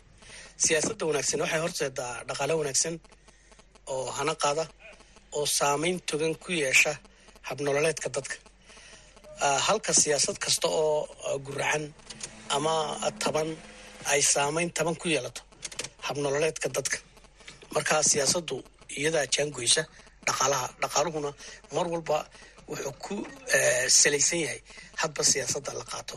Siyaasadda 0.65 1.03
wanaagsan 1.09 1.39
waxay 1.43 1.59
horseedaa 1.65 2.13
dhaqaalo 2.29 2.53
wanaagsan 2.61 2.95
oo 3.93 4.05
hana 4.17 4.33
qaada 4.43 4.63
oo 5.37 5.45
saameyn 5.57 5.97
togan 6.09 6.33
ku 6.43 6.49
yeesha 6.61 6.93
habnololeedka 7.47 8.07
dadka. 8.15 8.35
Halka 9.67 9.91
siyaasad 10.01 10.37
kasta 10.43 10.67
oo 10.67 11.37
guracan 11.45 11.83
ama 12.55 12.73
taban 13.23 13.49
ay 14.11 14.21
saameyn 14.33 14.69
taban 14.77 14.95
ku 15.01 15.07
yeelato 15.13 15.41
habnololeedka 16.07 16.67
dadka. 16.75 16.97
Markaa 17.75 18.03
siyaasaddu 18.11 18.55
iyadaa 18.97 19.25
jaangoysa 19.33 19.81
dhaqaalaha 20.27 20.67
dhaqaaluhuna 20.81 21.31
mar 21.75 21.85
walba 21.93 22.17
wuxuu 22.69 22.93
ku 23.03 23.13
salaysan 23.99 24.39
yahay 24.45 24.59
hadba 25.01 25.21
siyaasadda 25.31 25.71
la 25.79 25.83
qaato 25.91 26.15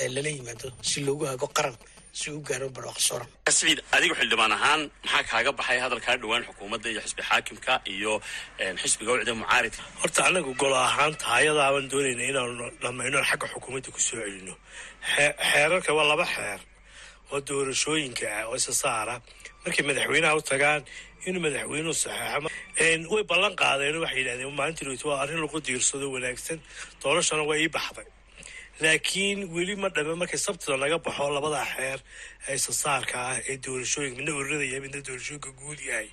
ee 0.00 0.08
lala 0.14 0.28
yimaado 0.36 0.68
si 0.88 0.98
loogu 1.06 1.24
hago 1.30 1.46
qaran 1.56 1.76
si 2.18 2.28
u 2.36 2.40
gaaro 2.48 2.68
barwaaqasooran 2.76 3.28
siciid 3.56 3.78
adigu 3.96 4.14
xildhibaan 4.20 4.52
ahaan 4.58 4.80
maxaa 5.04 5.24
kaaga 5.30 5.50
baxay 5.58 5.78
hadalkaa 5.84 6.16
dhowaan 6.22 6.42
xukuumadda 6.48 6.88
iyo 6.92 7.00
xisbi 7.06 7.22
xaakimka 7.30 7.72
iyo 7.94 8.12
xisbiga 8.82 9.10
ucda 9.16 9.32
mucaaridka 9.42 9.82
horta 10.00 10.20
anagu 10.28 10.52
golo 10.62 10.76
ahaan 10.88 11.12
taayadaaban 11.24 11.84
doonayna 11.92 12.24
inaanu 12.30 12.64
dhammayno 12.82 13.18
xagga 13.30 13.46
xukuumadda 13.52 13.88
ku 13.94 14.00
soo 14.06 14.18
celino. 14.24 14.54
Xeerarka 15.50 15.90
waa 15.96 16.06
laba 16.10 16.26
xeer 16.34 16.60
oo 17.32 17.38
doorashooyinka 17.48 18.26
ah 18.38 18.44
oo 18.48 18.54
isa 18.60 18.72
saara. 18.82 19.14
Markay 19.64 19.84
madaxweynaha 19.88 20.34
u 20.40 20.42
tagaan 20.52 20.82
inuu 21.28 21.42
madaxweynuhu 21.46 21.94
saxeexo 22.04 22.48
way 23.14 23.22
ballan 23.30 23.54
qaadeen 23.62 23.96
waxay 24.04 24.18
yidhahdeen 24.20 24.54
maalintii 24.60 24.86
dhowt 24.88 25.04
waa 25.08 25.18
arrin 25.22 25.40
lagu 25.44 25.58
diirsado 25.66 26.06
wanaagsan 26.14 26.58
doorashana 27.02 27.42
waa 27.50 27.58
ii 27.64 27.70
baxday 27.76 28.06
laakiin 28.82 29.38
weli 29.54 29.74
ma 29.82 29.88
dhame 29.96 30.14
markay 30.22 30.40
sabtida 30.46 30.76
laga 30.84 30.98
baxo 31.06 31.24
labada 31.36 31.60
xeer 31.74 31.98
ee 32.48 32.54
isasaarka 32.60 33.16
ah 33.30 33.36
ee 33.50 33.56
doorashooyinka 33.64 34.16
midna 34.18 34.32
ururada 34.40 34.64
yahay 34.70 34.82
midna 34.86 35.00
doorashooyinka 35.08 35.50
guud 35.60 35.80
yahay. 35.90 36.08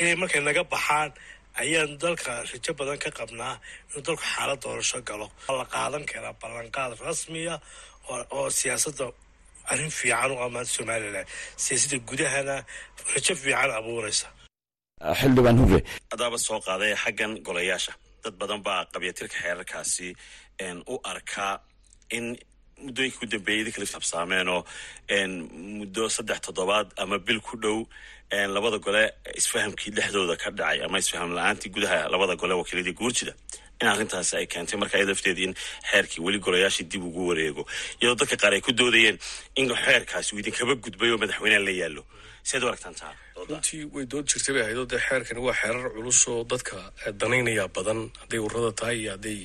Inay 0.00 0.16
markay 0.22 0.40
naga 0.48 0.62
baxaan 0.74 1.10
ayaan 1.62 1.90
dalka 2.02 2.32
rajo 2.50 2.72
badan 2.80 2.98
ka 3.04 3.10
qabnaa 3.18 3.54
inuu 3.88 4.02
dalku 4.06 4.24
xaalad 4.34 4.58
doorasho 4.64 4.98
galo. 5.08 5.26
La 5.58 5.64
qaadan 5.74 6.04
karaa 6.10 6.34
ballanqaad 6.42 6.92
rasmiya 7.06 7.54
oo 8.36 8.46
siyaasadda 8.60 9.06
arrin 9.72 9.92
fiican 9.98 10.30
u 10.34 10.36
amaanta 10.46 10.70
somalilan 10.76 11.26
siyaasadda 11.64 11.96
gudahana 12.08 12.56
rajo 13.14 13.32
fiican 13.42 13.70
abuuraysa. 13.80 14.26
Xildhibaan 15.20 15.56
hurre 15.62 15.80
adaaba 16.14 16.38
soo 16.46 16.58
qaaday 16.66 16.92
xaggan 17.02 17.32
golayaasha. 17.46 17.92
Dad 18.24 18.34
badan 18.40 18.60
baa 18.66 18.80
qabyatirka 18.92 19.36
xeerarkaasi 19.44 20.08
u 20.92 20.94
arkaa 21.12 21.52
in 22.16 22.26
muddooyinka 22.84 23.18
ku 23.20 23.26
dambeeyay 23.32 23.72
kala 23.74 23.86
habsaameen 23.96 24.48
oo 24.54 24.62
muddo 25.78 26.08
saddex 26.16 26.40
toddobaad 26.46 26.88
ama 27.02 27.18
bil 27.26 27.40
ku 27.40 27.56
dhow 27.64 27.78
labada 28.56 28.78
gole 28.86 29.02
isfahamkii 29.40 29.90
dhexdooda 29.96 30.36
ka 30.42 30.50
dhacay 30.58 30.78
ama 30.86 30.98
isfaham 31.02 31.30
la'aantii 31.38 31.70
gudaha 31.74 32.08
labada 32.14 32.34
gole 32.40 32.54
wakiiladii 32.60 32.96
guurjida 33.00 33.32
in 33.80 33.86
arrintaasi 33.92 34.36
ay 34.40 34.46
keentay 34.46 34.78
marka 34.78 34.96
ay 34.98 35.04
in 35.46 35.54
xeerkii 35.90 36.20
weli 36.26 36.38
golayaashii 36.38 36.86
dib 36.92 37.02
ugu 37.04 37.22
wareego. 37.28 37.62
Iyadoo 38.00 38.16
dadka 38.20 38.36
qaar 38.42 38.52
ay 38.54 38.60
ku 38.60 38.72
doodayeen 38.72 39.18
in 39.56 39.68
xeerkaasi 39.84 40.34
uu 40.34 40.38
idinkaba 40.42 40.74
gudbay 40.84 41.10
oo 41.10 41.18
madaxweyneha 41.18 41.60
la 41.66 41.70
yaallo. 41.80 42.02
Siaad 42.44 42.62
u 42.64 42.68
aragtaan 42.68 42.94
taa 42.94 43.12
runtii 43.36 43.84
way 43.94 44.04
dood 44.06 44.26
jirtay 44.30 44.52
bay 44.54 44.62
ahayd 44.62 44.78
oo 44.78 44.86
dee 44.86 45.00
xeerkani 45.08 45.40
waa 45.46 45.54
xeerar 45.60 45.90
culus 45.94 46.20
oo 46.28 46.44
dadka 46.44 46.76
danaynaya 47.20 47.68
badan. 47.76 48.00
Hadday 48.20 48.38
ururada 48.46 48.72
tahay 48.80 48.96
iyo 49.02 49.10
hadday 49.16 49.38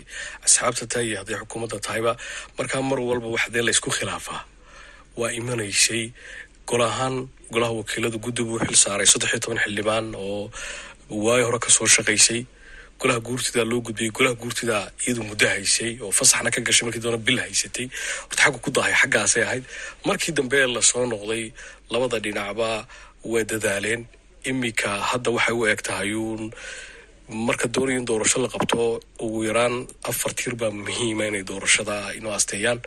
asxaabta 0.45 0.85
tahay 0.91 1.07
iyo 1.09 1.17
hadday 1.21 1.35
xukuumadda 1.41 1.79
tahayba 1.87 2.13
markaa 2.57 2.81
mar 2.89 2.99
walba 2.99 3.27
wax 3.35 3.49
dee 3.53 3.63
laysku 3.65 3.89
khilaafaa. 3.97 4.41
Waa 5.19 5.31
imanaysay 5.39 6.13
gol 6.69 6.81
ahaan 6.85 7.15
golaha 7.51 7.73
wakiilada 7.81 8.17
guddi 8.25 8.43
buu 8.47 8.59
xil 8.61 8.75
saaray 8.83 9.07
saddex 9.09 9.31
iyo 9.33 9.39
toban 9.43 9.59
xildhibaan 9.63 10.05
oo 10.15 10.51
waayo 11.09 11.45
hore 11.49 11.59
ka 11.59 11.69
soo 11.69 11.87
shaqaysay 11.95 12.45
golaha 12.99 13.19
guurtidaa 13.27 13.65
loo 13.71 13.79
gudbiyey 13.87 14.11
golaha 14.17 14.35
guurtidaa 14.41 14.83
iyadu 15.05 15.23
muddo 15.29 15.47
haysay 15.53 15.91
oo 16.03 16.11
fasaxna 16.19 16.49
ka 16.55 16.61
gashay 16.67 16.85
markii 16.87 17.03
doona 17.03 17.17
bil 17.27 17.39
haysatay. 17.43 17.87
Horta 18.27 18.41
xagga 18.43 18.59
ku 18.63 18.69
dahay 18.75 18.93
xaggaasay 19.01 19.43
ahayd. 19.47 19.63
Markii 20.05 20.33
dambe 20.37 20.59
la 20.75 20.81
soo 20.81 21.05
noqday 21.11 21.43
labada 21.91 22.17
dhinacba 22.23 22.69
way 23.31 23.43
dadaaleen. 23.51 24.01
Iminka 24.49 24.89
hadda 25.11 25.29
waxay 25.35 25.55
u 25.59 25.65
eg 25.71 25.81
tahay 25.87 26.11
uun 26.13 26.51
marka 27.47 27.67
doonaya 27.73 27.97
in 27.99 28.05
doorasho 28.09 28.39
la 28.41 28.49
qabto 28.53 28.99
ugu 29.23 29.39
yaraan 29.47 29.75
afar 30.09 30.31
tiir 30.37 30.55
baa 30.59 30.71
muhiima 30.71 31.27
inay 31.29 31.43
doorashada 31.49 31.95
inoo 32.17 32.33
asteeyaan. 32.37 32.79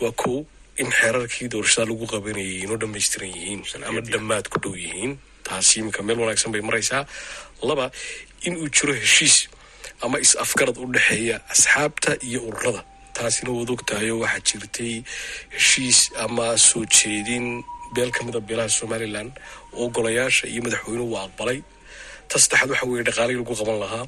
Waa 0.00 0.12
kow 0.12 0.44
in 0.80 0.88
xeerarkii 0.98 1.48
doorashada 1.52 1.88
lagu 1.90 2.06
qabanayay 2.12 2.64
inoo 2.64 2.76
dhamaystiran 2.80 3.28
yihiin 3.36 3.60
ama 3.88 4.00
dhammaad 4.00 4.48
ku 4.52 4.58
dhow 4.62 4.74
yihiin. 4.84 5.18
Taasi 5.46 5.80
iminka 5.80 6.02
meel 6.02 6.18
wanaagsan 6.20 6.52
bay 6.52 6.60
maraysaa. 6.68 7.04
Laba 7.68 7.90
in 8.46 8.54
uu 8.62 8.68
jiro 8.76 8.92
heshiis 9.02 9.36
ama 10.04 10.16
is 10.24 10.32
afgarad 10.44 10.76
u 10.78 10.86
dhexeeya 10.94 11.36
asxaabta 11.52 12.12
iyo 12.28 12.40
ururada. 12.48 12.82
Taasina 13.16 13.50
waad 13.56 13.70
ogtahay 13.74 14.08
oo 14.14 14.20
waxaa 14.24 14.42
jirtay 14.48 14.94
heshiis 15.56 15.98
ama 16.24 16.46
soo 16.68 16.84
jeedin 16.96 17.46
beel 17.94 18.10
ka 18.16 18.20
mida 18.26 18.40
beelaha 18.48 18.68
somalilan 18.80 19.28
oo 19.78 19.86
golayaasha 19.96 20.44
iyo 20.52 20.60
madaxweynuhu 20.66 21.10
waa 21.14 21.24
aqbalay. 21.28 21.58
Ta 22.28 22.36
saddexaad 22.42 22.70
waxa 22.72 22.86
weeye 22.90 23.04
dhaqaalihii 23.08 23.40
lagu 23.40 23.54
qaban 23.60 23.78
lahaa 23.84 24.04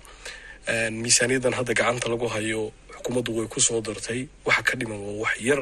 miisaaniyadan 1.03 1.55
hadda 1.59 1.73
gacanta 1.81 2.07
lagu 2.13 2.27
hayo 2.35 2.63
xukuumaddu 2.95 3.31
way 3.39 3.47
ku 3.49 3.61
soo 3.61 3.81
dartay. 3.81 4.21
Waxa 4.47 4.63
ka 4.69 4.75
dhiman 4.79 5.01
waa 5.07 5.17
wax 5.25 5.35
yar. 5.49 5.61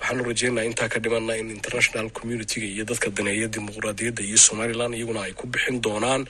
Waxaanu 0.00 0.22
rajeynaa 0.30 0.64
intaa 0.70 0.88
ka 0.92 0.98
dhimanna 1.04 1.34
in 1.40 1.50
international 1.50 2.06
communitiga 2.10 2.66
iyo 2.74 2.84
dadka 2.90 3.10
daneeya 3.10 3.48
dimuqraadiyadda 3.54 4.22
iyo 4.28 4.38
somalilan 4.38 4.94
iyaguna 4.94 5.20
ay 5.26 5.32
ku 5.34 5.44
bixin 5.52 5.80
doonaan 5.84 6.22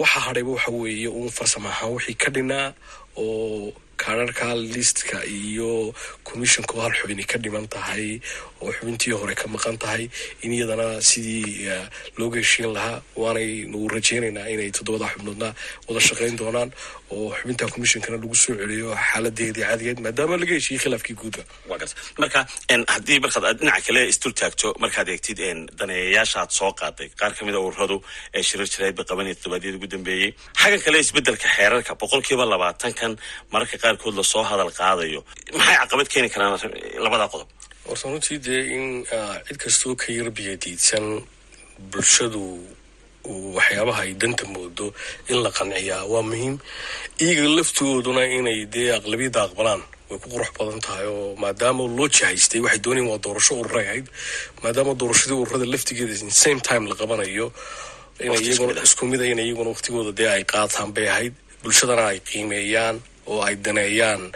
waxa 0.00 0.20
hadhayba 0.26 0.50
waxa 0.56 0.70
weeye 0.80 1.08
uun 1.08 1.30
farsamo 1.38 1.68
ahaan 1.72 1.92
wixii 1.96 2.16
ka 2.22 2.28
dhinaa 2.34 2.68
oo 3.16 3.72
kaararka 4.00 4.46
listka 4.74 5.18
iyo 5.38 5.92
commissionka 6.28 6.72
oo 6.76 6.80
hal 6.84 6.94
xubini 6.98 7.24
ka 7.30 7.36
dhiman 7.42 7.66
tahay 7.74 8.20
oo 8.62 8.70
xubintii 8.76 9.12
hore 9.20 9.34
ka 9.40 9.46
maqan 9.54 9.76
tahay. 9.82 10.08
In 10.44 10.52
iyadana 10.56 10.86
sidii 11.04 11.68
looga 12.18 12.38
heshiin 12.40 12.72
lahaa 12.76 13.02
waanay 13.22 13.68
nagu 13.72 13.88
rajeynaynaa 13.94 14.48
inay 14.54 14.70
toddobada 14.76 15.06
xubnoodna 15.12 15.48
wada 15.88 16.00
shaqayn 16.08 16.36
doonaan 16.40 16.70
oo 17.16 17.28
xubinta 17.38 17.64
commissionkana 17.74 18.16
lagu 18.22 18.34
soo 18.42 18.54
celiyo 18.60 18.88
xaaladeedii 19.10 19.64
caadigeed 19.68 19.98
maadaama 20.06 20.36
laga 20.42 20.54
heshiiyey 20.58 20.80
khilaafkii 20.84 21.16
garta 21.20 21.42
marka 22.22 22.40
haddii 22.94 23.18
markaad 23.24 23.44
aad 23.50 23.58
dhinaca 23.60 23.82
kale 23.86 24.00
isdul 24.12 24.34
taagto 24.40 24.68
markaad 24.84 25.08
eegtid 25.14 25.38
daneeyayaashaad 25.80 26.50
soo 26.58 26.70
qaaday 26.80 27.08
qaar 27.20 27.32
ka 27.38 27.42
mid 27.48 27.54
a 27.58 27.60
ururadu 27.68 27.96
ee 28.36 28.42
shirar 28.48 28.68
jirayd 28.74 28.94
ba 29.00 29.04
qabanaya 29.10 29.34
toddobaadyada 29.38 29.76
ugu 29.78 29.88
dambeeyey. 29.94 30.30
Xaggan 30.62 30.80
kale 30.86 30.98
isbeddelka 31.04 31.46
xeerarka 31.56 31.92
boqolkiiba 32.02 32.44
labaatankan 32.54 33.12
mararka 33.52 33.76
qaarkood 33.84 34.14
la 34.20 34.24
soo 34.32 34.44
hadal 34.50 34.70
qaadayo. 34.80 35.20
Maxay 35.58 35.76
caqabad 35.82 36.08
keeni 36.12 36.28
karaan 36.34 36.52
labada 37.04 37.26
qodob? 37.32 37.48
Horta 37.88 38.06
runtii 38.12 38.38
dee 38.46 38.62
in 38.76 38.84
cid 39.46 39.58
kastoo 39.64 39.94
ka 40.00 40.08
yar 40.18 40.28
biyadiidsan 40.38 41.04
bulshadu 41.92 42.42
waxyaabaha 43.24 44.00
ay 44.06 44.12
danta 44.14 44.44
moodo 44.54 44.86
in 45.28 45.42
la 45.44 45.50
qanciyaa 45.50 46.04
waa 46.12 46.22
muhiim. 46.22 46.58
Iyaga 47.20 47.48
laftigooduna 47.56 48.22
inay 48.38 48.66
dee 48.74 48.90
aqlabiyadda 48.98 49.40
aqbalaan 49.48 49.82
way 50.10 50.18
ku 50.18 50.28
qurux 50.32 50.50
badan 50.58 50.80
tahay 50.80 51.06
oo 51.06 51.36
maadaama 51.42 51.84
loo 51.96 52.08
jihaystay 52.08 52.60
waxay 52.64 52.80
doonayeen 52.84 53.10
waa 53.10 53.18
doorasho 53.24 53.54
ururay 53.60 53.86
ahayd 53.88 54.06
maadaama 54.62 54.92
doorashadii 55.00 55.38
ururada 55.42 55.66
laftigeeda 55.72 56.14
in 56.24 56.30
same 56.44 56.60
time 56.68 56.84
la 56.90 56.94
qabanayo 57.00 57.46
inay 58.24 58.40
iyaguna 58.46 58.82
isku 58.82 59.06
mid 59.06 59.20
in 59.20 59.38
iyaguna 59.38 59.70
waqtigooda 59.74 60.12
dee 60.18 60.28
ay 60.36 60.44
qaataan 60.52 60.90
bay 60.96 61.06
ahayd. 61.08 61.34
Bulshadana 61.62 62.04
ay 62.12 62.18
qiimeeyaan 62.28 62.96
oo 63.30 63.40
ay 63.46 63.54
daneeyaan 63.64 64.32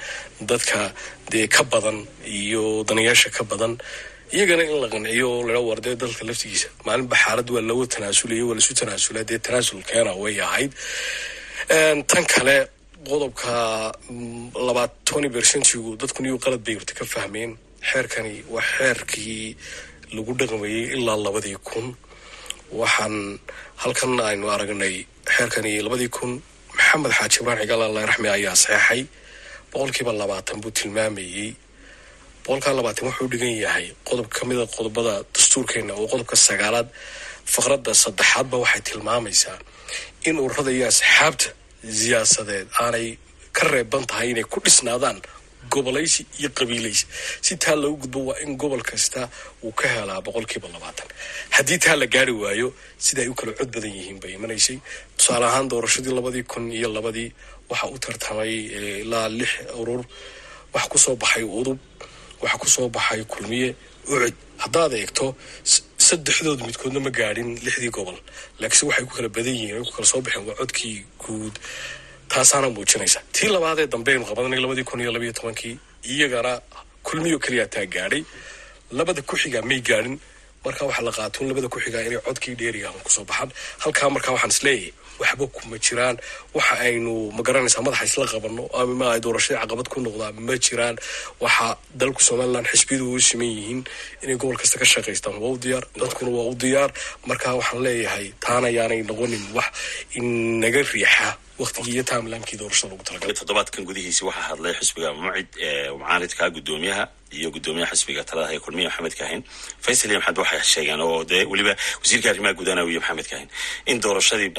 dadka 0.51 0.93
dee 1.33 1.47
ka 1.49 1.63
badan 1.73 1.99
iyo 2.39 2.85
daneyaasha 2.89 3.31
ka 3.37 3.43
badan 3.51 3.75
iyagana 4.33 4.63
in 4.65 4.81
la 4.83 4.89
qanciyo 4.89 5.31
laa 5.49 5.61
war 5.69 5.81
dee 5.85 5.95
dalka 5.97 6.25
laftigiisa. 6.29 6.69
Maalinba 6.87 7.17
xaalad 7.17 7.49
waa 7.55 7.61
lagu 7.69 7.85
tanaasulaya 7.87 8.45
waa 8.49 8.55
lasu 8.59 8.73
tanaasulaa 8.81 9.25
dee 9.31 9.39
tanaasulkeena 9.39 10.13
way 10.23 10.37
ahayd. 10.47 10.73
Tan 12.11 12.25
kale 12.33 12.57
qodobka 13.09 13.53
labaad 14.67 14.91
tony 15.09 15.29
percentigu 15.35 15.97
dadkun 16.01 16.27
iyu 16.27 16.39
qalad 16.45 16.63
bay 16.67 16.75
horta 16.79 16.95
ka 16.99 17.05
fahmeen. 17.05 17.51
Xeerkani 17.91 18.35
waa 18.53 18.63
xeerkii 18.77 19.57
lagu 20.17 20.33
dhaqmayey 20.41 20.83
ilaa 20.97 21.17
labadii 21.27 21.57
kun. 21.69 21.87
Waxaan 22.81 23.39
halkan 23.83 24.13
aynu 24.29 24.47
aragnay 24.55 24.95
xeerkani 25.37 25.73
labadii 25.87 26.09
kun. 26.17 26.33
Maxamed 26.77 27.13
xaaji 27.19 27.37
ibraan 27.41 27.59
cigaal 27.63 27.83
allah 27.87 28.03
raxmi 28.11 28.29
ayaa 28.37 28.57
saxeexay 28.65 29.03
boqolkiiba 29.73 30.13
labaatan 30.21 30.59
buu 30.63 30.71
tilmaamayey 30.79 31.49
boqolkaa 32.45 32.75
labaatan 32.79 33.05
wuxuu 33.09 33.29
dhigan 33.33 33.55
yahay 33.65 33.87
qodob 34.09 34.29
ka 34.37 34.43
mida 34.49 34.65
qodobada 34.77 35.15
dastuurkeena 35.35 35.93
oo 36.01 36.07
qodobka 36.13 36.37
sagaalaad 36.49 36.89
faqradda 37.55 37.93
saddexaadba 38.05 38.57
waxay 38.65 38.83
tilmaamaysaa 38.89 39.59
in 40.29 40.37
ururada 40.45 40.71
iyo 40.77 40.87
asxaabta 40.93 41.49
siyaasadeed 42.01 42.67
aanay 42.83 43.07
ka 43.57 43.63
reeban 43.73 44.05
tahay 44.11 44.29
inay 44.33 44.47
ku 44.53 44.59
dhisnaadaan 44.65 45.19
gobolaysi 45.73 46.23
iyo 46.41 46.49
qabiilaysi. 46.59 47.05
Si 47.47 47.53
taa 47.63 47.77
loogu 47.83 47.97
gudbo 48.03 48.19
waa 48.29 48.39
in 48.45 48.53
gobol 48.63 48.83
kasta 48.91 49.21
uu 49.65 49.73
ka 49.79 49.87
helaa 49.95 50.21
boqolkiiba 50.27 50.69
labaatan. 50.75 51.09
Haddii 51.57 51.79
taa 51.85 51.97
la 52.01 52.07
gaari 52.15 52.33
waayo 52.43 52.69
sida 53.05 53.23
u 53.31 53.35
kala 53.39 53.53
cod 53.59 53.71
badan 53.75 53.93
yihiin 53.99 54.19
bay 54.23 54.33
imanaysay. 54.39 54.77
Tusaale 55.17 55.47
ahaan 55.51 55.67
doorashadii 55.73 56.13
labadii 56.19 56.45
kun 56.53 56.65
iyo 56.79 56.89
labadii 56.97 57.29
waxaa 57.71 57.89
u 57.95 57.99
tartamay 58.05 58.53
ilaa 59.05 59.29
lix 59.39 59.51
urur 59.81 60.03
waxa 60.75 60.89
ku 60.93 60.99
soo 61.05 61.17
baxay 61.23 61.45
udub 61.61 61.79
waxa 62.45 62.59
ku 62.63 62.69
soo 62.75 62.89
baxay 62.97 63.23
kulmiye 63.33 63.69
ucud 64.13 64.35
haddaad 64.63 64.93
eegto 65.01 65.27
saddexdood 66.09 66.61
midkoodna 66.67 67.01
ma 67.07 67.11
gaadhin 67.19 67.49
lixdii 67.67 67.93
gobol. 67.97 68.17
Laakiinse 68.61 68.85
waxay 68.89 69.05
ku 69.09 69.13
kala 69.17 69.29
badan 69.37 69.55
yihiin 69.61 69.77
ay 69.81 69.85
ku 69.89 69.93
kala 69.97 70.07
soo 70.13 70.21
baxeen 70.25 70.45
waa 70.49 70.57
codkii 70.61 70.97
guud. 71.23 71.55
Taasaana 72.29 72.69
muujinaysa. 72.77 73.21
Tii 73.37 73.49
labaadee 73.55 73.87
dambeaynu 73.93 74.25
qabadanay 74.29 74.61
labadii 74.65 74.85
kun 74.89 75.01
iyo 75.01 75.13
labayo 75.17 75.33
tobankii 75.39 75.75
iyagana 76.13 76.53
kulmiyo 77.07 77.39
keliya 77.45 77.67
taa 77.75 77.87
gaadhay. 77.95 78.23
Labada 78.99 79.21
ku-xigaa 79.29 79.63
may 79.71 79.81
gaadhin. 79.89 80.17
Markaa 80.65 80.87
waxaa 80.89 81.05
la 81.09 81.13
qaatoon 81.17 81.49
labada 81.51 81.69
ku-xigaa 81.73 82.03
inay 82.09 82.21
codkii 82.27 82.55
dheerigahan 82.61 83.01
ku 83.05 83.11
soo 83.17 83.25
baxaan. 83.31 83.51
Halkaa 83.85 84.09
markaa 84.15 84.33
waxaan 84.37 84.53
is 84.57 84.63
leeyahay 84.67 84.93
waxba 85.21 85.45
kuma 85.55 85.77
jiraan. 85.85 86.17
Waxa 86.57 86.75
aynu 86.87 87.13
ma 87.37 87.43
garanaysaa 87.47 87.83
madaxa 87.87 88.05
isla 88.11 88.27
qabano 88.33 88.65
ama 88.81 89.09
doorashadii 89.25 89.61
caqabad 89.63 89.89
ku 89.93 89.99
noqdaa 90.07 90.33
ma 90.47 90.55
jiraan. 90.67 90.97
Waxa 91.45 91.67
dalku 92.01 92.21
somalilan 92.29 92.65
xisbiyadu 92.71 93.07
u 93.15 93.21
siman 93.29 93.49
yihiin 93.57 93.81
inay 94.23 94.37
gobol 94.41 94.57
kasta 94.61 94.77
ka 94.81 94.85
shaqaystaan 94.93 95.37
waa 95.43 95.53
u 95.55 95.59
diyaar 95.65 95.85
dadkuna 96.01 96.31
waa 96.37 96.47
u 96.53 96.55
diyaar. 96.63 96.91
Markaa 97.29 97.55
waxaan 97.61 97.83
leeyahay 97.87 98.27
taana 98.45 98.67
ayaanay 98.73 99.01
noqonin 99.09 99.45
wax 99.57 99.69
inaga 100.19 100.83
riixa 100.93 101.29
waqtigii 101.63 101.93
iyo 101.97 102.05
taamlaankii 102.11 102.59
doorashada 102.61 102.93
lagu 102.93 103.05
talagalay. 103.09 103.35
Toddobaadkan 103.41 103.85
gudihiisi 103.89 104.23
waxaa 104.29 104.47
hadlay 104.51 104.75
xisbiga 104.81 105.11
mucid 105.23 105.49
ee 105.67 105.91
mucaaridka 106.01 106.45
guddoomiyaha 106.57 107.05
iyo 107.39 107.49
guddoomiyaha 107.55 107.93
xisbiga 107.95 108.23
talada 108.29 108.49
ee 108.55 108.59
kulmiya 108.65 108.89
maxamed 108.91 109.15
kaahin. 109.21 109.43
Faysal 109.85 110.11
iyo 110.11 110.19
maxamed 110.21 110.39
waxay 110.43 110.61
sheegeen 110.73 111.01
oo 111.07 111.25
dee 111.31 111.43
weliba 111.53 111.73
wasiirka 112.03 112.27
arrimaha 112.33 112.55
gudaha 112.59 112.83
iyo 112.93 113.01
maxamed 113.01 113.27
kaahin. 113.31 113.49
In 113.91 113.97
doorashadii 114.05 114.51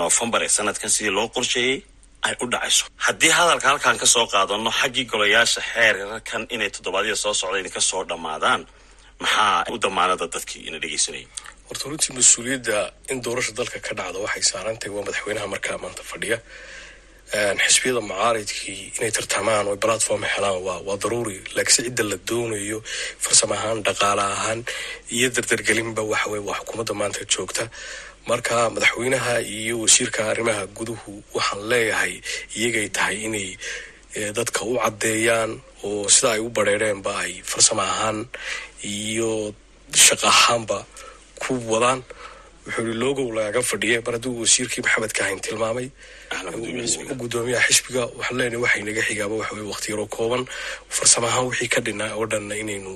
noofembar 0.00 0.40
ee 0.46 0.48
sanadkan 0.58 0.90
sidii 0.94 1.12
loo 1.18 1.28
qorsheeyey 1.34 1.76
ay 2.26 2.34
u 2.42 2.46
dhacayso. 2.52 2.84
Haddii 3.06 3.32
hadalka 3.38 3.66
halkaan 3.72 3.98
ka 4.02 4.06
soo 4.14 4.26
qaadano 4.32 4.70
xaggii 4.80 5.04
golayaasha 5.12 5.60
xeerarkan 5.72 6.42
inay 6.54 6.70
toddobaadyada 6.74 7.16
soo 7.24 7.34
socda 7.40 7.58
idinka 7.62 7.80
soo 7.90 8.02
dhammaadaan 8.10 8.60
maxaa 9.22 9.64
u 9.72 9.78
damaanada 9.84 10.26
dadkii 10.34 10.62
ina 10.68 10.78
dhegeysanayay 10.82 11.26
horta 11.72 11.88
runtii 11.88 12.12
mas'uuliyadda 12.18 12.78
in 13.12 13.18
doorasha 13.24 13.52
dalka 13.58 13.78
ka 13.86 13.92
dhacdo 13.98 14.18
waxay 14.26 14.42
saarantahay 14.52 14.92
waa 14.94 15.04
madaxweynaha 15.06 15.46
markaa 15.54 15.78
maanta 15.82 16.02
fadhiya. 16.10 16.38
Xisbiyada 17.64 18.00
mucaaridkii 18.08 18.82
inay 18.98 19.10
tartamaan 19.16 19.66
oo 19.70 19.76
platform 19.84 20.22
helaan 20.34 20.58
waa 20.86 20.96
daruuri. 21.02 21.38
Laakiinse 21.56 21.82
cidda 21.86 22.04
la 22.10 22.16
doonayo 22.28 22.78
farsamo 23.24 23.54
ahaan 23.58 23.78
dhaqaale 23.86 24.22
ahaan 24.36 24.60
iyo 25.16 25.28
dardargelinba 25.36 26.02
waxa 26.12 26.28
weye 26.32 26.44
waa 26.48 26.58
xukuumadda 26.60 26.94
maanta 27.00 27.20
joogta. 27.32 27.64
Marka 28.28 28.56
madaxweynaha 28.74 29.34
iyo 29.58 29.74
wasiirka 29.82 30.20
arrimaha 30.30 30.62
guduhu 30.76 31.12
waxaan 31.36 31.62
leeyahay 31.70 32.14
iyagay 32.58 32.88
tahay 32.96 33.16
inay 33.26 33.48
dadka 34.36 34.60
u 34.70 34.76
caddeeyaan 34.82 35.50
oo 35.86 36.08
sida 36.14 36.28
ay 36.36 36.40
u 36.46 36.48
bareereenba 36.56 37.12
ay 37.24 37.32
farsamo 37.50 37.82
ahaan 37.92 38.18
iyo 38.94 39.30
shaqo 40.06 40.26
ahaanba 40.34 40.78
ku 41.42 41.52
wadaan. 41.72 42.00
Wuxuu 42.66 42.92
i 42.92 42.94
logow 43.02 43.28
lagaga 43.36 43.60
fadhiya 43.70 43.98
mar 44.06 44.14
hadduu 44.16 44.40
wasiirkii 44.42 44.82
maxamed 44.86 45.12
kahayn 45.18 45.40
tilmaamay 45.44 45.88
gudoomiyaha 47.20 47.66
xisbiga 47.68 48.02
waxaan 48.18 48.36
leenahay 48.38 48.62
waxay 48.64 48.82
naga 48.86 49.02
xigaaba 49.08 49.34
waxa 49.40 49.54
weye 49.56 49.66
waqti 49.72 49.88
yaroo 49.92 50.06
kooban. 50.16 50.42
Farsamo 50.96 51.26
ahaan 51.26 51.46
wixii 51.50 51.68
ka 51.74 51.80
dhinaa 51.86 52.14
oo 52.18 52.26
dhanna 52.26 52.54
inaynu 52.62 52.92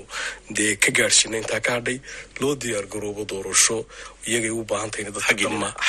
dee 0.56 0.76
ka 0.76 0.90
gaadhsiino 0.98 1.36
intaa 1.42 1.60
ka 1.60 1.72
hadhay. 1.76 1.98
Loo 2.40 2.54
diyaar 2.54 2.86
garoobo 2.92 3.24
doorasho 3.30 3.78
iyagay 4.30 4.50
u 4.50 4.64
baahantahay 4.70 5.04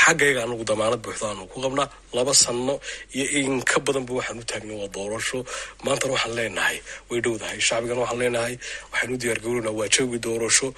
xaggayga 0.02 0.42
anagu 0.46 0.64
damaanad 0.70 1.02
buuxda 1.06 1.26
aanu 1.30 1.44
ku 1.52 1.58
qabnaa 1.66 1.88
laba 2.18 2.34
sano 2.44 2.76
iyo 3.16 3.26
in 3.40 3.62
ka 3.70 3.78
badanba 3.86 4.14
waxaan 4.20 4.40
u 4.40 4.44
taagnay 4.52 4.78
waa 4.82 4.88
doorasho. 4.96 5.40
Maantana 5.86 6.14
waxaan 6.16 6.36
leenahay 6.38 6.78
way 7.10 7.20
dhowdahay. 7.26 7.60
Shacbigana 7.68 8.02
waxaan 8.04 8.20
leenahay 8.22 8.56
waxaan 8.92 9.14
u 9.14 9.18
diyaar 9.22 9.40
garoonaa 9.44 9.74
waa 9.80 9.88
jawi 9.96 10.18
doorasho. 10.26 10.70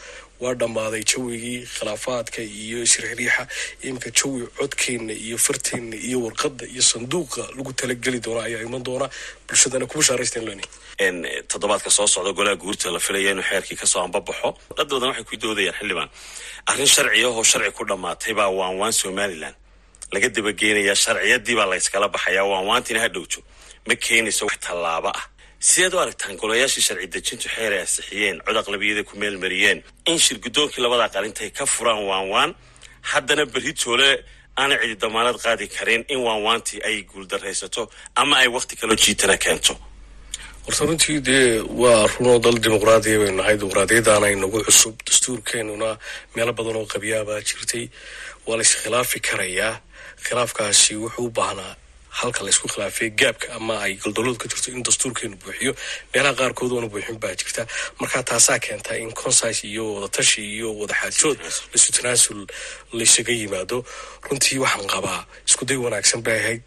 Waa 0.43 0.53
dhammaaday 0.61 1.03
jawigii 1.11 1.59
khilaafaadka 1.75 2.39
iyo 2.41 2.77
isriixriixa 2.87 3.43
iminka 3.87 4.09
jawi 4.17 4.41
codkeenna 4.57 5.13
iyo 5.25 5.37
farteenna 5.45 5.95
iyo 6.07 6.17
warqadda 6.25 6.65
iyo 6.73 6.81
sanduuqa 6.91 7.41
lagu 7.57 7.71
talageli 7.79 8.19
doona 8.25 8.41
ayaa 8.47 8.63
iman 8.67 8.83
doona. 8.87 9.07
Bulshadana 9.47 9.85
ku 9.89 9.95
bashaaraysteen 9.99 10.45
leni 10.47 10.63
toddobaadka 11.51 11.89
soo 11.97 12.07
socda 12.07 12.31
golaha 12.37 12.55
guurta 12.63 12.87
la 12.95 12.99
filaya 13.05 13.31
inuu 13.31 13.43
xeerkii 13.49 13.75
ka 13.81 13.85
soo 13.91 14.01
ambabaxo 14.07 14.49
dad 14.77 14.87
badan 14.91 15.09
waxay 15.11 15.23
ku 15.29 15.35
doodayaan 15.43 15.75
xildhibaan. 15.79 16.09
Arrin 16.71 16.87
sharci 16.93 17.23
ahoo 17.27 17.43
sharci 17.51 17.71
ku 17.77 17.83
dhammaatay 17.89 18.33
baa 18.39 18.49
waan 18.59 18.75
waan 18.81 18.93
somalilan. 19.01 19.53
Laga 20.13 20.27
dabageenayaa 20.35 20.95
sharciyadii 21.03 21.55
baa 21.59 21.67
layskala 21.71 22.07
baxayaa 22.15 22.45
waan 22.51 22.65
waantina 22.69 22.99
ha 23.03 23.07
dhowjo 23.15 23.39
ma 23.87 23.93
keenayso 24.05 24.43
wax 24.49 24.57
tallaabo 24.67 25.09
ah. 25.19 25.23
Sideed 25.67 25.93
u 25.93 25.99
aragtaan 25.99 26.35
golayaashii 26.41 26.81
sharci 26.87 27.07
dejintu 27.15 27.47
xeer 27.55 27.71
ay 27.75 27.81
ansixiyeen 27.85 28.37
cod 28.45 28.57
aqlabiyada 28.61 29.03
ku 29.09 29.13
meel 29.21 29.35
mariyeen 29.43 29.79
in 30.11 30.17
shir 30.25 30.37
guddoonkii 30.43 30.81
labada 30.83 31.03
aqal 31.09 31.25
intay 31.29 31.49
ka 31.57 31.65
furaan 31.65 32.01
waan 32.09 32.25
waan 32.33 32.51
haddana 33.11 33.43
berri 33.53 33.73
toole 33.81 34.09
aana 34.61 34.75
cidi 34.81 34.95
damaanad 35.03 35.37
qaadi 35.43 35.65
karin 35.75 36.01
in 36.13 36.19
waan 36.25 36.41
waantii 36.47 36.79
ay 36.87 36.97
guuldaraysato 37.11 37.83
ama 38.21 38.35
ay 38.43 38.47
wakti 38.55 38.75
kaloo 38.79 38.95
jiitana 39.03 39.35
keento 39.45 39.73
horta 40.69 40.85
runtii 40.85 41.19
dee 41.25 41.61
waa 41.81 42.05
runoo 42.13 42.37
dal 42.43 42.57
dimuqraadiya 42.63 43.17
baynu 43.21 43.37
nahay. 43.41 43.55
Dimuqraadiyadaana 43.57 44.27
inagu 44.35 44.59
cusub. 44.67 44.95
Dastuurkeenuna 45.07 45.89
meelo 46.35 46.53
badan 46.53 46.75
oo 46.79 46.85
qabyaabaa 46.93 47.41
jirtay. 47.47 47.85
Waa 48.47 48.57
la 48.57 48.61
iskhilaafi 48.67 49.19
karayaa 49.19 49.73
khilaafkaasi 50.25 50.95
wuxuu 51.03 51.25
u 51.25 51.31
baahnaa 51.37 51.75
halka 52.19 52.43
laysku 52.45 52.67
khilaafay 52.67 53.09
gaabka 53.09 53.47
ama 53.57 53.79
ay 53.85 53.93
goldoladu 54.03 54.37
ka 54.41 54.47
jirto 54.51 54.71
in 54.71 54.83
dastuurkeenu 54.83 55.35
buuxiyo. 55.41 55.71
Meelaha 56.13 56.35
qaarkood 56.39 56.71
oona 56.75 56.87
buuxin 56.93 57.17
baa 57.23 57.33
jirta. 57.39 57.65
Marka 57.99 58.23
taasaa 58.23 58.59
keentaa 58.59 58.97
in 59.03 59.11
consise 59.13 59.67
iyo 59.67 59.93
wadatashi 59.95 60.41
iyo 60.55 60.69
wadaxaajood 60.79 61.37
laisu 61.73 61.91
tanaasul 61.91 62.45
laysaga 62.93 63.33
yimaado. 63.33 63.85
Runtii 64.29 64.59
waxaan 64.63 64.87
qabaa 64.93 65.25
iskuday 65.47 65.77
wanaagsan 65.77 66.21
bay 66.23 66.37
ahayd. 66.39 66.61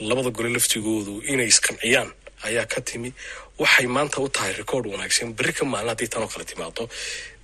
Labada 0.00 0.30
gole 0.30 0.48
laftigoodu 0.54 1.22
inay 1.32 1.46
isqanciyaan 1.46 2.10
ayaa 2.44 2.66
ka 2.66 2.80
timi 2.80 3.12
waxay 3.62 3.86
maanta 3.86 4.18
u 4.20 4.28
tahay 4.28 4.52
record 4.60 4.86
wanaagsan. 4.92 5.34
Berri 5.38 5.52
ka 5.52 5.64
maalin 5.64 5.88
haddii 5.92 6.08
tanoo 6.14 6.28
kale 6.32 6.44
timaado 6.44 6.88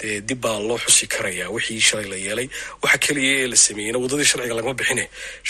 dee 0.01 0.21
dib 0.29 0.41
baa 0.45 0.59
loo 0.69 0.79
xusi 0.85 1.07
karayaa 1.15 1.49
wixii 1.55 1.81
shalay 1.89 2.07
la 2.13 2.17
yeelay. 2.27 2.49
Waxa 2.83 2.99
keliya 3.05 3.33
ee 3.43 3.47
la 3.53 3.57
sameeyeyna 3.67 3.99
waddadii 4.03 4.29
sharciga 4.31 4.55
lagama 4.59 4.75
bixine 4.81 5.05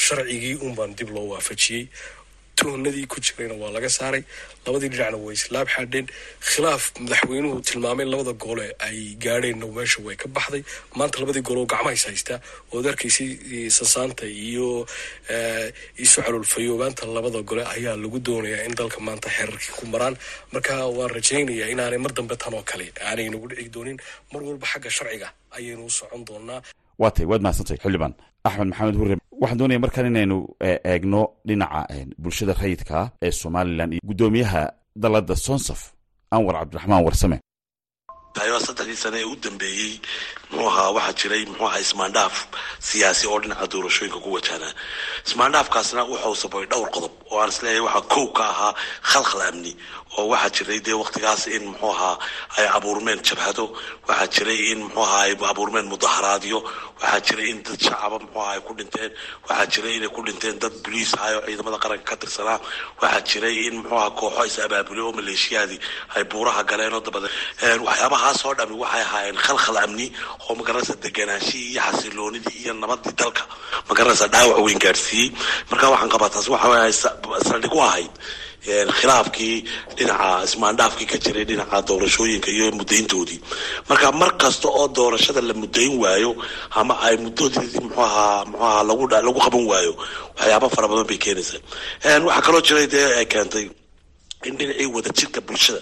sharcigii 0.04 0.54
un 0.66 0.72
baan 0.78 0.92
dib 0.98 1.08
loo 1.14 1.26
waafajiyey 1.32 1.84
tuhunadii 2.60 3.06
ku 3.12 3.18
jirayna 3.24 3.54
waa 3.62 3.70
laga 3.76 3.88
saaray. 3.98 4.22
Labadii 4.66 4.88
dhinacna 4.92 5.18
way 5.24 5.34
islaab 5.40 5.68
xadheen. 5.74 6.06
Khilaaf 6.50 6.82
madaxweynuhu 7.04 7.56
tilmaamay 7.68 8.06
labada 8.12 8.32
gole 8.44 8.66
ay 8.86 8.98
gaadheenna 9.24 9.66
meesha 9.76 9.98
way 10.06 10.16
ka 10.22 10.28
baxday. 10.36 10.62
Maanta 10.98 11.16
labadii 11.22 11.42
gole 11.48 11.60
oo 11.62 11.66
gacmahays 11.72 12.04
haystaa 12.10 12.38
ood 12.74 12.86
arkaysay 12.92 13.30
sasaanta 13.78 14.26
iyo 14.48 14.68
isu 16.04 16.18
caloolfayoobaanta 16.24 17.06
labada 17.16 17.40
gole 17.50 17.64
ayaa 17.76 17.96
lagu 18.02 18.18
doonayaa 18.26 18.64
in 18.68 18.74
dalka 18.80 18.98
maanta 19.06 19.28
xeerarkii 19.36 19.72
ku 19.78 19.84
maraan. 19.92 20.14
Marka 20.52 20.74
waan 20.98 21.10
rajaynayaa 21.16 21.68
inaanay 21.74 21.98
mar 22.04 22.12
dambe 22.18 22.36
tan 22.42 22.54
oo 22.58 22.62
kale 22.70 22.86
aanay 23.08 23.28
nagu 23.34 23.46
dhici 23.50 23.68
doonin. 23.74 23.98
Mar 24.32 24.42
walba 24.48 24.66
xagga 24.72 24.90
sharciga 24.96 25.28
ayaynu 25.56 25.84
u 25.86 25.90
socon 25.98 26.22
doonaa 26.28 26.60
waa 27.02 27.12
waad 27.30 27.42
mahadsantay 27.44 27.78
xildhibaan 27.82 28.14
axmed 28.48 28.68
maxamed 28.70 28.96
hurre 29.00 29.14
waxaan 29.42 29.58
doonaya 29.60 29.80
markaan 29.84 30.06
inaynu 30.12 30.36
eegno 30.92 31.20
dhinaca 31.48 31.80
bulshada 32.22 32.52
rayidka 32.62 32.98
ee 33.26 33.30
somalilan 33.42 33.92
iyo 33.92 34.00
guddoomiyaha 34.08 34.62
dalada 35.02 35.34
sonsaf 35.46 35.80
anwar 36.34 36.54
cabdiraxmaan 36.60 37.04
warsame. 37.06 37.36
Tayo 38.36 38.56
saddexdii 38.66 38.98
sane 39.04 39.18
ee 39.22 39.28
u 39.32 39.34
dambeeyey 39.44 39.92
muxuu 40.52 40.68
ahaa 40.70 40.90
waxaa 40.96 41.16
jiray 41.20 41.42
muxuu 41.50 41.66
ahaa 41.68 41.82
ismaandhaaf 41.86 42.36
siyaasi 42.88 43.24
oo 43.30 43.38
dhinaca 43.42 43.66
doorashooyinka 43.72 44.18
ku 44.24 44.30
wajahnaa 44.36 44.72
ismaandhaafkaasna 45.28 46.02
wuxuu 46.12 46.34
sababay 46.42 46.66
dhowr 46.72 46.88
qodob 46.94 47.12
oo 47.30 47.38
aan 47.42 47.48
is 47.54 47.58
leeyahay 47.62 47.84
waxaa 47.86 48.08
kow 48.14 48.26
ka 48.38 48.44
ahaa 48.52 48.72
khalkhal 49.12 49.42
amni 49.48 49.72
oo 50.18 50.26
waxaa 50.32 50.50
jiray 50.56 50.80
dee 50.86 50.96
waktigaas 51.02 51.42
in 51.56 51.64
muxuu 51.70 51.92
ahaa 51.94 52.16
ay 52.58 52.66
abuurmeen 52.76 53.20
jabhado 53.28 53.64
waxaa 54.08 54.28
jiray 54.34 54.58
in 54.72 54.78
muxuu 54.84 55.02
ahaa 55.06 55.22
ay 55.26 55.32
abuurmeen 55.52 55.86
mudaharaadyo 55.92 56.58
waxaa 57.00 57.20
jiray 57.28 57.48
in 57.52 57.58
dad 57.66 57.78
shacaba 57.86 58.16
muxuu 58.24 58.40
ahaa 58.42 58.54
ay 58.56 58.60
ku 58.66 58.72
dhinteen 58.78 59.10
waxaa 59.48 59.66
jiray 59.74 59.94
inay 59.98 60.10
ku 60.16 60.20
dhinteen 60.26 60.56
dad 60.62 60.74
boliis 60.84 61.12
ahay 61.20 61.34
oo 61.38 61.44
ciidamada 61.46 61.78
qaranka 61.84 62.04
ka 62.10 62.16
tirsanaa 62.22 62.58
waxaa 63.02 63.22
jiray 63.30 63.54
in 63.66 63.74
muxuu 63.82 63.98
ahaa 64.00 64.10
kooxo 64.20 64.42
is 64.50 64.56
abaabulay 64.66 65.04
oo 65.06 65.12
maleeshiyaadii 65.18 65.80
ay 66.16 66.24
buuraha 66.30 66.62
galeen 66.70 66.94
oo 66.98 67.00
dabada. 67.06 67.28
Waxyaabahaas 67.86 68.42
dhami 68.58 68.74
waxay 68.82 69.02
ahaayeen 69.06 69.38
khalkhal 69.46 69.78
amni 69.84 70.06
oo 70.48 70.54
magaranaysa 70.58 70.94
deganaashihii 71.04 71.70
iyo 71.72 71.80
xasiloonidii 71.86 72.56
iyo 72.64 72.72
nabadii 72.82 73.14
dalka. 73.20 73.42
Magaranaysa 73.88 74.26
dhaawac 74.32 74.58
weyn 74.66 74.78
gaadhsiiyey 74.84 75.28
marka 75.70 75.86
waxaan 75.92 76.10
qabaa 76.14 76.30
taas 76.34 76.48
waxa 76.54 76.68
way 76.72 76.92
saldhig 77.48 77.74
u 77.74 77.80
ahayd 77.88 78.12
khilaafkii 78.98 79.56
dhinaca 79.96 80.28
ismaandhaafkii 80.46 81.06
ka 81.12 81.16
jiray 81.24 81.44
dhinaca 81.50 81.78
doorashooyinka 81.88 82.48
iyo 82.56 82.66
muddayntoodii. 82.78 83.40
Marka 83.88 84.12
mar 84.20 84.30
kasta 84.42 84.68
oo 84.68 84.86
doorashada 84.88 85.40
la 85.48 85.54
muddayn 85.62 85.92
waayo 86.02 86.30
ama 86.80 86.94
ay 87.06 87.16
muddadeedii 87.24 87.80
muxuu 87.84 88.02
ahaa 88.04 88.44
muxuu 88.44 88.64
ahaa 88.66 88.82
lagu 89.24 89.40
qaban 89.44 89.64
waayo 89.70 89.92
waxyaaba 90.38 90.66
fara 90.74 90.86
badan 90.90 91.06
bay 91.10 91.18
keenaysaa. 91.24 91.60
Waxaa 92.26 92.42
kaloo 92.46 92.60
jiray 92.66 92.86
dee 92.94 93.06
ay 93.20 93.26
keentay 93.32 93.64
in 94.46 94.54
dhinacii 94.58 94.86
wadajirka 94.94 95.40
bulshada 95.46 95.80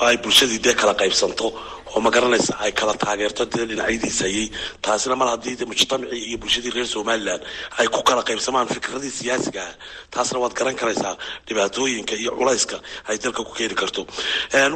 oo 0.00 0.06
ay 0.10 0.16
bulshadii 0.22 0.58
dee 0.64 0.74
kala 0.80 0.94
qaybsanto 1.00 1.46
oo 1.94 2.00
magaranaysa 2.06 2.54
ay 2.64 2.72
kala 2.78 2.94
taageerto 3.02 3.44
dhinacyadiis 3.52 4.18
hayay 4.24 4.46
taasina 4.84 5.14
mar 5.20 5.28
haddii 5.32 5.64
mujtamacii 5.70 6.22
iyo 6.28 6.38
bulshadii 6.42 6.72
reer 6.76 6.86
somalilan 6.94 7.40
ay 7.80 7.86
ku 7.94 8.00
kala 8.08 8.22
qaybsamaan 8.28 8.68
fikradii 8.74 9.10
siyaasiga. 9.18 9.62
Ah 9.62 9.74
taasna 10.14 10.38
waad 10.42 10.54
garan 10.58 10.76
karaysaa 10.80 11.14
dhibaatooyinka 11.48 12.14
iyo 12.22 12.30
culayska 12.38 12.76
ay 13.08 13.16
dalka 13.22 13.42
ku 13.48 13.52
keeni 13.58 13.74
karto. 13.80 14.02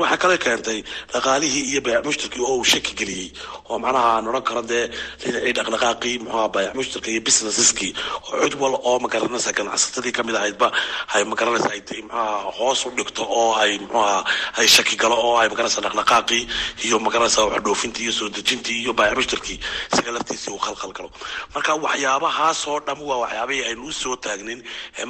Waxaa 0.00 0.16
kale 0.22 0.37
keentay 0.44 0.79
dhaqaalihii 1.12 1.64
iyo 1.72 1.81
bayac 1.87 2.05
mushtarkii 2.09 2.42
oo 2.48 2.57
uu 2.61 2.64
shaki 2.72 2.92
geliyey 3.00 3.29
oo 3.70 3.79
macnaha 3.85 4.09
aan 4.16 4.29
odhan 4.31 4.44
karo 4.48 4.62
dee 4.70 4.85
dhinacii 5.20 5.52
dhaqdhaqaaqii 5.59 6.14
muxuaha 6.24 6.48
bayac 6.57 6.72
mushtarka 6.79 7.09
iyo 7.12 7.20
businesseski 7.26 7.88
oo 8.29 8.44
cid 8.44 8.55
wal 8.62 8.74
oo 8.88 8.96
magaranaysa 9.05 9.50
ganacsatadii 9.59 10.12
ka 10.16 10.22
mid 10.26 10.37
ahaydba 10.40 10.68
ay 11.14 11.22
magaranaysa 11.33 11.68
ay 11.74 11.81
muxuaha 12.07 12.52
hoos 12.59 12.81
u 12.87 12.90
dhigto 12.98 13.22
oo 13.40 13.50
ay 13.62 13.72
muxuaha 13.83 14.18
ay 14.61 14.66
shaki 14.76 14.94
galo 15.02 15.16
oo 15.26 15.35
ay 15.40 15.48
magaranaysa 15.52 15.81
dhaqdhaqaaqii 15.87 16.42
iyo 16.87 16.96
magaranaysa 17.07 17.40
wax 17.45 17.62
dhoofintii 17.66 18.03
iyo 18.07 18.12
soo 18.19 18.29
dejintii 18.37 18.79
iyo 18.83 18.92
baayac 18.99 19.16
mushtarkii 19.19 19.59
isaga 19.92 20.11
laftiisii 20.16 20.51
uu 20.55 20.59
khalkhal 20.66 20.92
galo. 20.97 21.11
Marka 21.55 21.73
waxyaabahaas 21.87 22.61
oo 22.69 22.81
dham 22.87 22.99
waa 23.09 23.19
waxyaabahii 23.25 23.64
aynu 23.69 23.85
u 23.88 23.92
soo 23.92 24.16
taagnin 24.16 24.61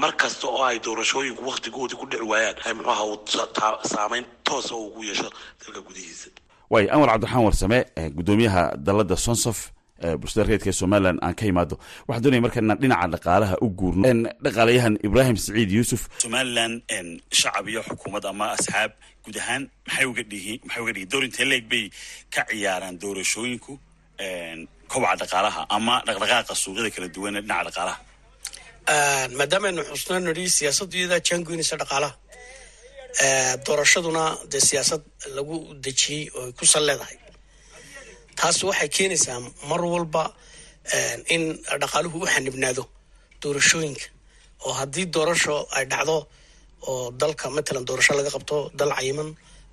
mar 0.02 0.12
kasta 0.16 0.46
oo 0.48 0.64
ay 0.64 0.78
doorashooyinku 0.84 1.42
waktigoodii 1.50 1.96
ku 2.00 2.06
dhici 2.10 2.22
waayaan 2.32 2.56
ay 2.66 2.72
muxuaha 2.74 3.04
uu 3.04 3.18
saameyn 3.92 4.24
toosa 4.44 4.74
uu 4.74 4.90
ku 4.94 5.02
yeesho 5.04 5.28
dalka 5.64 5.80
gudihiisa. 5.86 6.28
Waay 6.70 6.86
anwar 6.90 7.08
cabdiraxmaan 7.10 7.44
warsame 7.44 7.78
guddoomiyaha 8.16 8.62
dalada 8.86 9.16
sonsof 9.16 9.58
bulshada 10.20 10.44
reedka 10.50 10.68
ee 10.72 10.76
somalilan 10.82 11.16
aan 11.26 11.34
ka 11.38 11.44
imaado. 11.52 11.74
Waxaan 12.08 12.22
doonaya 12.24 12.42
marka 12.46 12.58
inaan 12.62 12.78
dhinaca 12.82 13.06
dhaqaalaha 13.14 13.54
u 13.64 13.68
guurno 13.80 14.02
dhaqaalayahan 14.44 14.94
ibraahim 15.06 15.36
saciid 15.44 15.70
yuusuf. 15.78 16.00
Somalilan 16.24 16.72
shacab 17.40 17.64
iyo 17.72 17.80
xukuumad 17.88 18.24
ama 18.32 18.44
asxaab 18.56 18.90
guud 19.24 19.36
ahaan 19.42 19.62
maxay 19.86 20.06
uga 20.10 20.22
dhihi 20.32 20.52
maxay 20.66 20.80
uga 20.84 20.92
dhihi? 20.96 21.06
Door 21.12 21.24
intee 21.28 21.46
leeg 21.52 21.64
bay 21.72 21.84
ka 22.34 22.40
ciyaaraan 22.50 22.94
doorashooyinku 23.02 23.72
kobaca 24.92 25.16
dhaqaalaha 25.22 25.60
ama 25.76 25.94
dhaqdhaqaaqa 26.06 26.52
suuqyada 26.62 26.90
kala 26.94 27.08
duwan 27.14 27.34
ee 27.38 27.42
dhinaca 27.46 27.64
dhaqaalaha. 27.68 27.98
Maadaama 29.38 29.66
aynu 29.70 29.82
xusnaan 29.90 30.22
nidhi 30.28 30.44
siyaasaddu 30.58 30.94
iyadaa 31.00 31.20
jaangoynaysa 31.28 31.74
dhaqaalaha. 31.82 32.14
Doorashaduna 33.66 34.24
dee 34.52 34.60
siyaasad 34.68 35.02
lagu 35.36 35.56
dejiyey 35.84 36.22
oo 36.38 36.52
ku 36.58 36.64
sal 36.72 36.84
leedahay 36.88 37.16
taas 38.38 38.58
waxay 38.68 38.88
keenaysaa 38.96 39.38
mar 39.70 39.80
walba 39.94 40.22
in 41.34 41.42
dhaqaaluhu 41.82 42.16
u 42.22 42.26
xanibnaado 42.34 42.82
doorashooyinka. 43.42 44.06
Oo 44.66 44.72
haddii 44.80 45.06
doorasho 45.14 45.56
ay 45.76 45.84
dhacdo 45.92 46.16
oo 46.90 47.10
dalka 47.20 47.44
matalan 47.56 47.84
doorasho 47.88 48.12
laga 48.18 48.30
qabto 48.36 48.56
dal 48.78 48.92
cayiman 48.96 49.28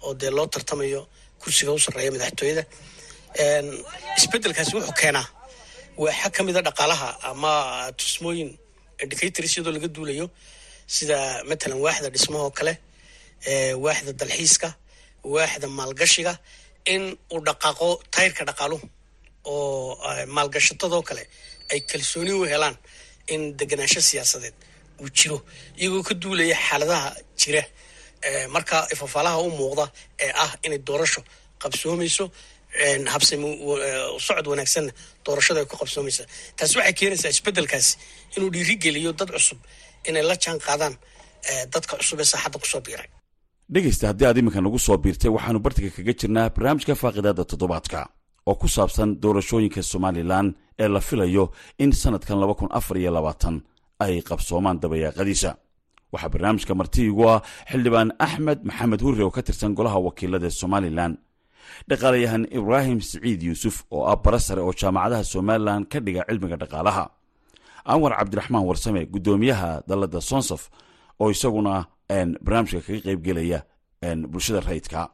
oo 0.05 0.13
dee 0.19 0.31
loo 0.37 0.47
tartamayo 0.53 1.01
kursiga 1.41 1.71
u 1.75 1.79
sarreeya 1.85 2.11
madaxtooyada 2.15 2.63
isbeddelkaasi 4.19 4.71
wuxuu 4.75 4.95
keenaa. 5.01 5.27
Waaxa 6.03 6.29
ka 6.35 6.41
mida 6.47 6.61
dhaqaalaha 6.67 7.09
ama 7.29 7.53
tusmooyin 7.99 8.49
indicators 9.03 9.51
iyadoo 9.55 9.73
laga 9.75 9.87
duulayo 9.95 10.25
sida 10.95 11.17
matalan 11.49 11.79
waaxda 11.85 12.09
dhismahoo 12.15 12.51
kale 12.57 12.73
waaxda 13.85 14.11
dalxiiska 14.21 14.69
waaxda 15.35 15.67
maalgashiga 15.79 16.33
in 16.93 17.03
uu 17.33 17.39
dhaqaaqo 17.47 17.87
tayrka 18.15 18.43
dhaqaaluhu 18.49 18.85
oo 19.45 19.97
maalgashatadoo 20.35 21.03
kale 21.09 21.23
ay 21.71 21.79
kalsooni 21.91 22.31
u 22.39 22.43
helaan 22.53 22.75
in 23.33 23.41
deganaansho 23.59 24.01
siyaasadeed 24.09 24.55
uu 25.01 25.09
jiro 25.17 25.37
iyagoo 25.81 26.03
ka 26.07 26.13
duulaya 26.23 26.55
xaaladaha 26.67 27.09
jira 27.41 27.63
marka 28.55 28.75
ifafaalaha 28.93 29.37
u 29.45 29.49
muuqda 29.59 29.85
ee 30.23 30.31
ah 30.43 30.51
inay 30.65 30.79
doorasho 30.87 31.21
qabsoomayso 31.63 32.25
habsami 33.13 33.47
socod 34.25 34.45
wanaagsanna 34.51 34.91
doorashada 35.25 35.59
ay 35.61 35.67
ku 35.71 35.75
qabsoomaysa 35.81 36.23
taasi 36.57 36.73
waxay 36.79 36.93
keenaysaa 36.99 37.31
isbeddelkaasi 37.35 37.91
inuu 38.35 38.49
dhiirigeliyo 38.55 39.11
dad 39.19 39.29
cusub 39.35 39.59
inay 40.09 40.23
la 40.29 40.35
jaan 40.43 40.59
qaadaan 40.67 40.95
dadka 41.73 41.93
cusub 41.99 42.19
ee 42.23 42.27
saaxadda 42.31 42.57
ku 42.63 42.67
soo 42.73 42.81
biiray 42.87 43.09
dhegaysta 43.73 44.07
haddii 44.09 44.25
aad 44.27 44.37
iminka 44.37 44.61
nagu 44.61 44.79
soo 44.79 44.97
biirtay 45.03 45.31
waxaannu 45.35 45.59
bartiga 45.65 45.89
kaga 45.95 46.13
jirnaa 46.19 46.49
barnaamijka 46.55 46.93
faaqidaada 47.01 47.43
toddobaadka 47.51 47.99
oo 48.49 48.55
ku 48.61 48.67
saabsan 48.75 49.09
doorashooyinka 49.21 49.81
somalilan 49.91 50.47
ee 50.83 50.87
la 50.87 50.99
filayo 51.07 51.45
in 51.83 51.91
sannadkan 51.91 52.37
laba 52.41 52.53
kun 52.59 52.69
afar 52.79 52.97
iyo 52.97 53.11
labaatan 53.17 53.55
ay 54.03 54.21
qabsoomaan 54.27 54.77
dabayaaqadiisa. 54.83 55.51
Waxaa 56.13 56.29
barnaamijka 56.33 56.73
martiigu 56.75 57.23
ah 57.33 57.41
xildhibaan 57.71 58.09
axmed 58.25 58.59
maxamed 58.67 59.01
hurre 59.05 59.23
oo 59.23 59.31
ka 59.35 59.41
tirsan 59.47 59.73
golaha 59.77 59.99
wakiilada 60.07 60.49
somalilan. 60.49 61.17
Dhaqaalayahan 61.89 62.43
ibraahim 62.57 62.99
siciid 63.01 63.41
yuusuf 63.47 63.75
oo 63.91 64.03
ah 64.11 64.15
bara 64.23 64.39
sare 64.39 64.61
oo 64.61 64.73
jaamacadaha 64.81 65.23
somalilan 65.23 65.85
ka 65.91 65.99
dhiga 66.05 66.21
cilmiga 66.29 66.57
dhaqaalaha. 66.61 67.05
Anwar 67.85 68.11
cabdiraxmaan 68.19 68.65
warsame 68.69 69.01
guddoomiyaha 69.13 69.69
dalladda 69.87 70.19
sonsof 70.21 70.69
oo 71.19 71.29
isaguna 71.31 71.85
barnaamijka 72.09 72.81
kaga 72.87 72.99
qaybgelaya 73.07 73.59
bulshada 74.31 74.59
rayidka 74.69 75.09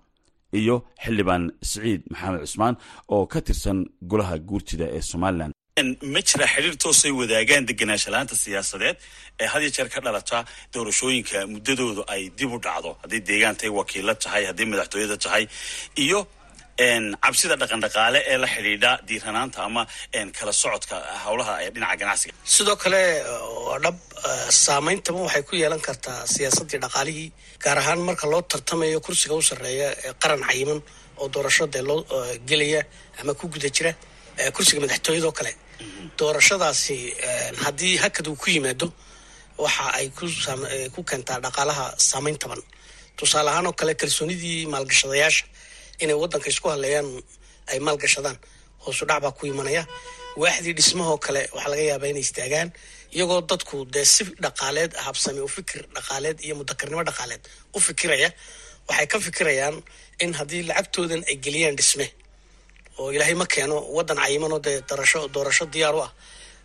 iyo 0.60 0.76
xildhibaan 1.04 1.44
siciid 1.72 2.02
maxamed 2.12 2.42
cusmaan 2.46 2.76
oo 3.14 3.26
ka 3.28 3.40
tirsan 3.42 3.86
golaha 4.12 4.38
guurtida 4.50 4.86
ee 4.98 5.02
somalilan 5.02 5.52
ma 6.14 6.20
jira 6.30 6.46
xiriir 6.54 6.76
toosay 6.84 7.12
wadaagaan 7.20 7.64
deganaansha 7.70 8.10
la'aanta 8.14 8.36
siyaasadeed 8.44 8.98
ee 9.42 9.46
had 9.52 9.62
iyo 9.64 9.72
jeer 9.78 9.90
ka 9.94 10.00
dhalata 10.06 10.46
doorashooyinka 10.74 11.38
muddadoodu 11.54 12.04
ay 12.14 12.24
dib 12.38 12.52
u 12.56 12.60
dhacdo. 12.66 12.98
Hadday 13.04 13.22
deegaantay 13.30 13.70
wakiilo 13.80 14.14
tahay 14.24 14.44
hadday 14.50 14.66
madaxtooyada 14.74 15.18
tahay 15.26 15.44
iyo 16.06 16.20
cabsida 16.80 17.56
dhaqandhaqaale 17.62 18.20
ee 18.32 18.38
la 18.44 18.48
xidhiidha 18.54 18.92
diiranaanta 19.08 19.60
ama 19.68 19.84
kala 20.38 20.54
socodka 20.62 20.96
howlaha 21.26 21.54
ee 21.66 21.70
dhinaca 21.76 21.96
ganacsiga. 22.02 22.34
Sidoo 22.56 22.76
kale 22.84 23.02
waa 23.68 23.80
dhab 23.86 23.98
saameyntaba 24.66 25.20
waxay 25.28 25.44
ku 25.50 25.54
yeelan 25.62 25.82
kartaa 25.88 26.20
siyaasaddii 26.34 26.80
dhaqaalihii 26.86 27.28
gaar 27.64 27.78
ahaan 27.82 28.00
marka 28.08 28.26
loo 28.32 28.42
tartamayo 28.52 29.00
kursiga 29.06 29.34
u 29.36 29.42
sarreeya 29.50 29.88
ee 30.06 30.14
qaran 30.22 30.42
cayiman 30.50 30.80
oo 31.22 31.28
doorasho 31.34 31.66
dee 31.74 31.84
loo 31.90 32.00
gelaya 32.50 32.82
ama 33.22 33.34
ku 33.40 33.46
guda 33.54 33.70
jira 33.76 33.92
kursiga 34.56 34.80
madaxtooyadoo 34.84 35.34
kale. 35.40 35.52
Doorashadaasi 36.20 36.98
haddii 37.64 37.96
hakad 38.04 38.26
uu 38.32 38.36
ku 38.42 38.48
yimaado 38.56 38.88
waxa 39.64 39.86
ay 40.00 40.08
ku 40.96 41.02
keentaa 41.10 41.40
dhaqaalaha 41.46 41.86
saameyn 42.10 42.38
taban 42.42 42.62
tusaale 43.18 43.50
ahaan 43.52 43.68
oo 43.70 43.74
kale 43.80 43.94
kalsoonidii 44.02 44.60
maalgashadayaasha 44.74 45.46
inay 46.04 46.16
waddanka 46.22 46.48
isku 46.54 46.68
hadleeyaan 46.74 47.08
ay 47.72 47.80
maalgashadaan 47.88 48.38
hoosu 48.84 49.04
dhac 49.10 49.20
baa 49.24 49.32
ku 49.38 49.44
imanaya. 49.52 49.84
Waaxdii 50.42 50.74
dhismahoo 50.80 51.18
kale 51.26 51.42
waxaa 51.56 51.70
laga 51.74 51.84
yaabaa 51.92 52.10
inay 52.14 52.24
istaagaan 52.28 52.70
iyagoo 53.16 53.42
dadku 53.50 53.78
dee 53.94 54.06
si 54.14 54.24
dhaqaaleed 54.44 54.92
habsame 55.06 55.42
u 55.42 55.48
fikir 55.56 55.82
dhaqaaleed 55.96 56.38
iyo 56.46 56.54
mudakarnimo 56.60 57.04
dhaqaaleed 57.10 57.44
u 57.76 57.80
fikiraya. 57.88 58.30
Waxay 58.90 59.08
ka 59.12 59.18
fikirayaan 59.28 59.76
in 60.24 60.32
haddii 60.40 60.64
lacagtoodan 60.70 61.22
ay 61.30 61.36
geliyaan 61.46 61.76
dhisme 61.80 62.08
oo 63.00 63.12
ilaahay 63.16 63.36
ma 63.42 63.46
keeno 63.54 63.76
waddan 63.98 64.18
cayimanoo 64.24 64.60
dee 64.66 64.78
doorasho 64.90 65.20
doorasho 65.36 65.66
diyaar 65.74 65.96
u 65.96 66.02
ah 66.08 66.12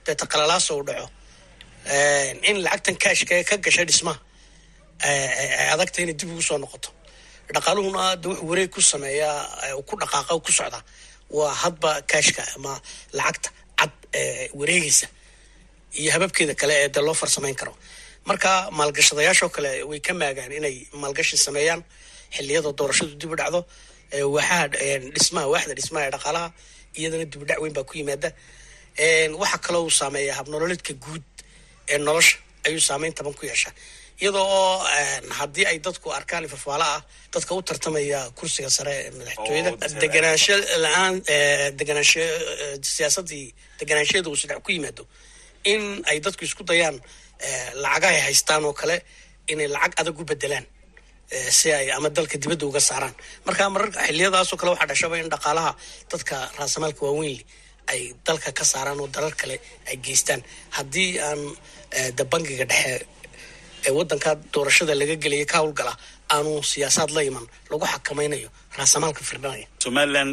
dee 0.07 0.15
taqalalaasa 0.23 0.71
u 0.75 0.83
dhaco 0.89 1.07
in 2.49 2.57
lacagtan 2.65 2.97
kaashka 3.03 3.35
ka 3.49 3.57
gasha 3.65 3.85
dhismaha 3.89 4.19
ay 5.09 5.69
adagta 5.75 5.99
inay 6.03 6.15
dib 6.21 6.31
ugu 6.33 6.43
soo 6.49 6.59
noqoto 6.63 6.89
dhaqaaluhuna 7.53 8.17
de 8.23 8.29
wuxuu 8.29 8.49
wareeg 8.51 8.71
ku 8.75 8.81
sameeyaa 8.81 9.77
ku 9.89 9.95
dhaqaaqa 10.03 10.35
ku 10.45 10.53
socdaa 10.53 10.83
waa 11.31 11.53
hadba 11.63 11.91
kaashka 12.11 12.43
ama 12.57 12.73
lacagta 13.13 13.51
cad 13.79 13.91
ee 14.15 14.49
wareegaysa 14.61 15.07
iyo 16.01 16.11
hababkeeda 16.15 16.55
kale 16.61 16.75
ee 16.85 16.89
dee 16.95 17.03
loo 17.07 17.15
farsamayn 17.15 17.55
karo. 17.61 17.73
Marka 18.29 18.71
maalgashadayaashoo 18.79 19.49
kale 19.57 19.71
way 19.91 20.01
ka 20.07 20.13
maagaan 20.15 20.53
inay 20.59 20.77
maalgashi 21.03 21.37
sameeyaan 21.47 21.81
xiliyada 22.37 22.71
doorashadu 22.79 23.15
dib 23.21 23.33
u 23.33 23.37
dhacdo 23.41 23.61
waaxaha 24.35 24.69
dhismaha 25.15 25.47
waaxda 25.53 25.75
dhismaha 25.79 26.05
ee 26.07 26.11
dhaqaalaha 26.17 26.49
iyadana 26.99 27.25
dibudhac 27.33 27.59
weyn 27.63 27.75
baa 27.77 27.85
ku 27.89 27.95
yimaada. 27.99 28.29
Waxaa 29.41 29.59
kaloo 29.67 29.83
uu 29.87 29.91
saameeya 30.01 30.33
habnololeedka 30.39 30.93
guud 31.05 31.25
ee 31.93 31.99
nolosha 32.07 32.37
ayuu 32.67 32.81
saameyn 32.89 33.13
taban 33.17 33.35
ku 33.39 33.45
yeeshaa 33.51 33.73
iyadoo 34.23 34.47
oo 34.59 34.75
haddii 35.39 35.67
ay 35.71 35.79
dadku 35.87 36.09
arkaan 36.19 36.45
ifafaala 36.49 36.87
ah 36.97 37.01
dadka 37.35 37.53
u 37.59 37.63
tartamaya 37.69 38.21
kursiga 38.39 38.71
sare 38.77 38.95
madaxtooyada 39.19 39.71
deganaansho 40.03 40.55
la'aan 40.85 41.15
deganaansho 41.79 42.23
siyaasadii 42.95 43.47
deganaanshaheeda 43.81 44.29
uu 44.33 44.39
sadhex 44.43 44.61
ku 44.67 44.71
yimaado 44.77 45.03
in 45.73 45.83
ay 46.11 46.17
dadku 46.27 46.43
isku 46.49 46.63
dayaan 46.71 46.97
lacagahay 47.83 48.21
haystaan 48.27 48.63
oo 48.69 48.73
kale 48.81 48.97
inay 49.53 49.69
lacag 49.75 49.93
adag 50.01 50.19
u 50.21 50.25
bedelaan 50.31 50.67
si 51.59 51.69
ay 51.79 51.87
ama 51.97 52.09
dalka 52.17 52.37
dibadda 52.43 52.65
uga 52.71 52.81
saaraan. 52.89 53.15
Marka 53.47 53.65
mararka 53.75 53.99
xiliyadaasoo 54.09 54.57
kale 54.61 54.71
waxaa 54.73 54.89
dhashaba 54.91 55.17
in 55.23 55.29
dhaqaalaha 55.35 55.71
dadka 56.13 56.37
raasamaalka 56.59 57.01
waaweynli 57.07 57.45
ay 57.93 58.01
dalka 58.27 58.51
ka 58.59 58.65
saaraan 58.73 59.01
oo 59.03 59.09
dalal 59.17 59.35
kale 59.41 59.57
ay 59.89 59.97
geystaan. 60.05 60.41
Haddii 60.77 61.11
aan 61.27 61.41
de 62.17 62.25
bangiga 62.33 62.65
dhexe 62.71 62.95
ee 63.87 63.93
waddanka 63.99 64.31
doorashada 64.55 64.95
laga 65.01 65.17
gelaya 65.25 65.47
ka 65.53 65.57
howlgala 65.63 65.93
aanu 66.35 66.53
siyaasaad 66.73 67.11
la 67.17 67.23
iman 67.31 67.47
lagu 67.71 67.85
xakamaynayo 67.93 68.49
raasamaalka 68.79 69.23
firdhanaya 69.31 69.67
somalilan 69.85 70.31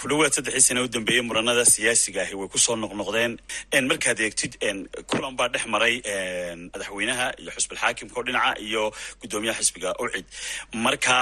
ku 0.00 0.08
dhawaad 0.10 0.32
saddexii 0.36 0.64
sana 0.68 0.80
u 0.82 0.88
dambeeyey 0.94 1.22
muranada 1.28 1.64
siyaasiga 1.74 2.20
ahi 2.24 2.34
way 2.40 2.48
ku 2.52 2.58
soo 2.64 2.74
noqnoqdeen. 2.82 3.32
Markaad 3.90 4.18
eegtid 4.26 4.52
kulan 5.10 5.34
baa 5.38 5.48
dhex 5.54 5.64
maray 5.74 5.94
madaxweynaha 6.72 7.26
iyo 7.42 7.50
xusbilxaakimka 7.56 8.14
oo 8.18 8.24
dhinaca 8.28 8.52
iyo 8.66 8.82
guddoomiyaha 9.20 9.60
xisbiga 9.62 9.90
ucid 10.04 10.26
marka 10.86 11.14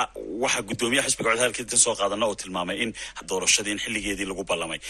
waxaa 0.44 0.62
guddoomiyaha 0.70 1.06
xisbiga 1.08 1.28
ucid 1.32 1.42
halkiitan 1.46 1.78
soo 1.84 1.94
qaadana 2.00 2.24
oo 2.28 2.34
tilmaamay 2.40 2.76
in 2.84 2.90
doorashadii 3.30 3.72
in 3.74 3.80
xilligeedii 3.84 4.28
lagu 4.30 4.44
ballamay. 4.50 4.80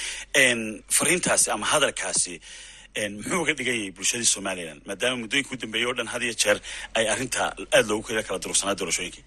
Fariintaasi 0.99 1.51
ama 1.55 1.67
hadalkaasi 1.73 2.35
muxuu 2.97 3.41
uga 3.43 3.53
dhigan 3.59 3.75
yahay 3.79 3.93
bulshadii 3.97 4.25
somalilan 4.37 4.79
maadaama 4.89 5.17
muddooyinka 5.23 5.53
u 5.55 5.57
dambeeyey 5.63 5.87
o 5.91 5.95
dhan 5.99 6.09
had 6.13 6.23
iyo 6.27 6.35
jeer 6.43 6.59
ay 6.99 7.05
arrinta 7.13 7.43
aada 7.75 7.89
loogu 7.91 8.03
kala 8.09 8.23
kala 8.29 8.39
durugsanaa 8.43 8.75
doorashooyinkii 8.81 9.25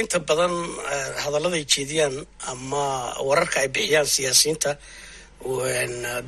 inta 0.00 0.18
badan 0.28 0.54
hadalladay 1.24 1.64
jeediyaan 1.74 2.16
ama 2.52 2.82
wararka 3.28 3.56
ay 3.62 3.68
bixiyaan 3.76 4.06
siyaasiyiinta 4.16 4.70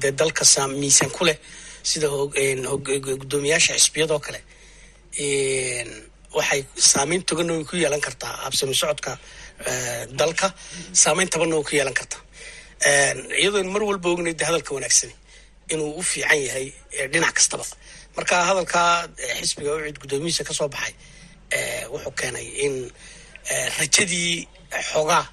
dee 0.03 0.13
dalka 0.21 0.45
miisaan 0.83 1.11
ku 1.17 1.23
leh 1.29 1.37
sida 1.91 2.09
guddoomiyaasha 3.21 3.73
xisbiyadoo 3.81 4.21
kale 4.27 4.41
waxay 6.39 6.61
saameyn 6.93 7.23
togan 7.29 7.65
ku 7.69 7.75
yeelan 7.83 8.01
kartaa 8.07 8.33
habsami 8.45 8.75
socodka 8.81 9.13
dalka 10.21 10.47
saameyn 11.03 11.29
tabanna 11.33 11.57
ku 11.69 11.73
yeelan 11.79 11.95
kartaa 12.01 12.23
iyadoon 13.43 13.69
mar 13.75 13.83
walba 13.89 14.09
ognay 14.15 14.35
de 14.41 14.45
hadalka 14.49 14.71
wanaagsani 14.77 15.15
inuu 15.73 15.91
u 15.99 16.03
fiican 16.11 16.41
yahay 16.47 16.67
dhinac 17.13 17.35
kastaba. 17.39 17.65
Marka 18.17 18.37
hadalkaa 18.49 18.93
xisbiga 19.41 19.71
ucid 19.79 19.97
guddoomiyihiisa 20.03 20.45
ka 20.49 20.55
soo 20.59 20.69
baxay 20.75 20.95
wuxuu 21.93 22.13
keenay 22.21 22.47
in 22.65 22.75
rajadii 23.79 24.49
xoogaa 24.93 25.25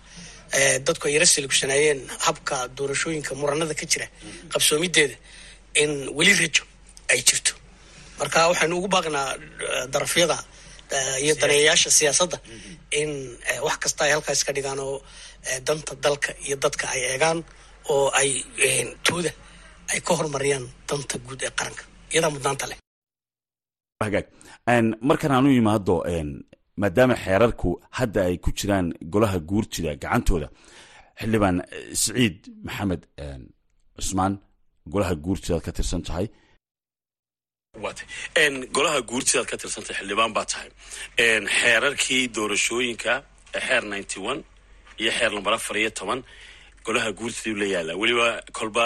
dadku 0.85 1.05
ay 1.07 1.13
yara 1.15 1.25
silibsanaayeen 1.33 1.99
habka 2.25 2.55
doorashooyinka 2.77 3.31
muranada 3.39 3.73
ka 3.79 3.85
jira 3.91 4.07
qabsoomideeda 4.53 5.15
in 5.81 5.91
weli 6.17 6.33
rajo 6.41 6.63
ay 7.11 7.19
jirto. 7.27 7.53
Marka 8.19 8.39
waxaynu 8.51 8.75
ugu 8.79 8.87
baaqnaa 8.95 9.29
darafyada 9.93 10.37
iyo 11.23 11.33
daneeyayaasha 11.41 11.89
siyaasadda 11.97 12.37
in 13.01 13.11
wax 13.65 13.77
kasta 13.83 14.01
ay 14.05 14.11
halkaas 14.15 14.41
ka 14.47 14.51
dhigaan 14.55 14.79
oo 14.87 14.97
danta 15.67 15.93
dalka 16.05 16.31
iyo 16.45 16.55
dadka 16.63 16.85
ay 16.93 17.01
eegaan 17.11 17.39
oo 17.93 18.07
ay 18.19 18.29
tooda 19.05 19.31
ay 19.91 19.99
ka 20.07 20.11
horumariyaan 20.17 20.65
danta 20.89 21.15
guud 21.25 21.41
ee 21.47 21.51
qaranka 21.59 21.83
iyadaa 22.13 22.31
mudnaanta 22.35 22.65
leh. 22.71 22.77
Hagaag 24.05 24.27
markan 25.09 25.31
aanu 25.35 25.49
imaado 25.61 25.95
maadaama 26.81 27.15
xeerarku 27.23 27.69
hadda 27.97 28.19
ay 28.29 28.35
ku 28.43 28.49
jiraan 28.57 28.87
golaha 29.13 29.37
guurtida 29.49 29.91
gacantooda 30.03 30.47
xildhibaan 31.19 31.57
siciid 32.01 32.37
maxamed 32.67 33.01
cusmaan 33.97 34.33
golaha 34.93 35.13
guurtidaad 35.25 35.63
ka 35.65 35.71
tirsan 35.77 36.01
tahay? 36.07 36.27
Golaha 38.75 38.99
guurtidaad 39.09 39.47
ka 39.51 39.55
tirsantay 39.61 39.95
xildhibaan 39.99 40.33
baa 40.37 40.45
tahay. 40.51 40.69
Xeerarkii 41.59 42.23
doorashooyinka 42.35 43.13
xeer 43.65 43.83
ninety 43.93 44.19
one 44.31 44.41
iyo 45.01 45.11
xeer 45.17 45.31
lambar 45.35 45.53
afar 45.57 45.77
iyo 45.81 45.89
toban 45.99 46.19
golaha 46.87 47.11
guurtiduu 47.19 47.55
la 47.61 47.65
yaalla. 47.73 47.93
Weliba 48.01 48.27
kolba 48.57 48.83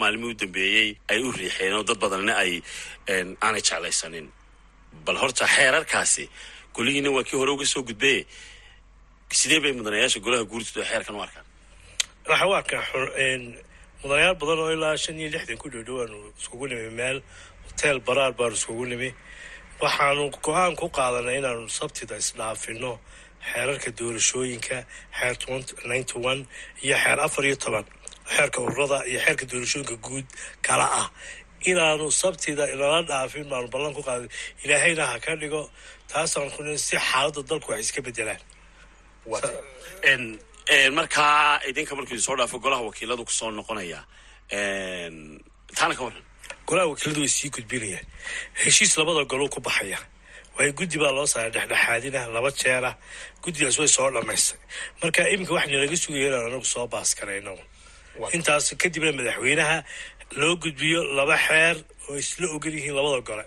maalmihii 0.00 0.32
u 0.34 0.38
dambeeyey 0.42 0.88
ay 1.12 1.20
u 1.26 1.32
riixeen 1.38 1.74
oo 1.78 1.82
dad 1.88 1.98
badanna 2.02 2.32
ay 2.42 2.52
aanay 3.44 3.62
jeclaysanin. 3.68 4.26
Bal 5.04 5.16
horta 5.22 5.44
xeerarkaasi 5.54 6.24
golihiina 6.74 7.10
waa 7.16 7.24
kii 7.28 7.36
hore 7.40 7.50
uga 7.56 7.66
soo 7.72 7.82
gudbeye 7.88 8.24
sidee 9.38 9.60
bay 9.60 9.72
mudanayaasha 9.78 10.20
golaha 10.24 10.44
guurtidu 10.50 10.80
xeerkan 10.90 11.14
u 11.16 11.22
arkaan? 11.26 11.46
Waxaa 12.28 12.48
u 12.50 12.54
arkaa 12.60 12.84
mudanayaal 14.02 14.36
badan 14.40 14.58
oo 14.62 14.70
ilaa 14.76 14.96
shan 15.02 15.18
iyo 15.20 15.28
lixdan 15.34 15.58
ku 15.62 15.68
dhowdhowaanu 15.72 16.18
iskugu 16.40 16.66
nimi 16.70 16.90
meel 16.98 17.18
hoteel 17.66 17.98
baraar 18.06 18.32
baanu 18.38 18.54
iskugu 18.58 18.84
nimi. 18.92 19.10
Waxaanu 19.82 20.24
go'aan 20.44 20.72
ku 20.80 20.86
qaadanay 20.96 21.36
inaanu 21.40 21.68
sabtida 21.78 22.16
isdhaafino 22.22 22.92
xeerarka 23.52 23.90
doorashooyinka 23.98 24.76
xeer 25.18 25.34
iyo 26.84 26.96
xeer 27.02 27.18
afar 27.26 27.44
iyo 27.48 27.56
toban. 27.64 27.84
Xeerka 28.34 28.58
ururada 28.66 28.98
iyo 29.10 29.20
xeerka 29.24 29.44
doorashooyinka 29.50 29.96
guud 30.06 30.26
kala 30.66 30.86
ah. 31.02 31.08
Inaanu 31.70 32.06
sabtida 32.22 32.64
inala 32.74 33.02
dhaafin 33.08 33.46
baanu 33.50 33.68
ballan 33.74 33.94
ku 33.96 34.02
qaaday 34.08 34.28
ilaahayna 34.64 35.04
ha 35.10 35.16
ka 35.24 35.32
dhigo 35.40 35.62
taasaan 36.12 36.50
ku 36.54 36.60
si 36.78 36.96
xaaladda 36.96 37.42
dalku 37.50 37.68
wax 37.72 37.80
iska 37.86 38.00
bedelaan 38.06 38.40
markaa 40.98 41.60
idinka 41.68 41.94
markuu 41.98 42.18
soo 42.26 42.36
dhaafo 42.36 42.58
golaha 42.64 42.82
wakiiladu 42.88 43.24
ku 43.24 43.32
soo 43.32 43.50
noqonaya 43.50 44.00
taana 45.76 45.94
ka 45.98 46.02
waran 46.06 46.22
golaha 46.68 46.86
wakiiladu 46.92 47.20
way 47.24 47.28
sii 47.28 47.50
gudbinayaan. 47.50 48.06
Heshiis 48.62 48.92
labada 48.98 49.24
golou 49.24 49.48
ku 49.48 49.60
baxaya 49.60 49.98
waayo 50.56 50.72
guddi 50.78 50.96
baa 51.02 51.12
loo 51.16 51.26
saaray 51.32 51.50
dhexdhexaadina 51.56 52.20
laba 52.34 52.50
jeera 52.60 52.90
guddigaas 53.42 53.76
way 53.80 53.88
soo 53.96 54.08
dhammaystay 54.14 54.58
marka 55.02 55.20
iminka 55.32 55.52
waxayna 55.56 55.78
laga 55.84 55.96
sugaya 56.02 56.26
inaan 56.28 56.46
anagu 56.50 56.66
soo 56.74 56.86
baas 56.92 57.10
karayno 57.18 57.52
intaas 58.36 58.66
kadibna 58.82 59.10
madaxweynaha 59.18 59.76
loo 60.40 60.54
gudbiyo 60.62 61.00
laba 61.18 61.36
xeer 61.46 61.76
oo 62.08 62.14
isla 62.22 62.46
ogan 62.56 62.72
yihiin 62.76 62.94
labada 62.98 63.20
gole. 63.28 63.44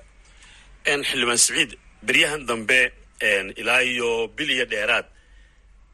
Xildhibaan 1.09 1.39
siciid 1.45 1.71
beryahan 2.07 2.41
dambe 2.49 2.79
ilaa 3.61 3.81
iyo 3.91 4.09
bil 4.37 4.49
iyo 4.55 4.65
dheeraad 4.71 5.05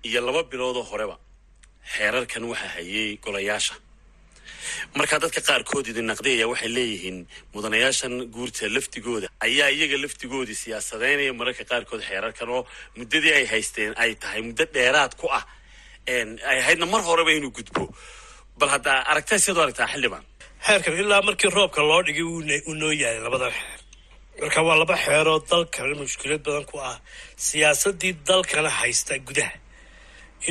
iyo 0.07 0.19
laba 0.27 0.41
biloodoo 0.51 0.85
horeba. 0.91 1.15
Xeerarkan 1.93 2.43
waxaa 2.51 2.71
hayay 2.75 3.09
golayaasha 3.25 3.75
markaa 4.97 5.19
dadka 5.25 5.41
qaarkood 5.49 5.85
idin 5.91 6.07
naqdiyaya 6.11 6.45
waxay 6.51 6.71
leeyihiin 6.77 7.17
mudanayaashan 7.53 8.13
guurta 8.35 8.63
laftigooda 8.75 9.27
ayaa 9.47 9.69
iyaga 9.77 9.97
laftigoodii 10.03 10.57
siyaasadeynaya 10.63 11.33
mararka 11.39 11.63
qaarkood 11.71 12.01
xeerarkan 12.09 12.49
oo 12.55 12.61
muddadii 12.99 13.33
ay 13.39 13.45
haysteen 13.53 13.91
ay 14.03 14.11
tahay 14.21 14.41
muddo 14.47 14.63
dheeraad 14.75 15.13
ku 15.21 15.27
ah. 15.39 15.43
Ay 16.49 16.57
ahaydna 16.63 16.85
mar 16.93 17.01
horeba 17.07 17.31
inuu 17.37 17.51
gudbo. 17.57 17.83
Bal 18.59 18.69
haddaa 18.75 18.97
aragtaa 19.11 19.39
siad 19.43 19.57
u 19.57 19.61
aragtaa 19.65 19.87
xildhibaan 19.93 20.25
xeerkan 20.67 20.93
ilaa 21.01 21.21
markii 21.27 21.49
roobka 21.57 21.81
loo 21.89 22.01
dhigay 22.07 22.25
uu 22.69 22.73
noo 22.81 22.93
yaalay 23.01 23.21
labadan 23.25 23.51
xeer. 23.57 23.79
Marka 24.41 24.59
waa 24.67 24.77
laba 24.81 24.95
xeeroo 25.05 25.39
dalkana 25.49 25.95
mushkilad 26.01 26.41
badan 26.47 26.65
ku 26.69 26.75
ah. 26.89 26.97
Siyaasadii 27.47 28.13
dalkana 28.27 28.69
haysta 28.79 29.13
gudaha. 29.27 29.55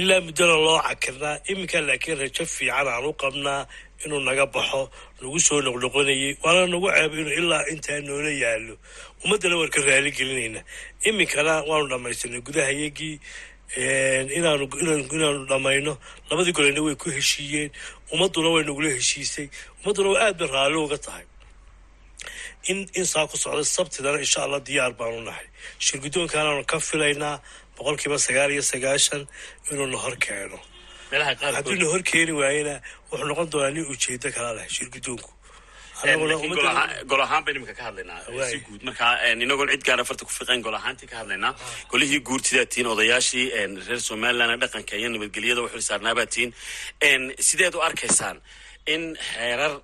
Ilaa 0.01 0.21
muddona 0.27 0.57
loo 0.67 0.79
cakirnaa 0.89 1.37
iminka 1.51 1.79
laakiin 1.89 2.19
rajo 2.23 2.45
fiican 2.57 2.89
aan 2.95 3.05
u 3.11 3.13
qabnaa 3.23 3.61
inuu 4.05 4.21
naga 4.29 4.47
baxo 4.55 4.81
nagu 5.21 5.39
soo 5.47 5.61
noqnoqonayay 5.67 6.33
waana 6.45 6.67
nagu 6.73 6.89
ceebo 6.95 7.15
inuu 7.23 7.35
ilaa 7.41 7.63
intaa 7.73 8.01
noola 8.07 8.31
yaalo 8.43 8.75
ummaddana 9.25 9.57
waan 9.61 9.71
ka 9.75 9.81
raali 9.89 10.11
gelinayna. 10.19 10.61
Iminkana 11.09 11.53
waanu 11.69 11.87
dhammaysanay 11.93 12.41
gudahayagii 12.47 13.15
inaanu 14.39 14.65
inaanu 15.17 15.47
dhammayno 15.51 15.93
labadii 16.31 16.53
golena 16.59 16.81
way 16.87 16.95
ku 17.03 17.09
heshiiyeen. 17.17 17.71
Ummadduna 18.13 18.49
way 18.55 18.63
nagula 18.69 18.91
heshiisay. 18.99 19.47
Ummadduna 19.81 20.09
waa 20.15 20.23
aad 20.27 20.37
bay 20.41 20.49
raalli 20.55 20.77
uga 20.87 20.99
tahay. 21.07 21.25
In 22.71 22.79
in 22.99 23.05
saa 23.05 23.27
ku 23.27 23.37
socda 23.37 23.65
sabtidana 23.77 24.19
insha 24.25 24.41
allah 24.45 24.61
diyaar 24.69 24.93
baanu 25.01 25.21
nahay. 25.29 25.47
Shirguddoonkaanaanu 25.87 26.63
ka 26.71 26.77
filaynaa 26.89 27.37
boqol 27.77 27.97
kiiba 28.01 28.19
sagaal 28.27 28.51
iyo 28.55 28.63
sagaashan 28.73 29.23
inuuna 29.71 29.97
hor 30.05 30.17
keeno. 30.25 30.59
Hadduu 31.57 31.77
na 31.81 31.87
hor 31.93 32.03
keeni 32.11 32.33
waayena 32.41 32.75
wuxuu 33.15 33.29
noqon 33.31 33.49
doonaa 33.53 33.71
nin 33.77 33.87
ujeedo 33.93 34.29
kala 34.37 34.51
leh 34.59 34.67
shirguddoonku 34.77 35.31
gol 37.11 37.21
ahaan 37.27 37.43
baynu 37.47 37.59
imika 37.61 37.75
ka 37.79 37.85
hadlaynaa. 37.89 38.21
Si 38.51 38.57
guud 38.67 38.83
markaa 38.89 39.13
inagoon 39.45 39.69
cid 39.73 39.85
gaara 39.89 40.05
farta 40.09 40.25
ku 40.27 40.33
fiqayn 40.39 40.61
gol 40.67 40.75
ahaantii 40.81 41.09
ka 41.13 41.17
hadlaynaa. 41.23 41.53
Golihii 41.93 42.21
guurtidaa 42.29 42.67
tihiin 42.73 42.89
odayaashii 42.95 43.47
reer 43.87 44.01
somaliland 44.09 44.61
dhaqanka 44.63 44.95
iyo 45.01 45.09
nabadgelyada 45.15 45.61
u 45.65 45.69
xilsaarnaabaa 45.75 46.27
tihiin 46.35 46.53
sideed 47.49 47.75
u 47.79 47.81
arkaysaan 47.89 48.37
in 48.95 49.03
xeerar 49.31 49.75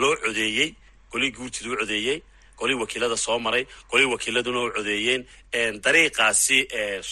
loo 0.00 0.14
codeeyey 0.24 0.68
golihii 1.12 1.34
guurtida 1.38 1.68
u 1.72 1.76
codeeyey 1.80 2.18
golihii 2.58 2.80
wakiilada 2.84 3.16
soo 3.26 3.38
maray 3.46 3.64
golihii 3.90 4.12
wakiiladuna 4.14 4.60
u 4.66 4.70
codeeyeen 4.76 5.22
dariiqaasi 5.84 6.58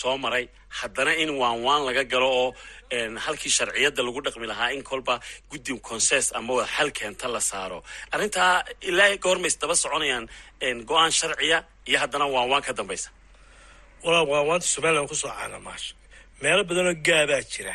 soo 0.01 0.17
maray. 0.19 0.45
Haddana 0.81 1.13
in 1.23 1.31
waan 1.41 1.59
waan 1.67 1.83
laga 1.87 2.05
galo 2.13 2.29
oo 2.41 2.49
halkii 3.25 3.51
sharciyadda 3.57 4.03
lagu 4.07 4.21
dhaqmi 4.25 4.47
lahaa 4.47 4.71
in 4.77 4.83
kolba 4.83 5.15
guddi 5.51 5.73
conses 5.89 6.33
ama 6.39 6.53
wada 6.55 6.69
xal 6.77 6.91
keenta 6.99 7.29
la 7.29 7.41
saaro. 7.41 7.79
Arrintaa 8.15 8.65
ilaa 8.89 9.17
goormays 9.25 9.57
daba 9.61 9.75
soconayaan 9.83 10.25
go'aan 10.89 11.13
sharciya 11.19 11.59
iyo 11.89 11.99
haddana 12.03 12.27
waan 12.35 12.49
waan 12.53 12.63
ka 12.67 12.73
dambaysa. 12.79 13.11
Walaa 14.05 14.25
waanwaanta 14.33 14.67
somaliland 14.75 15.09
ku 15.09 15.15
soo 15.15 15.29
caanamaasha 15.39 15.95
meelo 16.43 16.65
badanoo 16.69 16.95
gaabaa 17.07 17.43
jira 17.53 17.75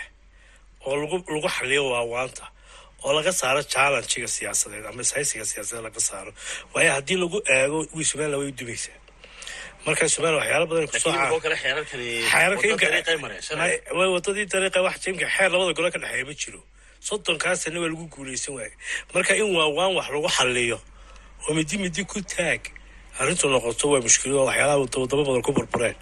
oo 0.86 0.96
lagu 1.02 1.16
lagu 1.34 1.50
xaliyo 1.56 1.84
waawaanta 1.94 2.46
oo 3.04 3.12
laga 3.18 3.32
saaro 3.42 3.62
challengiga 3.74 4.28
siyaasadeed 4.38 4.86
ama 4.90 5.02
ishaysiga 5.06 5.46
siyaasadeed 5.52 5.84
laga 5.88 6.00
saaro. 6.10 6.32
Waayo 6.74 6.92
haddii 6.98 7.18
lagu 7.24 7.38
eego 7.56 7.78
wi 7.98 8.04
somaliland 8.10 8.42
way 8.44 8.52
dumaysaa 8.60 8.98
marka 9.86 10.04
somaliland 10.10 10.40
waxyaala 10.42 10.66
badan 10.72 10.88
ku 10.92 10.98
soo 11.04 11.12
way 13.98 14.08
wadadii 14.16 14.46
dariiqa 14.54 14.80
wax 14.88 14.96
jimka 15.04 15.26
xeer 15.36 15.50
labada 15.54 15.74
gole 15.78 15.90
ka 15.94 16.00
dhexeeya 16.04 16.26
ma 16.30 16.34
jiro. 16.42 16.62
Soddonkaasana 17.08 17.80
waa 17.82 17.90
lagu 17.94 18.06
guulaysan 18.14 18.54
waaye 18.58 18.74
marka 19.14 19.34
in 19.42 19.50
waawaan 19.58 19.92
wax 19.98 20.08
lagu 20.16 20.30
xaliyo 20.38 20.78
oo 21.48 21.54
midi 21.58 21.76
midi 21.78 22.04
ku 22.12 22.20
taag 22.22 22.62
arrintu 23.20 23.46
noqoto 23.54 23.86
waa 23.92 24.02
mushkilado 24.06 24.44
waxyaalaha 24.50 24.78
wadamo 24.84 25.24
badan 25.28 25.42
ku 25.48 25.52
burbureen. 25.58 25.96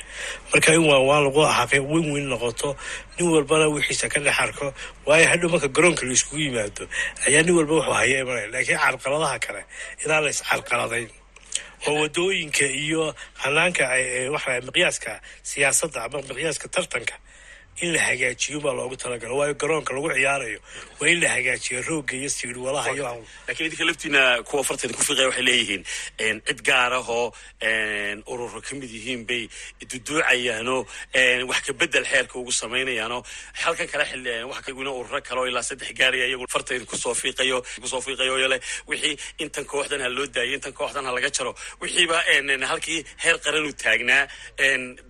Marka 0.51 0.69
in 0.77 0.83
waawaan 0.91 1.23
lagu 1.27 1.41
xaqi 1.57 1.77
weyn 1.91 2.07
weyn 2.13 2.27
noqoto 2.33 2.69
nin 3.17 3.27
walbana 3.33 3.65
wixiisa 3.75 4.09
ka 4.13 4.19
dhex 4.25 4.37
arko 4.45 4.65
waayo 5.07 5.25
hadhow 5.31 5.49
marka 5.53 5.67
garoonka 5.75 6.03
la 6.07 6.13
iskugu 6.17 6.41
yimaado 6.45 6.83
ayaa 7.27 7.41
nin 7.45 7.55
walba 7.57 7.73
wuxuu 7.79 7.93
haya 7.99 8.17
imanaya 8.23 8.47
laakiin 8.53 8.79
carqaladaha 8.83 9.37
kale 9.45 9.61
inaan 10.03 10.23
la 10.25 10.29
iscarqaladayn 10.35 11.09
oo 11.87 11.93
waddooyinka 12.01 12.65
iyo 12.83 13.03
hanaanka 13.43 13.83
waxa 14.35 14.51
miqyaaska 14.67 15.11
siyaasadda 15.49 15.99
ama 16.05 16.17
miqyaaska 16.29 16.67
tartanka 16.75 17.15
in 17.83 17.91
la 17.93 17.99
hagaajiyo 18.07 18.59
baa 18.65 18.73
loogu 18.79 18.95
talagalo 18.95 19.35
waayo 19.39 19.53
garoonka 19.61 19.91
lagu 19.93 20.09
ciyaarayo 20.15 20.59
waa 20.99 21.09
in 21.13 21.19
la 21.23 21.29
hagaajiyo 21.35 21.81
roogga 21.89 22.13
iyo 22.19 22.29
siidhwalaha 22.29 22.91
iyo 22.95 23.05
lakiin 23.47 23.67
idinka 23.67 23.85
laftiina 23.89 24.21
kuwa 24.47 24.63
farteeda 24.63 24.93
ku 24.97 25.03
fiqaya 25.03 25.27
waxay 25.27 25.43
leeyihiin 25.49 25.83
cid 26.47 26.59
gaarahoo 26.69 27.25
ururo 28.31 28.61
ka 28.61 28.71
mid 28.79 28.89
yihiin 28.95 29.25
bay 29.29 29.43
duduucayaanoo 29.91 30.81
wax 31.51 31.61
ka 31.67 31.73
bedel 31.73 32.05
xeerka 32.11 32.39
ugu 32.39 32.51
samaynayaanoo 32.51 33.21
halkan 33.63 33.87
kale 33.91 34.43
waxaguna 34.51 34.91
ururo 34.91 35.19
kale 35.27 35.39
oo 35.41 35.47
ilaa 35.51 35.63
saddex 35.69 35.91
gaaraya 35.99 36.25
iyagu 36.31 36.47
fartayda 36.53 36.85
ku 36.85 36.95
soo 36.97 37.13
fiiqayo 37.13 37.59
ku 37.81 37.87
soo 37.87 38.01
fiiqayo 38.01 38.37
yole 38.43 38.57
wixii 38.87 39.15
intan 39.43 39.65
kooxdan 39.65 40.01
ha 40.01 40.09
loo 40.09 40.27
daayo 40.35 40.53
intan 40.57 40.73
kooxdan 40.73 41.05
ha 41.05 41.11
laga 41.11 41.29
jaro. 41.35 41.51
Wixiiba 41.81 42.17
halkii 42.71 43.03
heer 43.23 43.37
qaran 43.43 43.65
u 43.67 43.73
taagnaa 43.83 44.23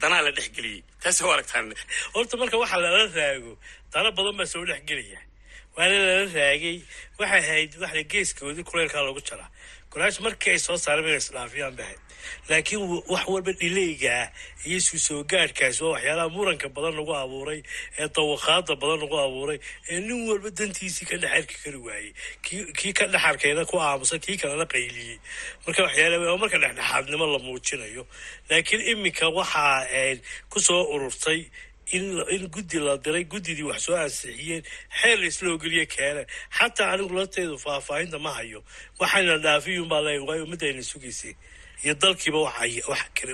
danaa 0.01 0.21
la 0.25 0.31
dhex 0.31 0.49
taasi 1.05 1.21
waa 1.27 1.33
aragtaan. 1.37 1.73
Horta 2.15 2.37
marka 2.41 2.57
waxa 2.63 2.77
lala 2.83 3.01
raago 3.17 3.53
dana 3.93 4.09
badan 4.17 4.35
baa 4.39 4.47
soo 4.53 4.63
dhex 4.69 4.81
gelaya. 4.89 5.19
Waana 5.77 5.97
lala 6.07 6.25
raagay 6.37 6.77
waxay 7.19 7.41
ahayd 7.45 7.71
waxa 7.83 8.03
geeskoodii 8.13 8.65
kuleylkaa 8.69 9.03
loogu 9.07 9.21
jaraa 9.29 9.49
golaash 9.91 10.19
markii 10.25 10.51
ay 10.55 10.59
soo 10.67 10.77
saareen 10.85 11.07
inay 11.09 11.21
isdhaafiyaan 11.23 11.75
bahayd 11.79 11.99
laakiin 12.49 12.81
wax 13.13 13.23
walba 13.33 13.51
dhileygaa 13.61 14.23
iyo 14.69 14.79
susoo 14.87 15.23
gaadhkaas 15.31 15.81
waa 15.81 15.91
waxyaalaha 15.95 16.29
muranka 16.35 16.67
badan 16.75 16.95
lagu 16.99 17.13
abuuray 17.21 17.61
ee 17.99 18.07
dawaqaada 18.15 18.73
badan 18.81 18.99
lagu 19.03 19.17
abuuray 19.25 19.59
ee 19.91 19.99
nin 20.05 20.19
walba 20.29 20.49
dantiisii 20.59 21.05
ka 21.09 21.17
dhex 21.21 21.31
arki 21.37 21.55
kari 21.63 21.77
waayey. 21.87 22.11
Kii 22.77 22.93
ka 22.97 23.05
dhex 23.13 23.23
arkayna 23.29 23.65
ku 23.69 23.75
aamusan 23.79 24.19
kii 24.25 24.37
kalena 24.41 24.65
qayliyey. 24.73 25.17
Marka 25.67 25.81
waxyaala 25.87 26.37
marka 26.41 26.57
dhexdhexaadnimo 26.63 27.25
la 27.33 27.39
muujinayo. 27.45 28.03
Laakiin 28.49 28.81
iminka 28.91 29.25
waxaa 29.29 29.85
ku 30.51 30.59
soo 30.59 30.83
ururtay 30.93 31.41
in 31.95 32.47
guddi 32.49 32.79
la 32.81 32.97
diray 32.97 33.23
guddidii 33.31 33.63
wax 33.69 33.79
soo 33.85 33.95
ansixiyeen 34.03 34.63
xeer 35.01 35.17
la 35.21 35.25
isla 35.29 35.47
ogeliye 35.53 35.85
keene 35.85 36.23
xataa 36.57 36.89
anigu 36.93 37.13
lafteedu 37.17 37.57
faahfaahinta 37.65 38.17
ma 38.25 38.31
hayo. 38.37 38.59
Waxayna 38.99 39.37
dhaafiyun 39.45 39.87
baa 39.91 40.01
leeya 40.05 40.23
waayo 40.27 40.43
ummadayna 40.49 40.81
sugaysay 40.91 41.33
iyo 41.85 41.93
dalkiiba 42.01 42.39
wax 42.45 43.01
kale 43.17 43.33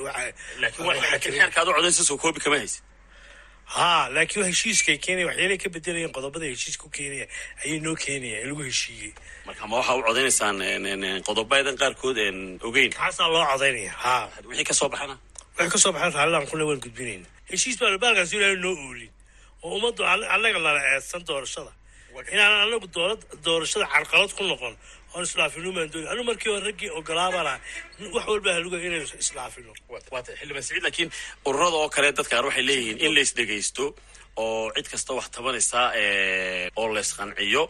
laakiin 4.15 4.45
heshiiskay 4.51 4.97
keenaya 4.97 5.27
waxyaalay 5.29 5.57
ka 5.63 5.69
bedelayeen 5.75 6.11
qodobada 6.15 6.45
heshiiska 6.53 6.83
ku 6.83 6.89
keenaya 6.89 7.25
ayay 7.63 7.79
noo 7.79 7.95
keenaya 7.95 8.41
in 8.43 8.47
lagu 8.51 8.63
heshiiyey. 8.69 9.11
Marka 9.47 9.63
ma 9.67 9.75
waxaa 9.79 9.95
u 9.99 10.03
codaynaysaan 10.07 10.57
qodobadan 11.27 11.75
qaarkood 11.81 12.17
ogeyn. 12.67 12.91
Kaasaa 12.99 13.27
loo 13.33 13.45
codaynaya 13.51 13.91
haa 14.03 14.27
wixii 14.49 14.65
ka 14.69 14.73
soo 14.73 14.89
baxana. 14.93 15.15
Waxay 15.55 15.69
ka 15.73 15.77
soo 15.83 15.91
baxaan 15.95 16.13
raallilaan 16.17 16.47
kuna 16.51 16.63
waan 16.67 16.79
gudbinayna 16.83 17.27
heshiis 17.51 17.77
baan 17.79 17.99
baalkaas 18.03 18.33
ilaahay 18.35 18.55
noo 18.65 18.75
oolin. 18.87 19.11
Oo 19.63 19.75
ummaddu 19.77 20.01
annaga 20.33 20.59
nala 20.59 20.81
eedsan 20.93 21.23
doorashada. 21.27 21.71
Inaan 22.33 22.53
anagu 22.67 22.87
doorashada 23.45 23.85
carqalad 23.93 24.31
ku 24.37 24.43
noqon 24.43 24.75
oon 25.13 25.23
isdhaafino 25.27 25.69
maan 25.75 25.89
dooni. 25.93 26.07
Anu 26.13 26.23
markii 26.29 26.49
hore 26.53 26.65
raggii 26.69 26.89
ogolaabana 26.99 27.53
wax 28.15 28.25
walba 28.31 28.49
haluga 28.57 28.77
inaynu 28.87 29.07
isdhaafino 29.25 29.71
waata 30.13 30.31
xildhibaan 30.39 30.63
saciid 30.67 30.83
laakiin 30.85 31.09
ururada 31.47 31.77
oo 31.83 31.89
kale 31.95 32.07
dadka 32.17 32.31
qaar 32.35 32.45
waxay 32.49 32.63
leeyihiin 32.69 32.97
in 33.05 33.11
lays 33.17 33.31
dhegaysto 33.37 33.85
oo 34.43 34.71
cid 34.75 34.87
kasta 34.91 35.11
wax 35.17 35.27
tabanaysaa 35.35 35.87
oo 36.79 36.87
laysqanciyo 36.95 37.63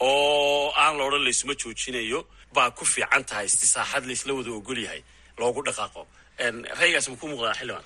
oo 0.00 0.72
aan 0.82 0.94
la 0.98 1.02
odhan 1.08 1.24
laysuma 1.26 1.54
joojinayo 1.62 2.20
baa 2.54 2.70
ku 2.78 2.84
fiican 2.84 3.24
tahay 3.30 3.48
si 3.48 3.66
saaxad 3.74 4.04
laysla 4.10 4.32
wada 4.38 4.50
ogol 4.58 4.78
yahay 4.86 5.02
loogu 5.40 5.60
dhaqaaqo. 5.66 6.02
Raygaas 6.80 7.06
ma 7.10 7.16
ku 7.20 7.26
muuqdaa 7.30 7.54
xildhibaan 7.58 7.84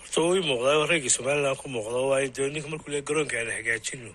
horta 0.00 0.18
wuu 0.24 0.34
ii 0.38 0.44
muuqdaa 0.50 0.86
reygii 0.92 1.10
somaliland 1.16 1.58
ku 1.62 1.66
muuqda 1.74 1.98
waayo 2.10 2.28
dee 2.36 2.48
ninka 2.54 2.68
markuu 2.72 2.90
le 2.94 3.00
garoonka 3.08 3.34
aan 3.40 3.50
hagaajino 3.58 4.10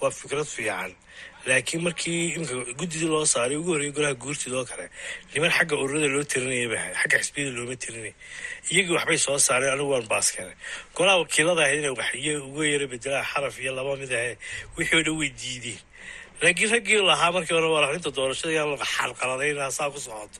waa 0.00 0.10
fikrad 0.20 0.48
fiican 0.56 0.90
laakiin 1.48 1.82
markii 1.86 2.22
guddidii 2.80 3.08
loo 3.14 3.24
saaray 3.32 3.56
ugu 3.60 3.70
horreeyay 3.74 3.94
golaha 3.96 4.14
guurtida 4.22 4.56
oo 4.60 4.64
kale 4.70 4.86
niman 5.34 5.50
xagga 5.56 5.74
ururada 5.82 6.08
loo 6.14 6.24
tirinaya 6.32 6.68
ba 6.72 6.78
xagga 7.00 7.16
xisbiyada 7.22 7.52
looma 7.58 7.76
tirinay. 7.82 8.14
Iyagii 8.70 8.94
waxbay 8.98 9.18
soo 9.26 9.38
saareen 9.46 9.72
anigu 9.74 9.90
waan 9.94 10.06
baaskeenay 10.12 10.54
golaha 10.96 11.16
wakiilada 11.22 11.62
ahayd 11.66 11.78
inay 11.82 11.94
waxyo 12.00 12.32
uga 12.50 12.64
yara 12.72 12.86
bedelaan 12.92 13.26
xaraf 13.32 13.54
iyo 13.62 13.72
laba 13.78 13.92
mid 14.02 14.12
ahe 14.18 14.32
wixii 14.76 14.96
oo 14.98 15.02
dhan 15.06 15.16
way 15.20 15.30
diideen. 15.40 15.80
Laakiin 16.42 16.70
raggii 16.74 17.00
lahaa 17.10 17.30
markii 17.36 17.54
hore 17.58 17.68
waa 17.74 17.84
arrinta 17.88 18.10
doorashada 18.16 18.52
yaan 18.58 18.78
xalqaladayna 18.96 19.70
saa 19.78 19.90
ku 19.94 19.98
socoto 20.06 20.38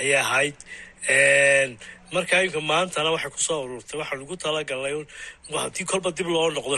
ayay 0.00 0.16
ahayd. 0.24 0.56
Markaa 2.14 2.42
imka 2.46 2.60
maantana 2.70 3.10
waxay 3.14 3.30
ku 3.36 3.40
soo 3.46 3.58
ururtay 3.64 3.96
waxaa 4.00 4.18
lagu 4.20 4.34
talagalnay 4.44 4.94
haddii 5.62 5.86
kolba 5.90 6.10
dib 6.18 6.28
loo 6.34 6.50
noqdo 6.56 6.76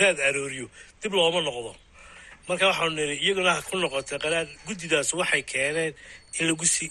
raad 0.00 0.18
arooriyo 0.28 0.66
dib 1.02 1.12
looma 1.18 1.40
noqdo 1.48 1.72
marka 2.48 2.64
waxaanu 2.70 2.92
niri 2.98 3.14
iyaguna 3.24 3.52
ku 3.68 3.74
noqotay 3.82 4.18
qaraar 4.24 4.46
guddidaas 4.66 5.10
waxay 5.20 5.42
keeneen 5.52 5.92
in 6.38 6.44
lagu 6.50 6.64
si 6.74 6.84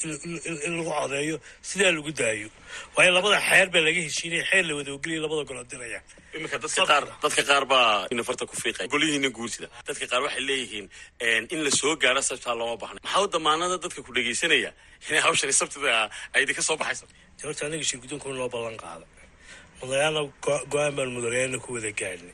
in 0.68 0.74
lagu 0.78 0.92
codeeyo 1.00 1.36
sidaa 1.70 1.92
lagu 1.98 2.12
daayo. 2.20 2.50
Waayo 2.96 3.12
labada 3.18 3.38
xeer 3.50 3.68
baa 3.74 3.82
laga 3.88 4.00
heshiinaya 4.08 4.44
xeer 4.50 4.64
la 4.70 4.74
wada 4.78 4.92
ogeliya 4.98 5.20
labada 5.26 5.44
golo 5.50 5.64
diraya. 5.72 6.00
Iminka 6.36 6.58
dadka 6.64 6.84
qaar 6.92 7.04
dadka 7.24 7.42
qaar 7.50 7.64
baa 7.72 8.08
nafarta 8.18 8.44
ku 8.50 8.56
fiiqay. 8.62 8.86
Golihiina 8.94 9.30
guursida. 9.38 9.68
Dadka 9.88 10.06
qaar 10.12 10.22
waxay 10.26 10.44
leeyihiin 10.50 10.86
in 11.54 11.60
la 11.66 11.72
soo 11.80 11.94
gaaro 12.04 12.22
sabtaa 12.30 12.56
looma 12.60 12.76
baxna 12.82 13.00
maxaa 13.06 13.28
damaanada 13.34 13.76
dadka 13.84 14.00
ku 14.06 14.12
dhegaysanaya 14.18 14.72
inay 15.10 15.22
hawshani 15.26 15.54
sabtida 15.62 16.10
ay 16.36 16.42
idinka 16.44 16.62
soo 16.68 16.78
baxayso 16.82 17.06
horta 17.48 17.62
anaga 17.68 17.84
shir 17.90 18.00
guddoonka 18.02 18.28
noo 18.40 18.50
ballan 18.56 18.76
qaada 18.84 19.06
mudanayaana 19.80 20.22
go'aan 20.72 20.94
baan 20.98 21.10
mudanayaana 21.18 21.58
ku 21.64 21.70
wada 21.76 21.92
gaadhnay 22.02 22.34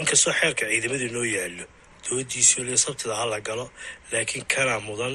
inkastoo 0.00 0.32
xeerka 0.40 0.64
ciidamadii 0.70 1.10
noo 1.16 1.26
yaallo 1.36 1.64
doodiisii 2.06 2.64
le 2.64 2.76
sabtida 2.76 3.14
ha 3.20 3.26
la 3.26 3.40
galo 3.40 3.66
laakiin 4.12 4.44
kana 4.54 4.80
mudan 4.80 5.14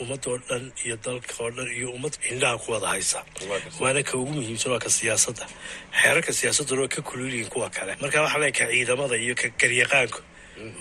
ummad 0.00 0.26
oo 0.26 0.38
dhan 0.48 0.72
iyo 0.84 0.96
dalka 0.96 1.34
oo 1.44 1.50
dhan 1.50 1.68
iyo 1.78 1.88
ummad 1.96 2.14
indhaha 2.30 2.58
ku 2.58 2.72
wada 2.72 2.86
haysa. 2.94 3.24
Waana 3.80 4.02
ka 4.02 4.18
ugu 4.18 4.32
muhiimsan 4.32 4.72
waa 4.72 4.78
ka 4.78 4.90
siyaasadda. 4.90 5.46
Xeerarka 6.00 6.32
siyaasadduna 6.32 6.80
waa 6.82 6.88
ka 6.88 7.02
kululiyin 7.02 7.48
kuwa 7.48 7.70
kale. 7.70 7.96
Marka 8.00 8.22
waxaa 8.22 8.38
le 8.42 8.52
ka 8.52 8.66
ciidamada 8.66 9.16
iyo 9.16 9.34
ka 9.34 9.48
garyaqaanku. 9.60 10.20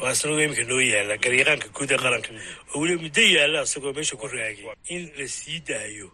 Waa 0.01 0.11
isnago 0.11 0.41
iminka 0.41 0.63
noo 0.63 0.81
yaalla 0.81 1.17
garyaqaanka 1.17 1.67
guud 1.75 1.91
ee 1.91 1.97
qaranka. 1.97 2.29
Oo 2.73 2.81
weliba 2.81 3.01
muddo 3.05 3.21
yaalla 3.21 3.63
isagoo 3.63 3.93
meesha 3.93 4.15
ku 4.17 4.27
raagay. 4.27 4.65
In 4.89 5.11
la 5.17 5.27
sii 5.27 5.59
daayo 5.59 6.09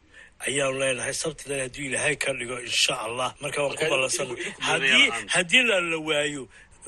ayaanu 0.46 0.80
leenahay 0.80 1.14
sabtidan 1.14 1.60
hadduu 1.64 1.86
ilaahay 1.88 2.16
ka 2.16 2.34
dhigo 2.34 2.60
insha 2.60 3.00
allah. 3.08 3.32
Marka 3.42 3.64
waan 3.64 3.76
ku 3.80 3.86
ballansan 3.88 4.28
haddii 5.36 5.64
la 5.64 5.80
la 5.80 5.98
waayo 5.98 6.48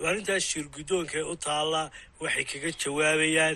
arrintaas 0.10 0.44
shirguddoonka 0.52 1.18
u 1.32 1.36
taallaa 1.46 1.88
waxay 2.24 2.46
kaga 2.52 2.70
jawaabayaan 2.84 3.56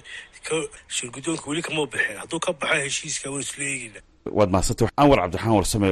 shirguddoonka 0.97 1.45
weli 1.49 1.61
kama 1.61 1.85
bixin. 1.91 2.17
Hadduu 2.21 2.39
ka 2.45 2.51
baxo 2.53 2.75
heshiiska 2.85 3.27
waan 3.31 3.41
isla 3.45 3.63
eegina 3.71 3.99
waad 4.37 4.49
mahadsantay 4.53 4.87
anwar 5.01 5.19
cabdiraxmaan 5.21 5.57
warsame 5.59 5.89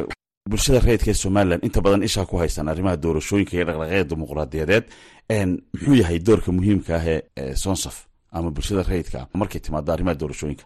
bulshada 0.49 0.79
rayidka 0.85 1.09
ee 1.11 1.19
somalilan. 1.23 1.59
Inta 1.67 1.81
badan 1.85 2.03
ishaa 2.03 2.25
ku 2.25 2.37
haystaan 2.41 2.67
arrimaha 2.69 2.97
doorashooyinka 3.03 3.53
iyo 3.55 3.65
dhaqdhaqaaqyada 3.67 4.09
dimuqraadiyadeed. 4.11 4.85
Muxuu 5.73 5.95
yahay 6.01 6.19
doorka 6.27 6.49
muhiimka 6.57 6.91
ah 6.99 7.05
ee 7.07 7.55
sonsaf 7.55 7.95
ama 8.31 8.49
bulshada 8.55 8.83
rayidka 8.83 9.27
markay 9.41 9.61
timaado 9.65 9.89
arrimaha 9.93 10.15
doorashooyinka 10.21 10.65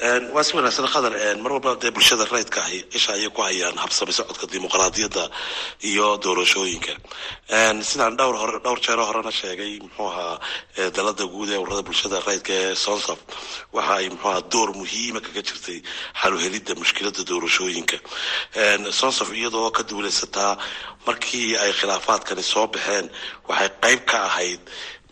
waa 0.00 0.42
si 0.44 0.52
wanaagsan 0.56 0.86
khadar 0.92 1.12
mar 1.42 1.52
walba 1.52 1.72
dee 1.82 1.90
bulshada 1.90 2.24
rayidka 2.24 2.60
ahi 2.64 2.78
isha 2.98 3.12
ayay 3.12 3.28
ku 3.36 3.42
hayaan 3.42 3.76
habsami 3.76 4.12
socodka 4.18 4.46
dimuqraadiyadda 4.52 5.24
iyo 5.90 6.16
doorashooyinka 6.24 6.92
sidaan 7.90 8.16
dhowr 8.16 8.36
hore 8.40 8.58
dhowr 8.64 8.80
jeero 8.86 9.04
horena 9.08 9.30
sheegay 9.40 9.72
muxuu 9.84 10.08
ahaa 10.08 10.40
dalada 10.96 11.24
guud 11.34 11.50
ee 11.52 11.58
ururada 11.62 11.82
bulshada 11.88 12.16
rayidka 12.28 12.52
ee 12.62 12.74
sonsaf 12.86 13.18
waxa 13.76 13.94
ay 14.00 14.08
muxuu 14.08 14.30
ahaa 14.32 14.42
door 14.52 14.68
muhiima 14.80 15.20
kaga 15.26 15.42
jirtay 15.48 15.78
xaluhelidda 16.22 16.72
mushkilada 16.80 17.20
doorashooyinka 17.30 17.96
sonsaf 19.00 19.28
iyadoo 19.36 19.68
ka 19.76 19.82
duulaysataa 19.90 20.56
markii 21.06 21.56
ay 21.62 21.72
khilaafaadkani 21.78 22.42
soo 22.52 22.66
baxeen 22.74 23.06
waxay 23.48 23.68
qayb 23.84 24.00
ka 24.10 24.18
ahayd 24.28 24.60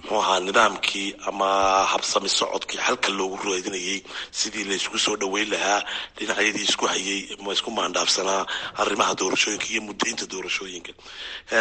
muxuu 0.03 0.21
ahaa 0.23 0.41
nidaamkii 0.47 1.09
ama 1.29 1.49
habsami 1.93 2.29
socodkii 2.39 2.79
xalka 2.87 3.09
loogu 3.19 3.37
raadinayay 3.49 3.99
sidii 4.41 4.65
laysku 4.71 4.99
soo 5.05 5.17
dhoweyn 5.23 5.49
lahaa 5.55 5.81
dhinacyadii 6.19 6.65
isku 6.71 6.85
hayay 6.93 7.21
isku 7.55 7.71
maandhaafsanaa 7.79 8.43
arrimaha 8.83 9.13
doorashooyinka 9.21 9.67
iyo 9.73 9.81
muddaynta 9.89 10.25
doorashooyinka. 10.33 10.93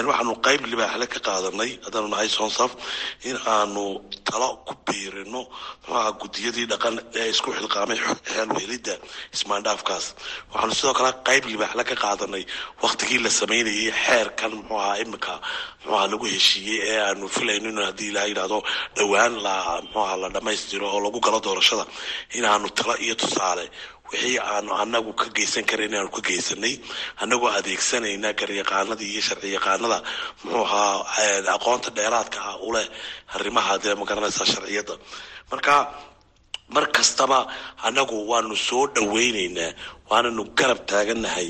Waxaanu 0.10 0.34
qayb 0.46 0.62
libaaxle 0.72 1.06
ka 1.14 1.20
qaadanay 1.28 1.72
haddaanu 1.86 2.08
nahay 2.14 2.30
sonsaf 2.40 2.72
in 3.30 3.38
aanu 3.56 3.84
talo 4.28 4.50
ku 4.68 4.74
biirino 4.86 5.42
muxuu 5.44 5.96
ahaa 6.00 6.12
guddiyadii 6.22 6.66
dhaqan 6.72 6.96
ee 7.20 7.28
isku 7.34 7.50
xilqaamay 7.58 7.98
xeelwehelidda 8.34 8.96
ismaandhaafkaas. 9.36 10.06
Waxaanu 10.54 10.74
sidoo 10.80 10.94
kale 11.00 11.12
qayb 11.28 11.44
libaaxle 11.54 11.84
ka 11.90 11.96
qaadanay 12.04 12.44
waktigii 12.84 13.20
la 13.26 13.30
samaynayay 13.40 13.90
xeerkan 14.06 14.52
muxuu 14.58 14.80
ahaa 14.84 14.98
imika 15.04 15.34
muxuu 15.88 15.96
ahaa 15.96 16.08
lagu 16.12 16.26
heshiiyey 16.34 16.80
ee 16.92 17.00
aanu 17.08 17.26
filayno 17.36 17.68
in 17.74 17.80
haddii 17.88 18.10
ilaha 18.12 18.28
yidhahdo 18.32 18.60
dhowaan 18.98 19.34
la 19.46 19.56
muxuaha 19.84 20.16
la 20.22 20.28
dhammaystiro 20.36 20.86
oo 20.94 21.00
lagu 21.06 21.20
galo 21.26 21.40
doorashada 21.46 21.86
inaanu 22.38 22.68
talo 22.78 22.94
iyo 23.06 23.16
tusaale. 23.22 23.66
Wixii 24.12 24.38
aanu 24.40 24.72
anagu 24.84 25.12
ka 25.20 25.26
geysan 25.36 25.66
karayn 25.70 25.92
inaanu 25.92 26.10
ka 26.16 26.22
geysanay 26.28 26.74
anagoo 27.24 27.50
adeegsanayna 27.60 28.30
garyaqaanadii 28.40 29.10
iyo 29.14 29.22
sharci 29.28 29.50
muxuu 30.44 30.64
ahaa 30.64 31.54
aqoonta 31.56 31.90
dheeraadka 31.98 32.40
ah 32.50 32.56
u 32.68 32.70
leh 32.76 32.88
arrimaha 33.36 33.74
dee 33.84 33.96
magaranaysa 34.02 34.44
sharciyadda. 34.54 34.96
Marka 35.52 35.74
mar 36.76 36.86
kastaba 36.96 37.40
anagu 37.88 38.18
waanu 38.32 38.56
soo 38.68 38.84
dhoweyneynaa 38.96 39.72
waananu 40.10 40.42
garab 40.60 40.80
taagannahay 40.92 41.50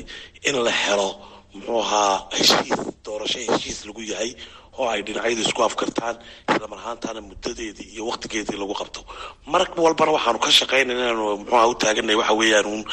in 0.50 0.56
la 0.66 0.72
helo 0.84 1.10
muxuu 1.58 1.80
ahaa 1.86 2.16
heshiis 2.38 2.80
doorasho 3.06 3.40
heshiis 3.52 3.80
lagu 3.88 4.02
yahay 4.12 4.32
oo 4.80 4.88
ay 4.94 5.02
dhinacyadu 5.08 5.42
isku 5.48 5.62
afkartaan 5.68 6.16
islamar 6.54 6.80
ahaantaana 6.80 7.22
muddadeedii 7.30 7.88
iyo 7.94 8.04
waktigeedii 8.12 8.58
lagu 8.62 8.74
qabto. 8.82 9.02
Mar 9.52 9.62
walbana 9.86 10.12
waxaanu 10.18 10.40
ka 10.46 10.52
shaqaynayna 10.60 11.02
inaanu 11.04 11.26
muxuaha 11.42 11.68
u 11.68 11.76
taaganay 11.84 12.16
waxa 12.22 12.34
weeyaan 12.42 12.84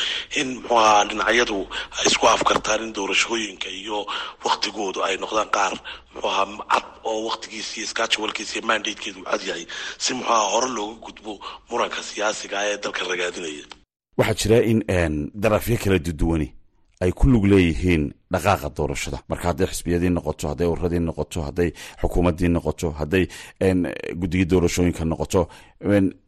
in 0.41 0.49
muxuu 0.61 0.79
ahaa 0.81 1.05
dhinacyadu 1.11 1.59
ay 1.99 2.07
isku 2.11 2.25
afkartaan 2.35 2.81
in 2.87 2.93
doorashooyinka 2.97 3.69
iyo 3.81 3.99
waktigoodu 4.47 4.99
ay 5.07 5.15
noqdaan 5.23 5.51
qaar 5.57 5.75
muxuu 6.15 6.29
ahaa 6.31 6.47
cad 6.73 6.85
oo 7.11 7.19
waktigiisa 7.29 7.73
iyo 7.79 7.87
skajawalkiisa 7.93 8.53
iyo 8.59 8.65
mandatekeedu 8.71 9.21
cad 9.31 9.43
yahay. 9.49 9.67
Si 10.03 10.11
muxuu 10.15 10.33
ahaa 10.33 10.51
hore 10.55 10.69
looga 10.77 10.97
gudbo 11.07 11.33
muranka 11.71 12.01
siyaasiga 12.09 12.59
ee 12.71 12.77
dalka 12.85 13.03
ragaadinaya. 13.11 13.65
Waxaa 14.19 14.35
jira 14.41 14.59
in 14.71 14.81
darafyo 15.43 15.77
kala 15.83 15.99
duduwani 16.07 16.49
ay 17.05 17.11
ku 17.19 17.29
lug 17.33 17.45
leeyihiin 17.53 18.03
dhaqaaqa 18.33 18.69
doorashada. 18.77 19.19
Marka 19.31 19.47
hadday 19.51 19.67
xisbiyadii 19.73 20.11
noqoto 20.17 20.45
hadday 20.53 20.67
ururadii 20.73 21.03
noqoto 21.09 21.39
hadday 21.47 21.71
xukuumaddii 22.01 22.51
noqoto 22.57 22.87
hadday 23.01 23.25
guddigii 24.21 24.49
doorashooyinka 24.53 25.05
noqoto 25.13 25.41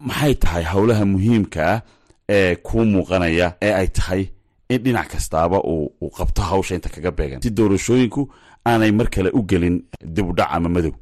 maxay 0.09 0.35
tahay 0.43 0.65
howlaha 0.73 1.05
muhiimka 1.15 1.83
ee 2.37 2.57
kuu 2.67 2.85
muuqanaya 2.95 3.49
ee 3.67 3.73
ay 3.81 3.89
tahay 3.99 4.23
in 4.75 4.79
dhinac 4.85 5.09
kastaaba 5.13 5.59
uu 5.73 6.11
qabto 6.19 6.43
hawsha 6.51 6.75
inta 6.75 6.89
kaga 6.95 7.11
beegan. 7.19 7.41
Si 7.43 7.51
doorashooyinku 7.59 8.23
aanay 8.67 8.91
mar 8.99 9.09
kale 9.15 9.31
u 9.39 9.41
gelin 9.51 9.77
dib 10.15 10.27
u 10.31 10.33
dhac 10.39 10.49
ama 10.57 10.69
madow 10.69 10.93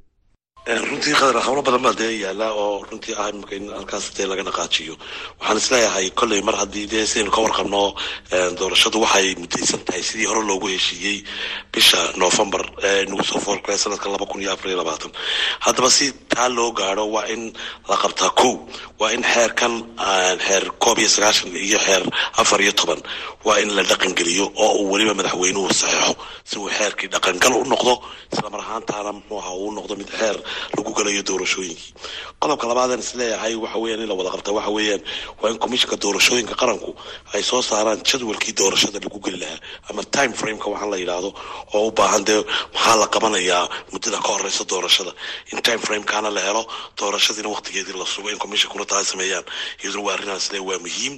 runtii 0.67 1.13
hawlo 1.45 1.63
badan 1.63 1.83
baa 1.85 1.93
dee 1.99 2.13
yaalla 2.25 2.49
oo 2.53 2.85
runtii 2.91 3.15
ah 3.21 3.29
imika 3.29 3.55
in 3.59 3.69
halkaas 3.77 4.07
dee 4.17 4.25
laga 4.27 4.43
dhaqaajiyo 4.49 4.95
waxaan 5.41 5.59
is 5.61 5.71
leeyahay 5.71 6.07
kolley 6.19 6.41
mar 6.43 6.57
haddii 6.57 6.87
dee 6.93 7.05
sidaynu 7.07 7.31
ka 7.37 7.41
warqabno 7.45 7.83
doorashadu 8.59 8.99
waxay 9.05 9.35
mudaysan 9.43 9.81
tahay 9.85 10.03
sidii 10.03 10.25
hore 10.31 10.41
loogu 10.49 10.67
heshiiyey 10.73 11.19
bisha 11.73 12.01
novembar 12.17 12.65
nagu 13.09 13.25
soo 13.31 13.41
foorkale 13.45 13.77
sanadka 13.79 14.09
laba 14.09 14.25
kun 14.27 14.41
iyo 14.41 14.53
afar 14.53 14.69
iyo 14.69 14.79
labaatan. 14.81 15.13
Haddaba 15.61 15.91
si 15.91 16.13
taa 16.33 16.49
loo 16.49 16.71
gaadho 16.73 17.05
waa 17.13 17.27
in 17.35 17.53
la 17.89 17.97
qabtaa 17.97 18.31
kow. 18.41 18.55
Waa 19.01 19.11
in 19.13 19.23
xeerkan 19.23 19.75
xeer 20.47 20.65
koob 20.83 20.99
iyo 20.99 21.09
sagaashan 21.09 21.53
iyo 21.57 21.79
xeer 21.79 22.03
afar 22.41 22.61
iyo 22.65 22.73
toban. 22.73 23.01
Waa 23.45 23.59
in 23.61 23.77
la 23.77 23.83
dhaqangeliyo 23.83 24.45
oo 24.57 24.73
uu 24.81 24.93
weliba 24.93 25.15
madaxweynuhu 25.15 25.69
saxeexo 25.75 26.15
si 26.45 26.59
uu 26.59 26.69
xeerkii 26.79 27.09
dhaqangal 27.13 27.53
u 27.53 27.65
noqdo 27.73 27.95
islamar 28.33 28.61
ahaantaana 28.61 29.13
muxuu 29.13 29.57
uu 29.65 29.71
noqdo 29.77 29.95
mid 30.01 30.09
xeer 30.19 30.37
lagu 30.77 30.91
galayo 30.99 31.23
doorashooyinkii. 31.29 31.91
Qodobka 32.43 32.67
labaadan 32.71 32.99
is 33.05 33.15
leeyahay 33.19 33.55
waxa 33.65 33.79
weeyaan 33.83 34.03
in 34.05 34.09
la 34.09 34.15
wada 34.19 34.31
qabta 34.35 34.51
waxa 34.59 34.71
waa 34.71 35.51
in 35.53 35.59
komishinka 35.65 35.97
doorashooyinka 36.05 36.55
qaranku 36.61 36.91
ay 37.35 37.43
soo 37.43 37.63
saaraan 37.63 38.01
jadwalkii 38.09 38.53
doorashada 38.61 38.99
lagu 39.05 39.19
geli 39.25 39.39
lahaa 39.43 39.59
ama 39.91 40.03
time 40.17 40.33
frameka 40.41 40.67
waxaan 40.73 40.91
la 40.93 40.97
yidhaahdo 41.03 41.31
oo 41.77 41.87
u 41.89 41.91
baahan 41.99 42.25
dee 42.29 42.41
maxaa 42.75 42.97
la 43.03 43.07
qabanayaa 43.15 43.65
muddada 43.93 44.19
ka 44.25 44.29
horeysa 44.35 44.65
doorashada. 44.73 45.13
In 45.53 45.59
time 45.67 45.79
framekaana 45.87 46.31
la 46.37 46.41
helo 46.49 46.63
doorashadiina 47.01 47.49
waqtigeedii 47.55 47.97
la 48.03 48.07
sugo 48.15 48.29
in 48.33 48.39
komishinkuna 48.45 48.85
taa 48.93 49.05
sameeyaan 49.11 49.45
iyaduna 49.83 50.03
waa 50.07 50.15
arrinaan 50.17 50.39
is 50.43 50.49
leeyahay 50.53 50.69
waa 50.71 50.83
muhiim. 50.87 51.15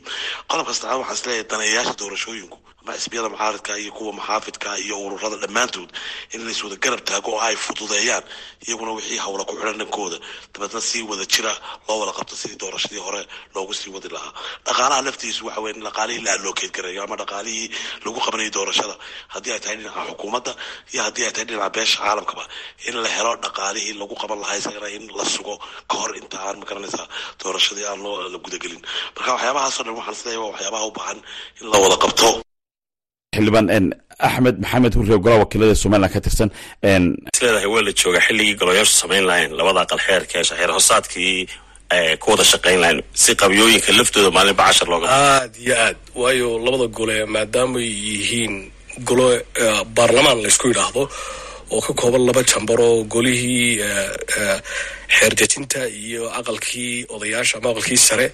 Qodobka 0.50 0.70
waxaan 0.72 1.14
is 1.18 1.22
leeyahay 1.26 1.44
daneeyayaasha 1.52 1.94
doorashooyinku 2.00 2.58
xisbiyada 2.94 3.28
mucaaridka 3.32 3.72
iyo 3.82 3.92
kuwa 3.96 4.12
maxaafidka 4.18 4.68
iyo 4.84 4.94
ururada 5.06 5.36
dhammaantood 5.42 5.90
in 6.34 6.40
la 6.44 6.50
iswada 6.54 6.76
garab 6.84 7.00
taago 7.08 7.30
oo 7.34 7.40
ay 7.40 7.56
fududeeyaan 7.56 8.24
iyaguna 8.66 8.92
wixii 8.96 9.18
hawla 9.24 9.44
ku 9.48 9.54
xidhan 9.58 9.78
dhankooda. 9.80 10.18
Dabeedna 10.52 10.80
si 10.80 11.02
wada 11.02 11.24
jira 11.32 11.52
loo 11.88 11.98
wada 12.00 12.12
qabto 12.18 12.34
sidii 12.36 12.56
doorashadii 12.62 13.02
hore 13.06 13.22
loogu 13.54 13.74
sii 13.74 13.90
wadi 13.94 14.08
lahaa. 14.08 14.32
Dhaqaalaha 14.66 15.02
laftiisu 15.06 15.46
waxa 15.46 15.60
weya 15.60 15.74
in 15.76 15.82
dhaqaalihii 15.86 16.22
la 16.26 16.32
allocate 16.36 16.70
gareeyo 16.76 17.02
ama 17.04 17.16
dhaqaalihii 17.20 17.68
lagu 18.04 18.18
qabanayay 18.26 18.50
doorashada. 18.56 18.94
Haddii 19.34 19.52
ay 19.54 19.60
tahay 19.60 19.76
dhinaca 19.76 20.02
xukuumadda 20.10 20.52
iyo 20.92 21.02
haddii 21.06 21.24
ay 21.26 21.32
tahay 21.34 21.46
dhinaca 21.48 21.70
beesha 21.74 21.98
caalamkaba 22.04 22.44
in 22.88 22.94
la 23.02 23.08
helo 23.16 23.32
dhaqaalihii 23.44 23.94
lagu 24.00 24.14
qaban 24.22 24.38
lahaa 24.42 24.56
isagana 24.60 24.88
in 24.96 25.04
la 25.18 25.24
sugo 25.34 25.54
ka 25.90 25.94
hor 26.00 26.10
inta 26.20 26.36
aan 26.46 26.56
ma 26.60 26.64
garanaysaa 26.68 27.06
doorashadii 27.42 27.86
aan 27.90 28.00
loo 28.04 28.16
la 28.32 28.38
gudagelin. 28.44 28.82
Marka 29.16 29.30
waxyaabahaasoo 29.34 29.84
dhan 29.86 29.94
waxaan 30.00 30.38
waa 30.42 30.50
waxyaabaha 30.52 30.84
u 30.86 30.90
baahan 30.98 31.18
in 31.60 31.66
la 31.72 31.78
wada 31.82 31.96
qabto 32.04 32.45
xildhibaan 33.36 33.66
axmed 34.28 34.56
maxamed 34.62 34.92
hurre 34.98 35.16
golaha 35.24 35.40
wakiilada 35.44 35.74
somalilan 35.82 36.10
ka 36.14 36.20
tirsan 36.26 36.50
isleedahay 37.34 37.68
waa 37.74 37.82
la 37.86 37.92
joogaa 38.00 38.24
xilligii 38.28 38.56
golayaashu 38.60 38.94
samayn 39.02 39.24
lahayn 39.30 39.50
labada 39.58 39.80
aqal 39.84 40.00
xeerka 40.06 40.38
xeer 40.48 40.70
hosaadkii 40.78 41.36
ku 42.22 42.26
wada 42.32 42.44
shaqayn 42.52 42.78
lahayn. 42.82 42.98
Si 43.22 43.30
qabyooyinka 43.42 43.90
laftooda 43.98 44.30
maalinba 44.36 44.62
cashar 44.68 44.88
looga 44.92 45.06
aada 45.08 45.56
iyo 45.64 45.74
aad 45.86 45.98
waayo 46.22 46.48
labada 46.66 46.86
gole 46.98 47.16
maadaamay 47.34 47.86
yihiin 48.08 48.54
golo 49.08 49.26
baarlamaan 49.96 50.38
laysku 50.44 50.66
yidhaahdo 50.70 51.02
oo 51.74 51.80
ka 51.86 51.92
kooban 52.00 52.22
laba 52.28 52.42
jambar 52.50 52.78
oo 52.88 52.96
golihii 53.14 53.70
xeerdejinta 55.18 55.80
iyo 56.04 56.22
aqalkii 56.40 56.94
odayaasha 57.14 57.54
ama 57.58 57.68
aqalkii 57.72 58.00
sare 58.08 58.26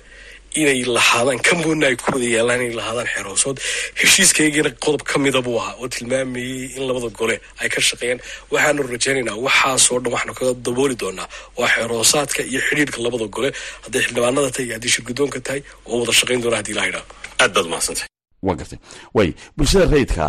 inay 0.60 0.80
lahaadaan 0.96 1.38
kamboonna 1.48 1.86
ay 1.90 1.96
ku 1.96 2.08
wada 2.14 2.26
yaalaan 2.36 2.60
inay 2.66 2.76
lahaadaan 2.80 3.06
xeer 3.12 3.26
hoosood 3.30 3.58
heshiiskaygiina 4.00 4.70
qodob 4.84 5.02
ka 5.10 5.18
mida 5.18 5.40
buu 5.46 5.58
ahaa 5.60 5.74
oo 5.80 5.88
tilmaamayay 5.88 6.76
in 6.76 6.82
labada 6.88 7.08
gole 7.18 7.36
ay 7.62 7.68
ka 7.74 7.80
shaqeeyaan. 7.88 8.20
Waxaanu 8.52 8.82
rajaynaynaa 8.92 9.36
waxaasoo 9.46 9.98
dhan 10.02 10.12
waxaanu 10.14 10.34
kaga 10.38 10.52
dabooli 10.66 10.94
doonaa 11.02 11.28
waa 11.58 11.68
xeer 11.74 11.90
hoosaadka 11.98 12.40
iyo 12.50 12.60
xidhiirka 12.68 12.98
labada 13.06 13.26
gole. 13.36 13.50
Hadday 13.84 14.00
xildhibaanada 14.04 14.50
tahay 14.54 14.66
iyo 14.66 14.74
haddii 14.76 14.92
shirgudoonka 14.94 15.40
tahay 15.46 15.60
oo 15.90 15.96
wada 16.00 16.12
shaqayn 16.20 16.40
doona 16.44 16.56
haddii 16.60 16.76
la 16.78 16.84
idhaa 16.90 17.04
aad 17.42 17.50
baad 17.56 17.66
mahadsantahay. 17.72 18.08
Waa 18.46 18.54
gartay. 18.60 18.78
Way 19.16 19.28
bulshada 19.56 19.86
rayidka 19.94 20.26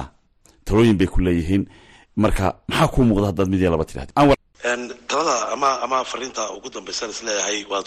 talooyin 0.66 0.98
bay 1.00 1.08
ku 1.14 1.20
leeyihiin. 1.26 1.64
Marka 2.24 2.46
maxaa 2.70 2.88
kuu 2.94 3.04
muuqda 3.10 3.28
haddaad 3.32 3.50
mid 3.54 3.62
iyo 3.62 3.72
laba 3.74 3.86
tidhahdi 3.90 4.14
talada 4.64 5.52
ama 5.52 5.70
ama 5.84 6.04
fariinta 6.06 6.50
ugu 6.56 6.70
dambaysan 6.70 7.10
is 7.10 7.22
leeyahay 7.24 7.66
waad 7.72 7.86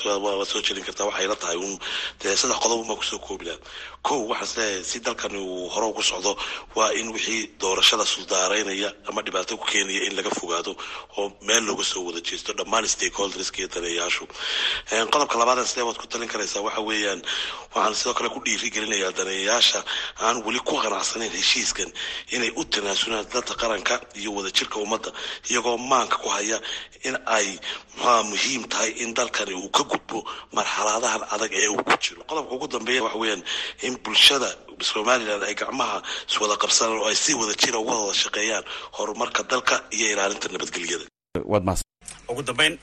soo 0.52 0.60
jelin 0.66 0.84
kartaa 0.84 1.06
waxay 1.08 1.26
la 1.26 1.36
tahay 1.36 1.56
un 1.56 1.78
dee 2.20 2.36
saddex 2.36 2.58
qodob 2.64 2.80
uma 2.84 2.96
ku 2.96 3.02
soo 3.04 3.18
koobi 3.18 3.44
laha 3.48 3.58
kow 4.08 4.20
waxaan 4.30 4.46
is 4.48 4.56
leeyahay 4.56 4.84
si 4.90 4.98
dalkani 5.06 5.38
uu 5.38 5.68
hore 5.74 5.86
ugu 5.90 6.02
socdo 6.02 6.32
waa 6.76 6.90
in 7.00 7.08
wixii 7.14 7.42
doorashada 7.60 8.04
suldaaraynaya 8.06 8.92
ama 9.08 9.22
dhibaato 9.26 9.56
ku 9.60 9.66
keenaya 9.72 10.02
in 10.06 10.14
laga 10.18 10.30
fogaado 10.40 10.72
oo 11.18 11.32
meel 11.46 11.64
looga 11.68 11.84
soo 11.84 12.02
wada 12.06 12.20
jeesto 12.28 12.52
dhammaan 12.58 12.86
stakeholderska 12.94 13.58
iyo 13.58 13.68
daneeyaashu 13.74 14.24
qodobka 15.12 15.38
labaadan 15.38 15.64
islee 15.68 15.82
waad 15.88 15.98
ku 16.02 16.06
talin 16.06 16.28
karaysaa 16.28 16.62
waxa 16.66 16.80
weeyaan 16.88 17.20
waxaan 17.74 17.94
sidoo 18.00 18.14
kale 18.18 18.28
ku 18.34 18.40
dhiiri 18.46 18.68
gelinayaa 18.74 19.12
daneeyayaasha 19.18 19.80
aan 20.26 20.36
weli 20.46 20.60
ku 20.68 20.74
qanacsanayn 20.84 21.32
heshiiskan 21.38 21.90
inay 22.34 22.50
u 22.56 22.64
tanaasulaan 22.64 23.26
danta 23.32 23.54
qaranka 23.62 23.94
iyo 24.20 24.30
wadajirka 24.36 24.76
ummadda 24.84 25.10
iyagoo 25.50 25.76
maanka 25.78 26.16
ku 26.22 26.28
haya 26.28 26.60
in 27.08 27.16
ay 27.26 27.58
muhiim 28.30 28.64
tahay 28.68 28.90
in 29.02 29.14
dalkani 29.14 29.54
uu 29.54 29.68
ka 29.76 29.82
gudbo 29.90 30.18
marxaladahan 30.52 31.22
adag 31.34 31.52
ee 31.52 31.68
uu 31.68 31.82
ku 31.88 31.92
jiro. 32.02 32.22
Qodobka 32.28 32.54
ugu 32.54 32.66
dambeeya 32.68 33.02
waxa 33.02 33.18
weeyaan 33.18 33.42
in 33.82 33.95
bulshada 34.04 34.48
somalilan 34.90 35.42
ay 35.48 35.54
gacmaha 35.60 35.98
iswada 36.30 36.54
qabsadaan 36.62 36.98
oo 37.02 37.08
ay 37.12 37.16
si 37.24 37.32
wada 37.40 37.54
jira 37.62 37.78
uga 37.84 37.94
wada 38.02 38.14
shaqeeyaan 38.22 38.64
horumarka 38.96 39.42
dalka 39.50 39.74
iyo 39.96 40.06
ilaalinta 40.14 40.46
nabadgelyada. 40.54 41.06
Ugu 42.30 42.42
dambayn 42.48 42.74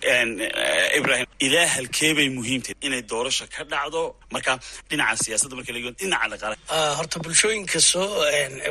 ibrahim 0.99 1.27
ilaa 1.45 1.67
halkeebay 1.75 2.27
muhiimtahay 2.37 2.75
inay 2.87 3.01
doorasho 3.11 3.45
ka 3.55 3.61
dhacdo 3.71 4.01
marka 4.33 4.51
dhinaca 4.89 5.15
siyaasadda 5.23 5.55
marka 5.59 5.71
laga 5.75 5.91
dhinaca 5.99 6.27
dhaqaale 6.31 6.55
horta 6.97 7.17
bulshooyinka 7.23 7.79
soo 7.91 8.07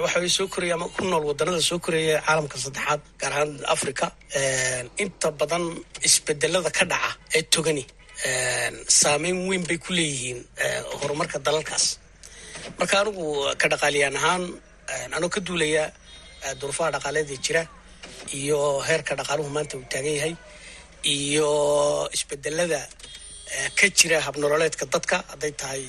waxa 0.05 0.19
way 0.23 0.31
soo 0.39 0.47
koraya 0.55 0.75
ama 0.77 0.87
ku 0.95 1.01
nool 1.11 1.25
wadanada 1.31 1.61
soo 1.69 1.79
koraya 1.85 2.17
caalamka 2.27 2.57
saddexaad 2.65 3.01
gaar 3.21 3.33
ahaan 3.37 3.51
africa 3.75 4.07
inta 5.05 5.29
badan 5.41 5.65
isbedelada 6.09 6.71
ka 6.79 6.85
dhaca 6.93 7.11
ee 7.37 7.43
togani 7.55 7.85
saameyn 9.01 9.39
weyn 9.49 9.65
bay 9.69 9.79
ku 9.85 9.91
leeyihiin 9.99 10.41
horumarka 11.01 11.37
dalalkaas 11.47 11.85
marka 12.79 12.95
anigu 13.03 13.25
ka 13.61 13.67
dhaqaaliyaan 13.73 14.17
ahaan 14.21 14.43
anoo 15.17 15.29
ka 15.35 15.41
duulaya 15.47 15.85
durufaha 16.61 16.91
dhaqaaleeda 16.97 17.37
jira 17.45 17.63
iyo 18.39 18.59
heerka 18.89 19.13
dhaqaaluhu 19.19 19.51
maanta 19.57 19.75
uu 19.79 19.87
taagan 19.93 20.15
yahay 20.19 20.35
iyo 21.15 21.51
isbedelada 22.17 22.81
ka 23.79 23.87
jira 23.99 24.19
habnololeedka 24.27 24.85
dadka 24.95 25.17
hadday 25.31 25.53
tahay 25.61 25.83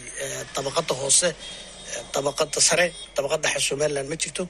dabaqada 0.55 0.93
hoose 1.01 1.29
dabaqada 2.13 2.59
sare 2.69 2.85
dabaqada 3.15 3.43
dhexe 3.49 3.67
somaliland 3.69 4.09
ma 4.11 4.15
jirto. 4.23 4.43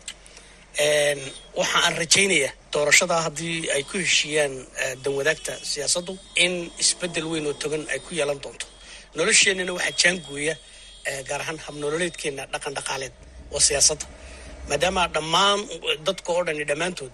Waxa 1.60 1.78
aan 1.86 1.96
rajaynaya 2.02 2.50
doorashada 2.74 3.16
haddii 3.26 3.58
ay 3.76 3.84
ku 3.90 3.96
heshiiyaan 4.06 4.54
danwadaagta 5.04 5.54
siyaasaddu 5.72 6.14
in 6.44 6.54
isbeddel 6.84 7.26
weyn 7.32 7.46
oo 7.50 7.54
togan 7.64 7.84
ay 7.94 8.00
ku 8.06 8.12
yeelan 8.20 8.40
doonto. 8.44 8.66
Nolosheenana 9.18 9.72
waxaa 9.78 9.98
jaangooya 10.02 10.56
gaar 11.30 11.42
ahaan 11.44 11.60
habnololeedkeena 11.66 12.44
dhaqan 12.54 12.74
dhaqaaleed 12.78 13.14
oo 13.56 13.60
siyaasadda 13.68 14.06
maadaama 14.70 15.04
dhammaan 15.16 15.60
dadka 16.08 16.30
oo 16.36 16.44
dhani 16.48 16.64
dhammaantood 16.72 17.12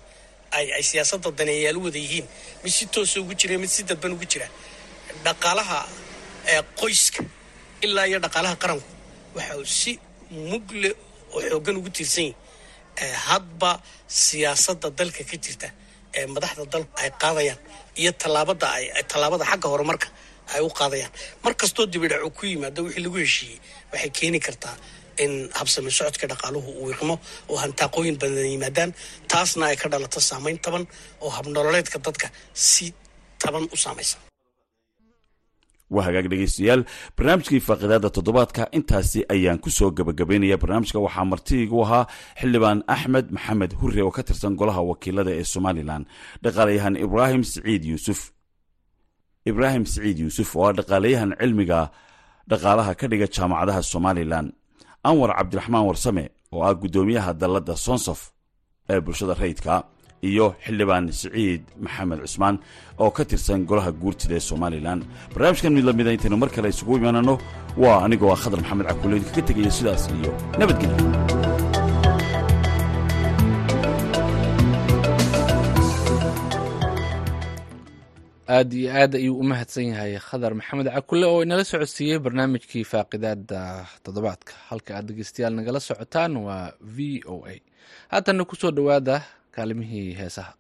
ay 0.58 0.84
siyaasadda 0.92 1.30
daneeyaal 1.40 1.78
u 1.78 1.84
wada 1.88 2.00
yihiin 2.06 2.28
mid 2.64 2.74
si 2.78 2.86
toosa 2.94 3.16
ugu 3.22 3.34
jira 3.40 3.56
mid 3.64 3.70
si 3.76 3.82
dadban 3.90 4.12
ugu 4.16 4.26
jira 4.32 4.48
dhaqaalaha 5.26 5.80
qoyska 6.80 7.22
ilaa 7.86 8.06
iyo 8.10 8.20
dhaqaalaha 8.26 8.56
qaranku 8.64 8.88
waxa 9.36 9.54
uu 9.62 9.66
si 9.80 9.92
mugle 10.52 10.90
oo 11.36 11.42
xooggan 11.52 11.76
ugu 11.80 11.90
tiirsan 11.96 12.26
yahi 12.30 13.14
hadba 13.28 13.72
siyaasadda 14.26 14.88
dalka 15.00 15.24
ka 15.30 15.38
jirta 15.46 15.68
ee 16.18 16.26
madaxda 16.36 16.64
dalku 16.74 16.94
ay 17.04 17.10
qaadayaan 17.22 17.60
iyo 18.02 18.12
tallaabada 18.22 18.68
ay 18.78 18.84
tallaabada 19.12 19.44
xagga 19.52 19.68
horumarka 19.74 20.08
ay 20.54 20.62
u 20.66 20.70
qaadayaan. 20.80 21.12
Mar 21.44 21.54
kastoo 21.62 21.86
dibidhac 21.94 22.22
uu 22.26 22.32
ku 22.38 22.44
yimaado 22.52 22.80
wixii 22.86 23.04
lagu 23.06 23.18
heshiiyey 23.24 23.58
waxay 23.92 24.12
keeni 24.18 24.40
kartaa 24.48 24.76
in 25.24 25.32
habsami 25.60 25.92
socodka 25.98 26.26
dhaqaaluhu 26.32 26.70
uu 26.82 26.88
wiqmo 26.92 27.16
oo 27.52 27.58
hantaaqooyin 27.64 28.16
badan 28.22 28.48
yimaadaan 28.54 28.92
taasna 29.32 29.64
ay 29.72 29.76
ka 29.82 29.88
dhalato 29.94 30.20
saamayn 30.30 30.58
taban 30.66 30.84
oo 31.24 31.30
habnololeedka 31.38 31.98
dadka 32.06 32.28
si 32.54 32.86
taban 33.42 33.64
u 33.76 33.78
saamaysa. 33.86 34.18
Waa 35.96 36.06
hagaag 36.08 36.28
dhegaystayaal 36.32 36.82
barnaamijkii 37.18 37.60
faaqidaada 37.68 38.10
toddobaadka 38.16 38.64
intaasi 38.78 39.20
ayaan 39.34 39.60
ku 39.64 39.70
soo 39.78 39.90
gebagabaynaya 39.98 40.58
barnaamijka 40.62 41.00
waxaa 41.06 41.26
martiigu 41.32 41.78
ahaa 41.86 42.04
xildhibaan 42.40 42.80
axmed 42.96 43.26
maxamed 43.36 43.72
hurre 43.80 44.02
oo 44.06 44.12
ka 44.18 44.22
tirsan 44.28 44.54
golaha 44.60 44.82
wakiilada 44.92 45.32
ee 45.40 45.44
somalilan. 45.54 46.04
Dhaqaalayahan 46.44 46.96
ibraahim 47.06 47.44
siciid 47.52 47.84
yuusuf. 47.92 48.20
Ibraahim 49.52 49.84
siciid 49.92 50.18
yuusuf 50.24 50.50
oo 50.56 50.66
ah 50.70 50.74
dhaqaalayahan 50.80 51.32
cilmiga 51.42 51.80
dhaqaalaha 52.50 52.92
ka 53.00 53.06
dhiga 53.12 53.28
jaamacadaha 53.36 53.82
somalilan. 53.94 54.46
Anwar 55.10 55.30
cabdiraxmaan 55.38 55.86
warsame 55.90 56.26
oo 56.54 56.62
ah 56.68 56.74
guddoomiyaha 56.82 57.32
dalladda 57.42 57.74
sonsof 57.86 58.20
ee 58.92 59.00
bulshada 59.06 59.34
rayidka 59.42 59.74
iyo 60.30 60.46
xildhibaan 60.66 61.06
siciid 61.20 61.62
maxamed 61.86 62.20
cusmaan 62.26 62.56
oo 63.02 63.10
ka 63.18 63.24
tirsan 63.30 63.60
golaha 63.70 63.92
guurtida 64.02 64.36
ee 64.40 64.44
somalilan. 64.52 65.00
Barnaamijkan 65.34 65.72
mid 65.78 65.86
lamida 65.88 66.12
intaynu 66.16 66.38
mar 66.42 66.50
kale 66.56 66.68
isugu 66.74 66.94
imaanano 67.00 67.34
waa 67.84 67.98
anigoo 68.06 68.32
ah 68.36 68.40
khadar 68.44 68.60
maxamed 68.64 68.86
cakuleyd 68.90 69.24
kaga 69.30 69.42
tegaya 69.48 69.72
sidaas 69.78 70.04
iyo 70.18 70.32
nabadgelyo 70.60 71.39
aad 78.56 78.72
iyo 78.80 78.90
aad 79.02 79.14
ayuu 79.20 79.36
u 79.42 79.44
mahadsan 79.52 79.86
yahay 79.92 80.14
khadar 80.28 80.54
maxamed 80.60 80.88
cakule 80.96 81.26
oo 81.32 81.40
inala 81.46 81.64
socodsiiyey 81.72 82.20
barnaamijkii 82.26 82.86
faaqidaada 82.92 83.60
toddobaadka. 84.04 84.54
Halka 84.70 84.92
aad 84.98 85.06
dhegeystayaal 85.10 85.54
nagala 85.60 85.80
socotaan 85.90 86.34
waa 86.48 86.66
v 86.96 86.98
o 87.34 87.36
a. 87.54 87.56
Haatanna 88.12 88.44
ku 88.50 88.56
soo 88.62 88.72
dhowaada 88.78 89.16
kaalimihii 89.56 90.10
heesaha 90.20 90.52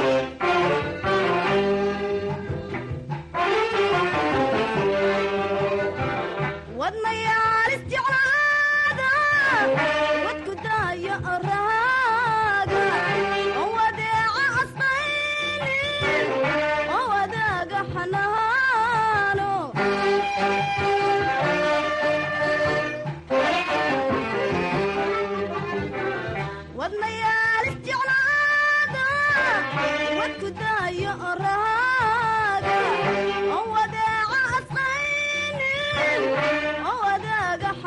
wadnayaal 0.00 0.39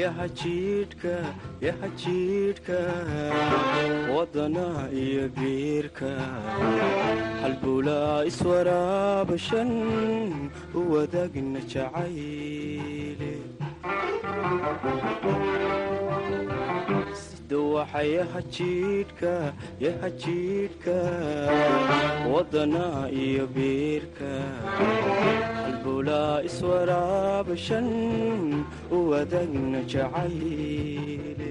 yaha 0.00 0.26
jiidhka 2.00 2.78
wadana 4.16 4.66
iyo 5.04 5.24
biirka 5.38 6.10
halbulaa 7.42 8.24
iswaraabashan 8.30 9.70
u 10.78 10.80
wadaagna 10.92 11.60
jacayle 11.72 13.32
duwaxayaha 17.50 18.40
jiidhka 18.54 19.32
yaha 19.84 20.08
jiidhka 20.22 20.96
wadana 22.32 22.86
iyo 23.24 23.44
biirka. 23.54 24.30
Halbulaa 25.58 26.42
iswaraabashan 26.48 27.88
u 28.96 28.98
wadaagna 29.10 29.80
jacayle 29.92 31.50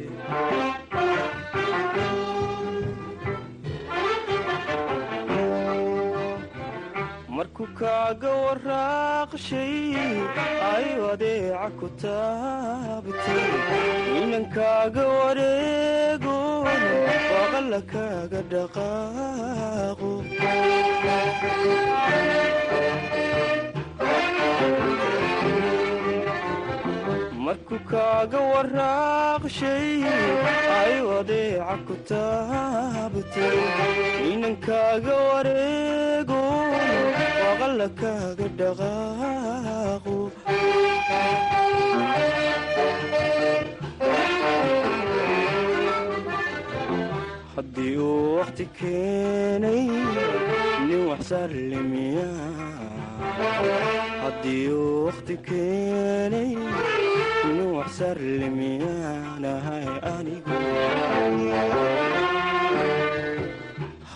markuu 7.57 7.75
kaaga 7.79 8.31
waraaqshay 8.45 9.95
ay 10.73 10.87
adeeca 11.11 11.67
ku 11.79 11.87
taabtay 12.01 13.45
inankaaga 14.21 15.03
wareegon 15.17 16.83
waqalla 17.33 17.79
kaaga 17.91 18.39
dhaqaaqo 18.51 20.11
markuu 27.47 27.79
kaaga 27.91 28.39
waraaqshay 28.51 29.89
ay 30.79 30.93
adeeca 31.17 31.75
ku 31.87 31.95
taabtay 32.09 33.59
inankaaga 34.33 35.15
wareego 35.29 36.41
waqalla 37.45 37.87
kaaga 38.01 38.45
dhaqaaqo 38.59 40.15
haddii 47.55 47.93
uu 48.07 48.37
wakhti 48.39 48.65
keenay 48.79 49.81
nin 50.87 51.01
wax 51.09 51.21
sallimiya 51.31 52.27
haddii 54.23 54.65
uu 54.79 55.05
wakhti 55.07 55.35
keenay 55.47 56.51
nin 57.77 57.83
wax 57.85 57.91
sarlimiyaanahay 57.99 59.85
anigu 60.13 60.57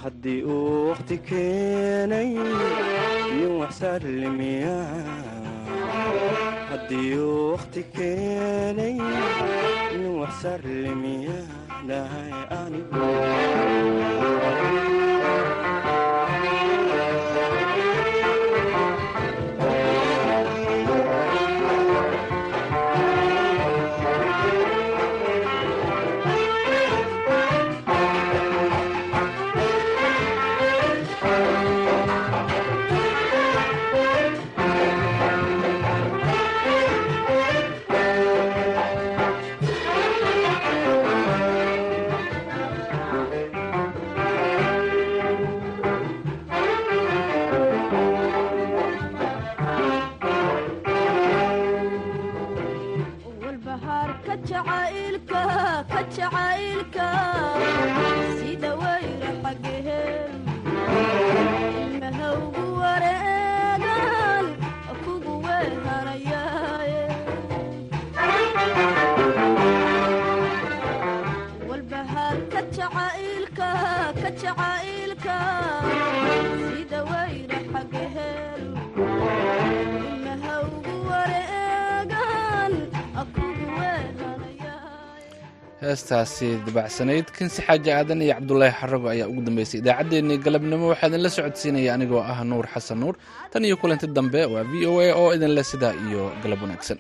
haddii 0.01 0.41
uu 0.53 0.89
wakhti 0.89 1.17
keenay 1.29 2.29
nin 3.37 3.51
wax 3.61 3.73
sarlimiya 3.81 4.77
haddii 6.71 7.13
uu 7.21 7.51
wakhti 7.53 7.81
keenay 7.97 8.95
nin 9.97 10.05
wax 10.21 10.33
sarlimiyaanahay 10.43 12.31
anigu 12.61 13.05
heestaasi 85.91 86.49
dabacsanayd. 86.65 87.27
Kinsi 87.37 87.59
xaaji 87.67 87.89
aadan 87.97 88.21
iyo 88.25 88.33
cabdulaahi 88.39 88.75
xarago 88.81 89.07
ayaa 89.13 89.27
ugu 89.31 89.41
dambeysay 89.47 89.79
idaacaddeenii 89.83 90.37
galabnimo 90.45 90.85
waxaa 90.91 91.07
idinla 91.11 91.29
socodsiinaya 91.37 91.91
anigoo 91.95 92.23
ah 92.31 92.39
nuur 92.51 92.65
xasan 92.73 92.97
nuur. 93.03 93.15
Tan 93.51 93.63
iyo 93.67 93.75
kulanti 93.81 94.07
dambe 94.17 94.41
waa 94.53 94.63
v 94.71 94.73
o 94.91 94.93
a 95.05 95.09
oo 95.21 95.29
idinle 95.35 95.63
sidaa 95.71 95.93
iyo 96.07 96.21
galab 96.43 96.61
wanaagsan 96.63 96.97